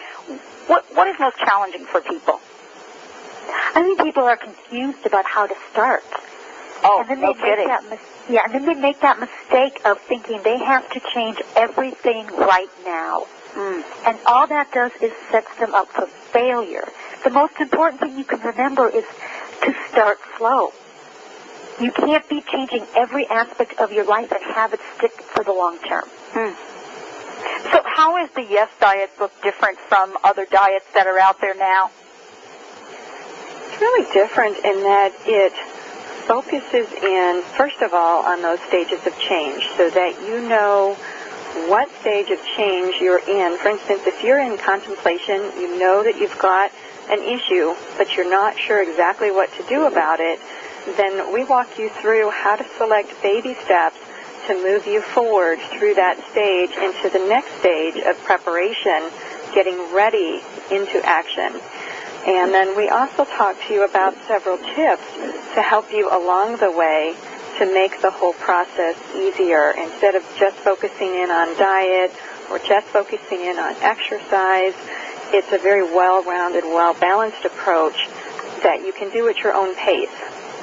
What, 0.66 0.84
what 0.94 1.08
is 1.08 1.16
most 1.18 1.36
challenging 1.38 1.84
for 1.86 2.00
people? 2.00 2.40
I 3.74 3.82
think 3.82 4.00
people 4.02 4.24
are 4.24 4.36
confused 4.36 5.06
about 5.06 5.24
how 5.26 5.46
to 5.46 5.54
start. 5.72 6.04
Oh, 6.82 7.00
and 7.00 7.10
then 7.10 7.20
no 7.20 7.32
they 7.32 7.40
kidding. 7.40 7.68
Make 7.68 7.80
that 7.80 7.90
mis- 7.90 8.00
yeah, 8.28 8.42
and 8.44 8.54
then 8.54 8.66
they 8.66 8.74
make 8.74 9.00
that 9.00 9.18
mistake 9.18 9.80
of 9.84 10.00
thinking 10.02 10.40
they 10.42 10.58
have 10.58 10.88
to 10.90 11.00
change 11.14 11.38
everything 11.56 12.26
right 12.26 12.70
now. 12.84 13.26
Mm. 13.54 13.82
And 14.06 14.18
all 14.26 14.46
that 14.46 14.70
does 14.72 14.92
is 15.02 15.12
sets 15.30 15.54
them 15.58 15.74
up 15.74 15.88
for 15.88 16.06
failure. 16.06 16.88
The 17.24 17.30
most 17.30 17.54
important 17.60 18.00
thing 18.00 18.16
you 18.16 18.24
can 18.24 18.40
remember 18.40 18.88
is 18.88 19.04
to 19.62 19.74
start 19.90 20.18
slow. 20.38 20.72
You 21.80 21.90
can't 21.92 22.26
be 22.28 22.42
changing 22.42 22.86
every 22.94 23.26
aspect 23.26 23.78
of 23.80 23.92
your 23.92 24.04
life 24.04 24.30
and 24.32 24.42
have 24.54 24.72
it 24.72 24.80
stick 24.96 25.12
for 25.12 25.42
the 25.44 25.52
long 25.52 25.78
term. 25.78 26.04
Hmm. 26.32 26.52
So 27.72 27.82
how 27.84 28.16
is 28.22 28.30
the 28.32 28.42
Yes 28.42 28.68
Diet 28.80 29.10
book 29.18 29.32
different 29.42 29.78
from 29.78 30.16
other 30.24 30.46
diets 30.46 30.86
that 30.94 31.06
are 31.06 31.18
out 31.18 31.40
there 31.40 31.54
now? 31.54 31.90
It's 33.68 33.80
really 33.80 34.12
different 34.12 34.56
in 34.58 34.82
that 34.82 35.12
it 35.26 35.52
focuses 36.26 36.92
in, 37.02 37.42
first 37.56 37.80
of 37.82 37.94
all, 37.94 38.24
on 38.24 38.42
those 38.42 38.60
stages 38.68 39.04
of 39.06 39.18
change 39.18 39.68
so 39.76 39.90
that 39.90 40.20
you 40.26 40.40
know 40.48 40.94
what 41.68 41.90
stage 42.00 42.30
of 42.30 42.38
change 42.56 42.96
you're 43.00 43.18
in. 43.18 43.58
For 43.58 43.68
instance, 43.68 44.02
if 44.06 44.22
you're 44.22 44.40
in 44.40 44.56
contemplation, 44.58 45.42
you 45.58 45.78
know 45.78 46.02
that 46.02 46.18
you've 46.18 46.38
got 46.38 46.70
an 47.10 47.20
issue, 47.22 47.74
but 47.96 48.16
you're 48.16 48.30
not 48.30 48.58
sure 48.58 48.82
exactly 48.82 49.30
what 49.30 49.52
to 49.54 49.62
do 49.64 49.86
about 49.86 50.20
it, 50.20 50.38
then 50.96 51.32
we 51.32 51.44
walk 51.44 51.78
you 51.78 51.90
through 52.00 52.30
how 52.30 52.56
to 52.56 52.64
select 52.78 53.10
baby 53.22 53.54
steps 53.64 53.98
to 54.50 54.64
move 54.64 54.84
you 54.84 55.00
forward 55.00 55.60
through 55.78 55.94
that 55.94 56.18
stage 56.32 56.70
into 56.74 57.08
the 57.08 57.24
next 57.28 57.54
stage 57.60 57.94
of 58.02 58.18
preparation, 58.24 59.06
getting 59.54 59.78
ready 59.94 60.42
into 60.72 60.98
action. 61.06 61.54
And 62.26 62.52
then 62.52 62.76
we 62.76 62.88
also 62.88 63.24
talk 63.24 63.56
to 63.68 63.74
you 63.74 63.84
about 63.84 64.16
several 64.26 64.58
tips 64.58 65.06
to 65.54 65.62
help 65.62 65.92
you 65.92 66.10
along 66.10 66.56
the 66.56 66.70
way 66.70 67.14
to 67.58 67.72
make 67.72 68.02
the 68.02 68.10
whole 68.10 68.32
process 68.34 68.96
easier 69.14 69.70
instead 69.78 70.16
of 70.16 70.26
just 70.36 70.56
focusing 70.56 71.14
in 71.14 71.30
on 71.30 71.56
diet 71.56 72.10
or 72.50 72.58
just 72.58 72.88
focusing 72.88 73.42
in 73.42 73.56
on 73.56 73.76
exercise. 73.82 74.74
It's 75.30 75.52
a 75.52 75.58
very 75.58 75.84
well-rounded, 75.84 76.64
well-balanced 76.64 77.44
approach 77.44 78.08
that 78.66 78.82
you 78.84 78.92
can 78.92 79.12
do 79.12 79.28
at 79.28 79.38
your 79.38 79.54
own 79.54 79.76
pace. 79.76 80.10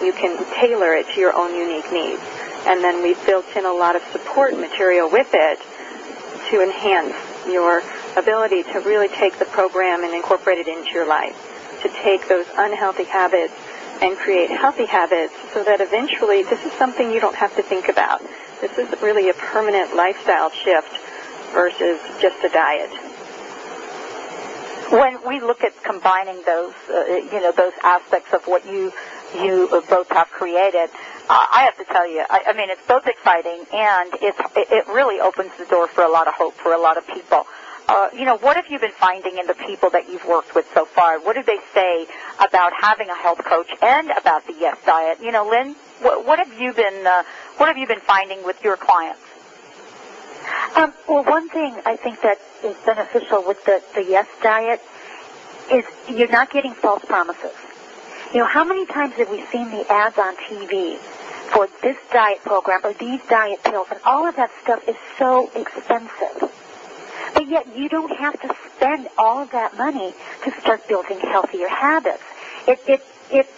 You 0.04 0.12
can 0.12 0.36
tailor 0.56 0.94
it 0.94 1.08
to 1.16 1.22
your 1.22 1.34
own 1.34 1.56
unique 1.56 1.90
needs. 1.94 2.37
And 2.68 2.84
then 2.84 3.02
we've 3.02 3.24
built 3.26 3.46
in 3.56 3.66
a 3.66 3.72
lot 3.72 3.96
of 3.96 4.04
support 4.12 4.58
material 4.60 5.10
with 5.10 5.30
it 5.34 5.60
to 6.52 6.62
enhance 6.62 7.16
your 7.48 7.82
ability 8.18 8.64
to 8.64 8.80
really 8.82 9.08
take 9.08 9.40
the 9.40 9.46
program 9.46 10.04
and 10.04 10.14
incorporate 10.14 10.60
it 10.60 10.68
into 10.68 10.92
your 10.92 11.08
life, 11.08 11.36
to 11.82 11.90
take 12.04 12.28
those 12.28 12.46
unhealthy 12.58 13.06
habits 13.06 13.54
and 14.02 14.18
create 14.18 14.50
healthy 14.50 14.86
habits 14.86 15.34
so 15.54 15.64
that 15.64 15.82
eventually 15.82 16.44
this 16.44 16.64
is 16.66 16.72
something 16.74 17.12
you 17.12 17.20
don't 17.20 17.36
have 17.36 17.56
to 17.56 17.64
think 17.64 17.88
about. 17.88 18.22
This 18.62 18.78
is 18.78 19.02
really 19.02 19.30
a 19.30 19.34
permanent 19.34 19.96
lifestyle 19.96 20.50
shift 20.50 21.00
versus 21.54 22.00
just 22.22 22.44
a 22.44 22.50
diet. 22.50 22.90
When 24.92 25.26
we 25.28 25.40
look 25.42 25.64
at 25.64 25.72
combining 25.84 26.42
those, 26.46 26.74
uh, 26.90 27.06
you 27.08 27.42
know, 27.42 27.52
those 27.52 27.74
aspects 27.84 28.34
of 28.34 28.46
what 28.48 28.66
you 28.66 28.92
you 29.36 29.68
both 29.90 30.10
have 30.10 30.30
created, 30.30 30.90
I 31.30 31.64
have 31.66 31.78
to 31.78 31.94
tell 31.94 32.10
you, 32.10 32.24
I, 32.30 32.44
I 32.48 32.54
mean, 32.54 32.70
it's 32.70 32.86
both 32.88 33.06
exciting 33.06 33.66
and 33.74 34.14
it's 34.22 34.40
it, 34.56 34.72
it 34.72 34.88
really 34.88 35.20
opens 35.20 35.52
the 35.58 35.66
door 35.66 35.88
for 35.88 36.04
a 36.04 36.10
lot 36.10 36.28
of 36.28 36.34
hope 36.34 36.54
for 36.56 36.74
a 36.74 36.80
lot 36.80 36.98
of 36.98 37.08
people. 37.08 37.46
Uh, 37.90 38.10
you 38.14 38.26
know, 38.26 38.38
what 38.38 38.58
have 38.58 38.68
you 38.68 38.80
been 38.80 38.92
finding 38.92 39.38
in 39.38 39.48
the 39.48 39.54
people 39.54 39.90
that 39.90 40.10
you've 40.10 40.26
worked 40.26 40.54
with 40.56 40.66
so 40.74 40.86
far? 40.86 41.20
What 41.20 41.36
do 41.36 41.44
they 41.44 41.60
say 41.74 42.06
about 42.40 42.74
having 42.80 43.10
a 43.10 43.16
health 43.16 43.44
coach 43.46 43.70
and 43.82 44.10
about 44.12 44.46
the 44.46 44.54
Yes 44.60 44.78
Diet? 44.86 45.20
You 45.22 45.32
know, 45.32 45.48
Lynn, 45.48 45.76
what, 46.02 46.26
what 46.26 46.40
have 46.40 46.60
you 46.60 46.74
been 46.74 47.08
uh, 47.08 47.24
what 47.58 47.68
have 47.68 47.78
you 47.78 47.88
been 47.88 48.02
finding 48.02 48.44
with 48.44 48.62
your 48.64 48.78
clients? 48.78 49.22
Um, 50.76 50.94
well, 51.08 51.24
one 51.24 51.50
thing 51.50 51.76
I 51.86 51.96
think 51.96 52.22
that 52.22 52.40
is 52.64 52.76
beneficial 52.86 53.44
with 53.46 53.64
the, 53.66 53.82
the 53.96 54.04
Yes 54.04 54.28
Diet 54.42 54.82
is 55.72 55.86
you're 56.08 56.32
not 56.32 56.52
getting 56.52 56.74
false 56.74 57.04
promises. 57.06 57.52
You 58.34 58.40
know, 58.40 58.46
how 58.46 58.64
many 58.64 58.86
times 58.86 59.14
have 59.16 59.30
we 59.30 59.46
seen 59.48 59.72
the 59.72 59.90
ads 59.90 60.18
on 60.18 60.36
TV 60.36 61.00
for 61.48 61.68
this 61.82 61.98
diet 62.12 62.40
program 62.44 62.82
or 62.84 62.94
these 62.94 63.22
diet 63.30 63.64
pills, 63.64 63.88
and 63.90 64.00
all 64.06 64.28
of 64.28 64.36
that 64.36 64.52
stuff 64.64 64.88
is 64.88 64.96
so 65.18 65.50
expensive. 65.56 66.52
But 67.34 67.48
yet 67.48 67.76
you 67.76 67.90
don't 67.90 68.16
have 68.18 68.40
to 68.42 68.56
spend 68.76 69.08
all 69.18 69.40
of 69.40 69.52
that 69.52 69.78
money 69.78 70.14
to 70.44 70.62
start 70.62 70.88
building 70.88 71.20
healthier 71.20 71.68
habits. 71.68 72.24
It, 72.68 72.80
it, 72.88 73.06
it's, 73.32 73.50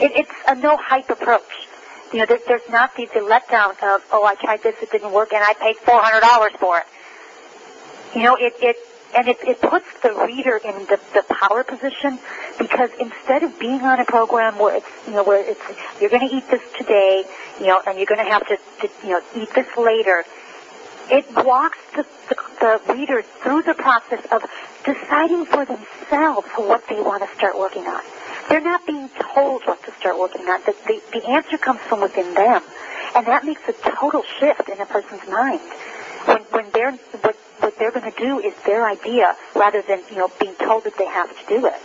it, 0.00 0.12
it's 0.16 0.32
a 0.48 0.54
no 0.54 0.76
hype 0.76 1.10
approach. 1.10 1.68
You 2.12 2.20
know, 2.20 2.26
there, 2.26 2.40
there's 2.46 2.68
not 2.70 2.94
the, 2.96 3.06
the 3.06 3.20
letdown 3.20 3.70
of, 3.70 4.04
oh, 4.12 4.24
I 4.24 4.34
tried 4.34 4.62
this, 4.62 4.76
it 4.82 4.90
didn't 4.90 5.12
work, 5.12 5.32
and 5.32 5.42
I 5.42 5.54
paid 5.54 5.76
$400 5.76 6.58
for 6.58 6.78
it. 6.78 6.84
You 8.14 8.24
know, 8.24 8.36
it, 8.36 8.54
it, 8.60 8.76
and 9.14 9.28
it, 9.28 9.38
it 9.42 9.60
puts 9.60 9.86
the 10.02 10.12
reader 10.26 10.56
in 10.56 10.74
the, 10.86 10.98
the 11.12 11.24
power 11.28 11.64
position 11.64 12.18
because 12.58 12.90
instead 12.98 13.42
of 13.42 13.58
being 13.58 13.82
on 13.82 14.00
a 14.00 14.04
program 14.04 14.58
where 14.58 14.76
it's, 14.76 14.86
you 15.06 15.12
know, 15.12 15.24
where 15.24 15.44
it's, 15.48 15.60
you're 16.00 16.10
going 16.10 16.26
to 16.28 16.34
eat 16.34 16.48
this 16.50 16.62
today, 16.76 17.24
you 17.60 17.66
know, 17.66 17.80
and 17.86 17.98
you're 17.98 18.06
going 18.06 18.24
to 18.24 18.30
have 18.30 18.46
to, 18.46 18.56
to, 18.80 18.90
you 19.04 19.10
know, 19.10 19.22
eat 19.36 19.48
this 19.54 19.66
later, 19.76 20.24
it 21.10 21.26
walks 21.44 21.78
the, 21.94 22.06
the, 22.28 22.80
the 22.86 22.94
reader 22.94 23.22
through 23.42 23.62
the 23.62 23.74
process 23.74 24.24
of 24.32 24.42
deciding 24.84 25.44
for 25.46 25.64
themselves 25.64 26.48
what 26.56 26.86
they 26.88 27.00
want 27.00 27.22
to 27.28 27.36
start 27.36 27.58
working 27.58 27.84
on. 27.86 28.02
They're 28.48 28.60
not 28.60 28.86
being 28.86 29.08
told 29.34 29.62
what 29.64 29.82
to 29.84 29.92
start 29.92 30.18
working 30.18 30.48
on. 30.48 30.60
The, 30.64 30.74
the, 30.86 31.02
the 31.12 31.26
answer 31.28 31.58
comes 31.58 31.80
from 31.80 32.00
within 32.00 32.34
them. 32.34 32.62
And 33.14 33.26
that 33.26 33.44
makes 33.44 33.60
a 33.68 33.72
total 33.72 34.22
shift 34.40 34.68
in 34.68 34.80
a 34.80 34.86
person's 34.86 35.28
mind. 35.28 35.60
When, 36.24 36.38
when 36.50 36.70
they're, 36.72 36.92
what, 36.92 37.36
what 37.62 37.78
they're 37.78 37.92
going 37.92 38.10
to 38.10 38.18
do 38.18 38.40
is 38.40 38.52
their 38.66 38.86
idea 38.86 39.36
rather 39.54 39.82
than, 39.82 40.02
you 40.10 40.16
know, 40.16 40.30
being 40.40 40.54
told 40.56 40.84
that 40.84 40.98
they 40.98 41.06
have 41.06 41.30
to 41.30 41.46
do 41.48 41.66
it. 41.66 41.80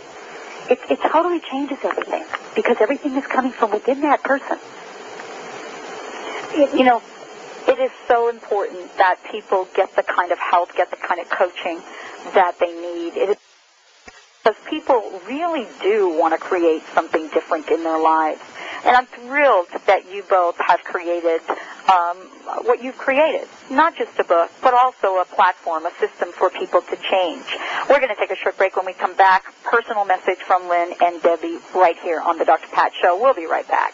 It, 0.70 0.78
it 0.90 1.00
totally 1.10 1.40
changes 1.40 1.78
everything 1.82 2.24
because 2.54 2.76
everything 2.80 3.14
is 3.14 3.26
coming 3.26 3.52
from 3.52 3.70
within 3.70 4.00
that 4.02 4.22
person. 4.22 4.58
You 6.76 6.84
know, 6.84 7.02
it 7.68 7.78
is 7.78 7.90
so 8.08 8.28
important 8.28 8.96
that 8.96 9.16
people 9.30 9.68
get 9.74 9.94
the 9.94 10.02
kind 10.02 10.32
of 10.32 10.38
help, 10.38 10.74
get 10.74 10.90
the 10.90 10.96
kind 10.96 11.20
of 11.20 11.30
coaching 11.30 11.80
that 12.34 12.58
they 12.58 12.72
need. 12.72 13.16
It 13.16 13.28
is 13.30 13.36
because 14.42 14.56
people 14.68 15.20
really 15.26 15.66
do 15.82 16.18
want 16.18 16.32
to 16.32 16.38
create 16.38 16.82
something 16.94 17.28
different 17.28 17.68
in 17.68 17.84
their 17.84 18.00
lives. 18.00 18.40
And 18.84 18.96
I'm 18.96 19.06
thrilled 19.06 19.68
that 19.86 20.10
you 20.10 20.24
both 20.30 20.56
have 20.58 20.82
created 20.84 21.40
um, 21.90 22.16
Uh, 22.48 22.62
what 22.62 22.82
you've 22.82 22.96
created. 22.96 23.46
Not 23.70 23.94
just 23.94 24.18
a 24.18 24.24
book, 24.24 24.50
but 24.62 24.72
also 24.72 25.20
a 25.20 25.26
platform, 25.26 25.84
a 25.84 25.90
system 26.00 26.32
for 26.32 26.48
people 26.48 26.80
to 26.80 26.96
change. 26.96 27.44
We're 27.90 28.00
going 28.00 28.08
to 28.08 28.16
take 28.18 28.30
a 28.30 28.36
short 28.36 28.56
break 28.56 28.74
when 28.74 28.86
we 28.86 28.94
come 28.94 29.14
back. 29.16 29.44
Personal 29.64 30.06
message 30.06 30.38
from 30.38 30.66
Lynn 30.66 30.94
and 31.02 31.20
Debbie 31.20 31.58
right 31.74 31.98
here 31.98 32.20
on 32.20 32.38
the 32.38 32.46
Dr. 32.46 32.68
Pat 32.72 32.92
Show. 33.02 33.20
We'll 33.20 33.34
be 33.34 33.44
right 33.44 33.68
back. 33.68 33.92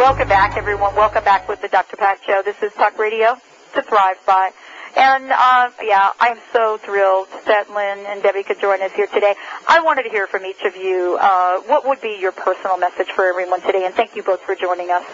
Welcome 0.00 0.28
back, 0.28 0.56
everyone. 0.56 0.96
Welcome 0.96 1.24
back 1.24 1.46
with 1.46 1.60
the 1.60 1.68
Dr. 1.68 1.98
Pat 1.98 2.20
Show. 2.24 2.40
This 2.42 2.56
is 2.62 2.72
Talk 2.72 2.98
Radio 2.98 3.36
to 3.74 3.82
Thrive 3.82 4.16
By. 4.26 4.50
And, 4.96 5.30
uh, 5.30 5.70
yeah, 5.82 6.08
I'm 6.18 6.38
so 6.54 6.78
thrilled 6.78 7.28
that 7.44 7.68
Lynn 7.68 8.06
and 8.06 8.22
Debbie 8.22 8.42
could 8.42 8.58
join 8.62 8.80
us 8.80 8.92
here 8.92 9.08
today. 9.08 9.34
I 9.68 9.82
wanted 9.82 10.04
to 10.04 10.08
hear 10.08 10.26
from 10.26 10.46
each 10.46 10.62
of 10.62 10.74
you. 10.74 11.18
Uh, 11.20 11.60
what 11.66 11.86
would 11.86 12.00
be 12.00 12.16
your 12.18 12.32
personal 12.32 12.78
message 12.78 13.08
for 13.14 13.26
everyone 13.26 13.60
today? 13.60 13.84
And 13.84 13.94
thank 13.94 14.16
you 14.16 14.22
both 14.22 14.40
for 14.40 14.54
joining 14.54 14.90
us. 14.90 15.04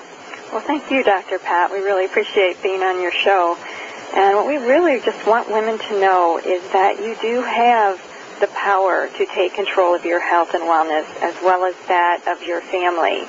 Well, 0.53 0.61
thank 0.61 0.89
you, 0.89 1.03
Dr. 1.03 1.41
Pat. 1.41 1.73
We 1.73 1.79
really 1.79 2.05
appreciate 2.05 2.63
being 2.63 2.83
on 2.83 3.03
your 3.03 3.11
show. 3.11 3.59
And 4.15 4.37
what 4.37 4.47
we 4.47 4.57
really 4.57 5.01
just 5.01 5.27
want 5.27 5.49
women 5.49 5.81
to 5.81 6.01
know 6.01 6.39
is 6.39 6.63
that 6.71 7.01
you 7.01 7.17
do 7.21 7.43
have 7.43 8.01
the 8.41 8.47
power 8.49 9.09
to 9.17 9.27
take 9.27 9.55
control 9.55 9.95
of 9.95 10.05
your 10.05 10.21
health 10.21 10.55
and 10.55 10.63
wellness 10.65 11.07
as 11.23 11.35
well 11.43 11.65
as 11.65 11.75
that 11.89 12.27
of 12.29 12.43
your 12.47 12.61
family. 12.61 13.25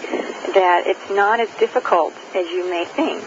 That 0.53 0.83
it's 0.85 1.09
not 1.09 1.39
as 1.39 1.49
difficult 1.59 2.13
as 2.35 2.49
you 2.49 2.69
may 2.69 2.85
think. 2.85 3.23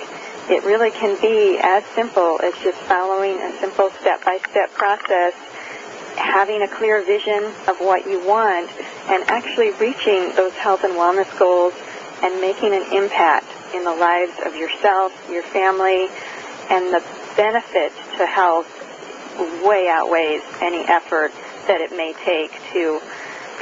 It 0.51 0.65
really 0.65 0.91
can 0.91 1.21
be 1.21 1.59
as 1.63 1.85
simple 1.95 2.41
as 2.43 2.53
just 2.63 2.79
following 2.81 3.41
a 3.41 3.53
simple 3.61 3.91
step-by-step 4.01 4.73
process, 4.73 5.33
having 6.17 6.63
a 6.63 6.69
clear 6.69 7.05
vision 7.05 7.45
of 7.69 7.79
what 7.79 8.05
you 8.05 8.27
want, 8.27 8.69
and 9.09 9.23
actually 9.31 9.71
reaching 9.73 10.35
those 10.35 10.53
health 10.55 10.85
and 10.85 10.95
wellness 10.95 11.31
goals 11.39 11.73
and 12.23 12.41
making 12.41 12.75
an 12.75 12.83
impact 12.93 13.47
in 13.75 13.85
the 13.85 13.95
lives 13.95 14.33
of 14.45 14.55
yourself, 14.57 15.13
your 15.31 15.43
family, 15.45 16.09
and 16.69 16.93
the 16.93 17.03
benefit 17.37 17.93
to 18.19 18.27
health 18.27 18.67
way 19.65 19.89
outweighs 19.89 20.43
any 20.61 20.81
effort 20.81 21.33
that 21.71 21.81
it 21.81 21.93
may 21.93 22.13
take 22.27 22.51
to 22.73 22.99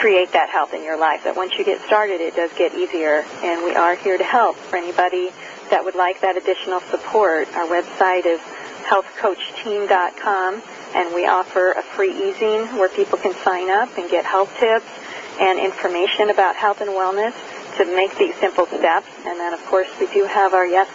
create 0.00 0.32
that 0.32 0.48
health 0.48 0.72
in 0.72 0.82
your 0.82 0.96
life. 0.96 1.24
That 1.24 1.36
once 1.36 1.58
you 1.58 1.64
get 1.64 1.84
started, 1.84 2.22
it 2.22 2.34
does 2.34 2.50
get 2.56 2.72
easier, 2.72 3.22
and 3.44 3.62
we 3.62 3.74
are 3.74 3.94
here 3.96 4.16
to 4.16 4.24
help 4.24 4.56
for 4.56 4.76
anybody 4.76 5.28
that 5.68 5.84
would 5.84 5.94
like 5.94 6.22
that 6.22 6.34
additional 6.34 6.80
support. 6.88 7.52
Our 7.52 7.66
website 7.68 8.24
is 8.24 8.40
healthcoachteam.com, 8.88 10.62
and 10.94 11.14
we 11.14 11.26
offer 11.26 11.72
a 11.72 11.82
free 11.82 12.14
ezine 12.14 12.78
where 12.78 12.88
people 12.88 13.18
can 13.18 13.34
sign 13.44 13.68
up 13.68 13.92
and 13.98 14.08
get 14.08 14.24
health 14.24 14.56
tips 14.58 14.88
and 15.38 15.58
information 15.58 16.30
about 16.30 16.56
health 16.56 16.80
and 16.80 16.88
wellness 16.88 17.36
to 17.76 17.84
make 17.84 18.16
these 18.16 18.34
simple 18.36 18.64
steps. 18.64 19.08
And 19.26 19.38
then, 19.38 19.52
of 19.52 19.62
course, 19.66 19.88
we 20.00 20.06
do 20.14 20.24
have 20.24 20.54
our 20.54 20.64
Yes 20.64 20.88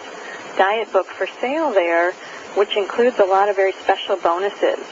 Diet 0.58 0.92
book 0.92 1.06
for 1.06 1.28
sale 1.40 1.70
there, 1.70 2.10
which 2.58 2.76
includes 2.76 3.20
a 3.20 3.24
lot 3.24 3.48
of 3.48 3.54
very 3.54 3.72
special 3.86 4.16
bonuses 4.16 4.82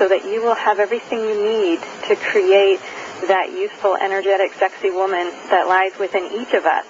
so 0.00 0.08
that 0.08 0.24
you 0.24 0.40
will 0.40 0.54
have 0.54 0.80
everything 0.80 1.18
you 1.20 1.36
need 1.36 1.78
to 2.08 2.16
create 2.16 2.80
that 3.28 3.52
youthful, 3.52 3.96
energetic, 3.96 4.54
sexy 4.54 4.88
woman 4.88 5.30
that 5.50 5.68
lies 5.68 5.92
within 5.98 6.24
each 6.32 6.54
of 6.54 6.64
us. 6.64 6.86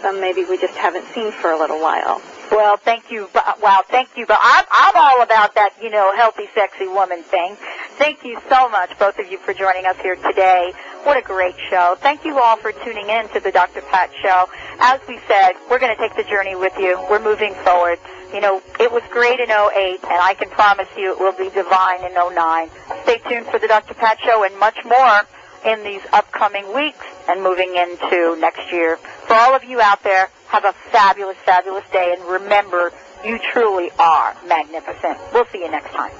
Some 0.00 0.20
maybe 0.20 0.44
we 0.44 0.56
just 0.58 0.74
haven't 0.74 1.04
seen 1.12 1.32
for 1.32 1.50
a 1.50 1.58
little 1.58 1.80
while. 1.80 2.22
Well, 2.52 2.76
thank 2.76 3.10
you. 3.10 3.30
Uh, 3.34 3.54
wow, 3.62 3.82
thank 3.88 4.10
you. 4.14 4.26
But 4.26 4.38
I'm, 4.42 4.66
I'm 4.70 4.92
all 4.94 5.22
about 5.22 5.54
that, 5.54 5.72
you 5.80 5.88
know, 5.88 6.14
healthy, 6.14 6.44
sexy 6.54 6.86
woman 6.86 7.22
thing. 7.22 7.56
Thank 7.96 8.24
you 8.24 8.38
so 8.50 8.68
much, 8.68 8.90
both 8.98 9.18
of 9.18 9.32
you, 9.32 9.38
for 9.38 9.54
joining 9.54 9.86
us 9.86 9.96
here 10.02 10.16
today. 10.16 10.74
What 11.04 11.16
a 11.16 11.22
great 11.22 11.54
show. 11.70 11.96
Thank 12.00 12.26
you 12.26 12.38
all 12.38 12.58
for 12.58 12.72
tuning 12.84 13.08
in 13.08 13.26
to 13.30 13.40
the 13.40 13.50
Dr. 13.50 13.80
Pat 13.80 14.10
Show. 14.22 14.50
As 14.80 15.00
we 15.08 15.18
said, 15.26 15.52
we're 15.70 15.78
going 15.78 15.96
to 15.96 16.00
take 16.00 16.14
the 16.14 16.28
journey 16.28 16.54
with 16.54 16.76
you. 16.76 17.00
We're 17.08 17.24
moving 17.24 17.54
forward. 17.64 17.98
You 18.34 18.42
know, 18.42 18.60
it 18.78 18.92
was 18.92 19.02
great 19.10 19.40
in 19.40 19.48
08, 19.48 20.04
and 20.04 20.20
I 20.20 20.34
can 20.38 20.50
promise 20.50 20.88
you 20.94 21.12
it 21.12 21.18
will 21.18 21.32
be 21.32 21.48
divine 21.54 22.04
in 22.04 22.12
09. 22.12 22.68
Stay 23.04 23.16
tuned 23.30 23.46
for 23.46 23.60
the 23.60 23.68
Dr. 23.68 23.94
Pat 23.94 24.20
Show 24.20 24.44
and 24.44 24.58
much 24.58 24.76
more 24.84 25.22
in 25.64 25.82
these 25.84 26.02
upcoming 26.12 26.74
weeks 26.74 27.06
and 27.28 27.42
moving 27.42 27.76
into 27.76 28.36
next 28.40 28.70
year. 28.70 28.96
For 29.26 29.34
all 29.34 29.54
of 29.54 29.64
you 29.64 29.80
out 29.80 30.02
there, 30.02 30.28
have 30.52 30.66
a 30.66 30.72
fabulous, 30.90 31.38
fabulous 31.38 31.84
day, 31.92 32.14
and 32.16 32.22
remember, 32.28 32.92
you 33.24 33.38
truly 33.38 33.90
are 33.98 34.36
magnificent. 34.46 35.16
We'll 35.32 35.46
see 35.46 35.60
you 35.60 35.70
next 35.70 35.92
time. 35.92 36.12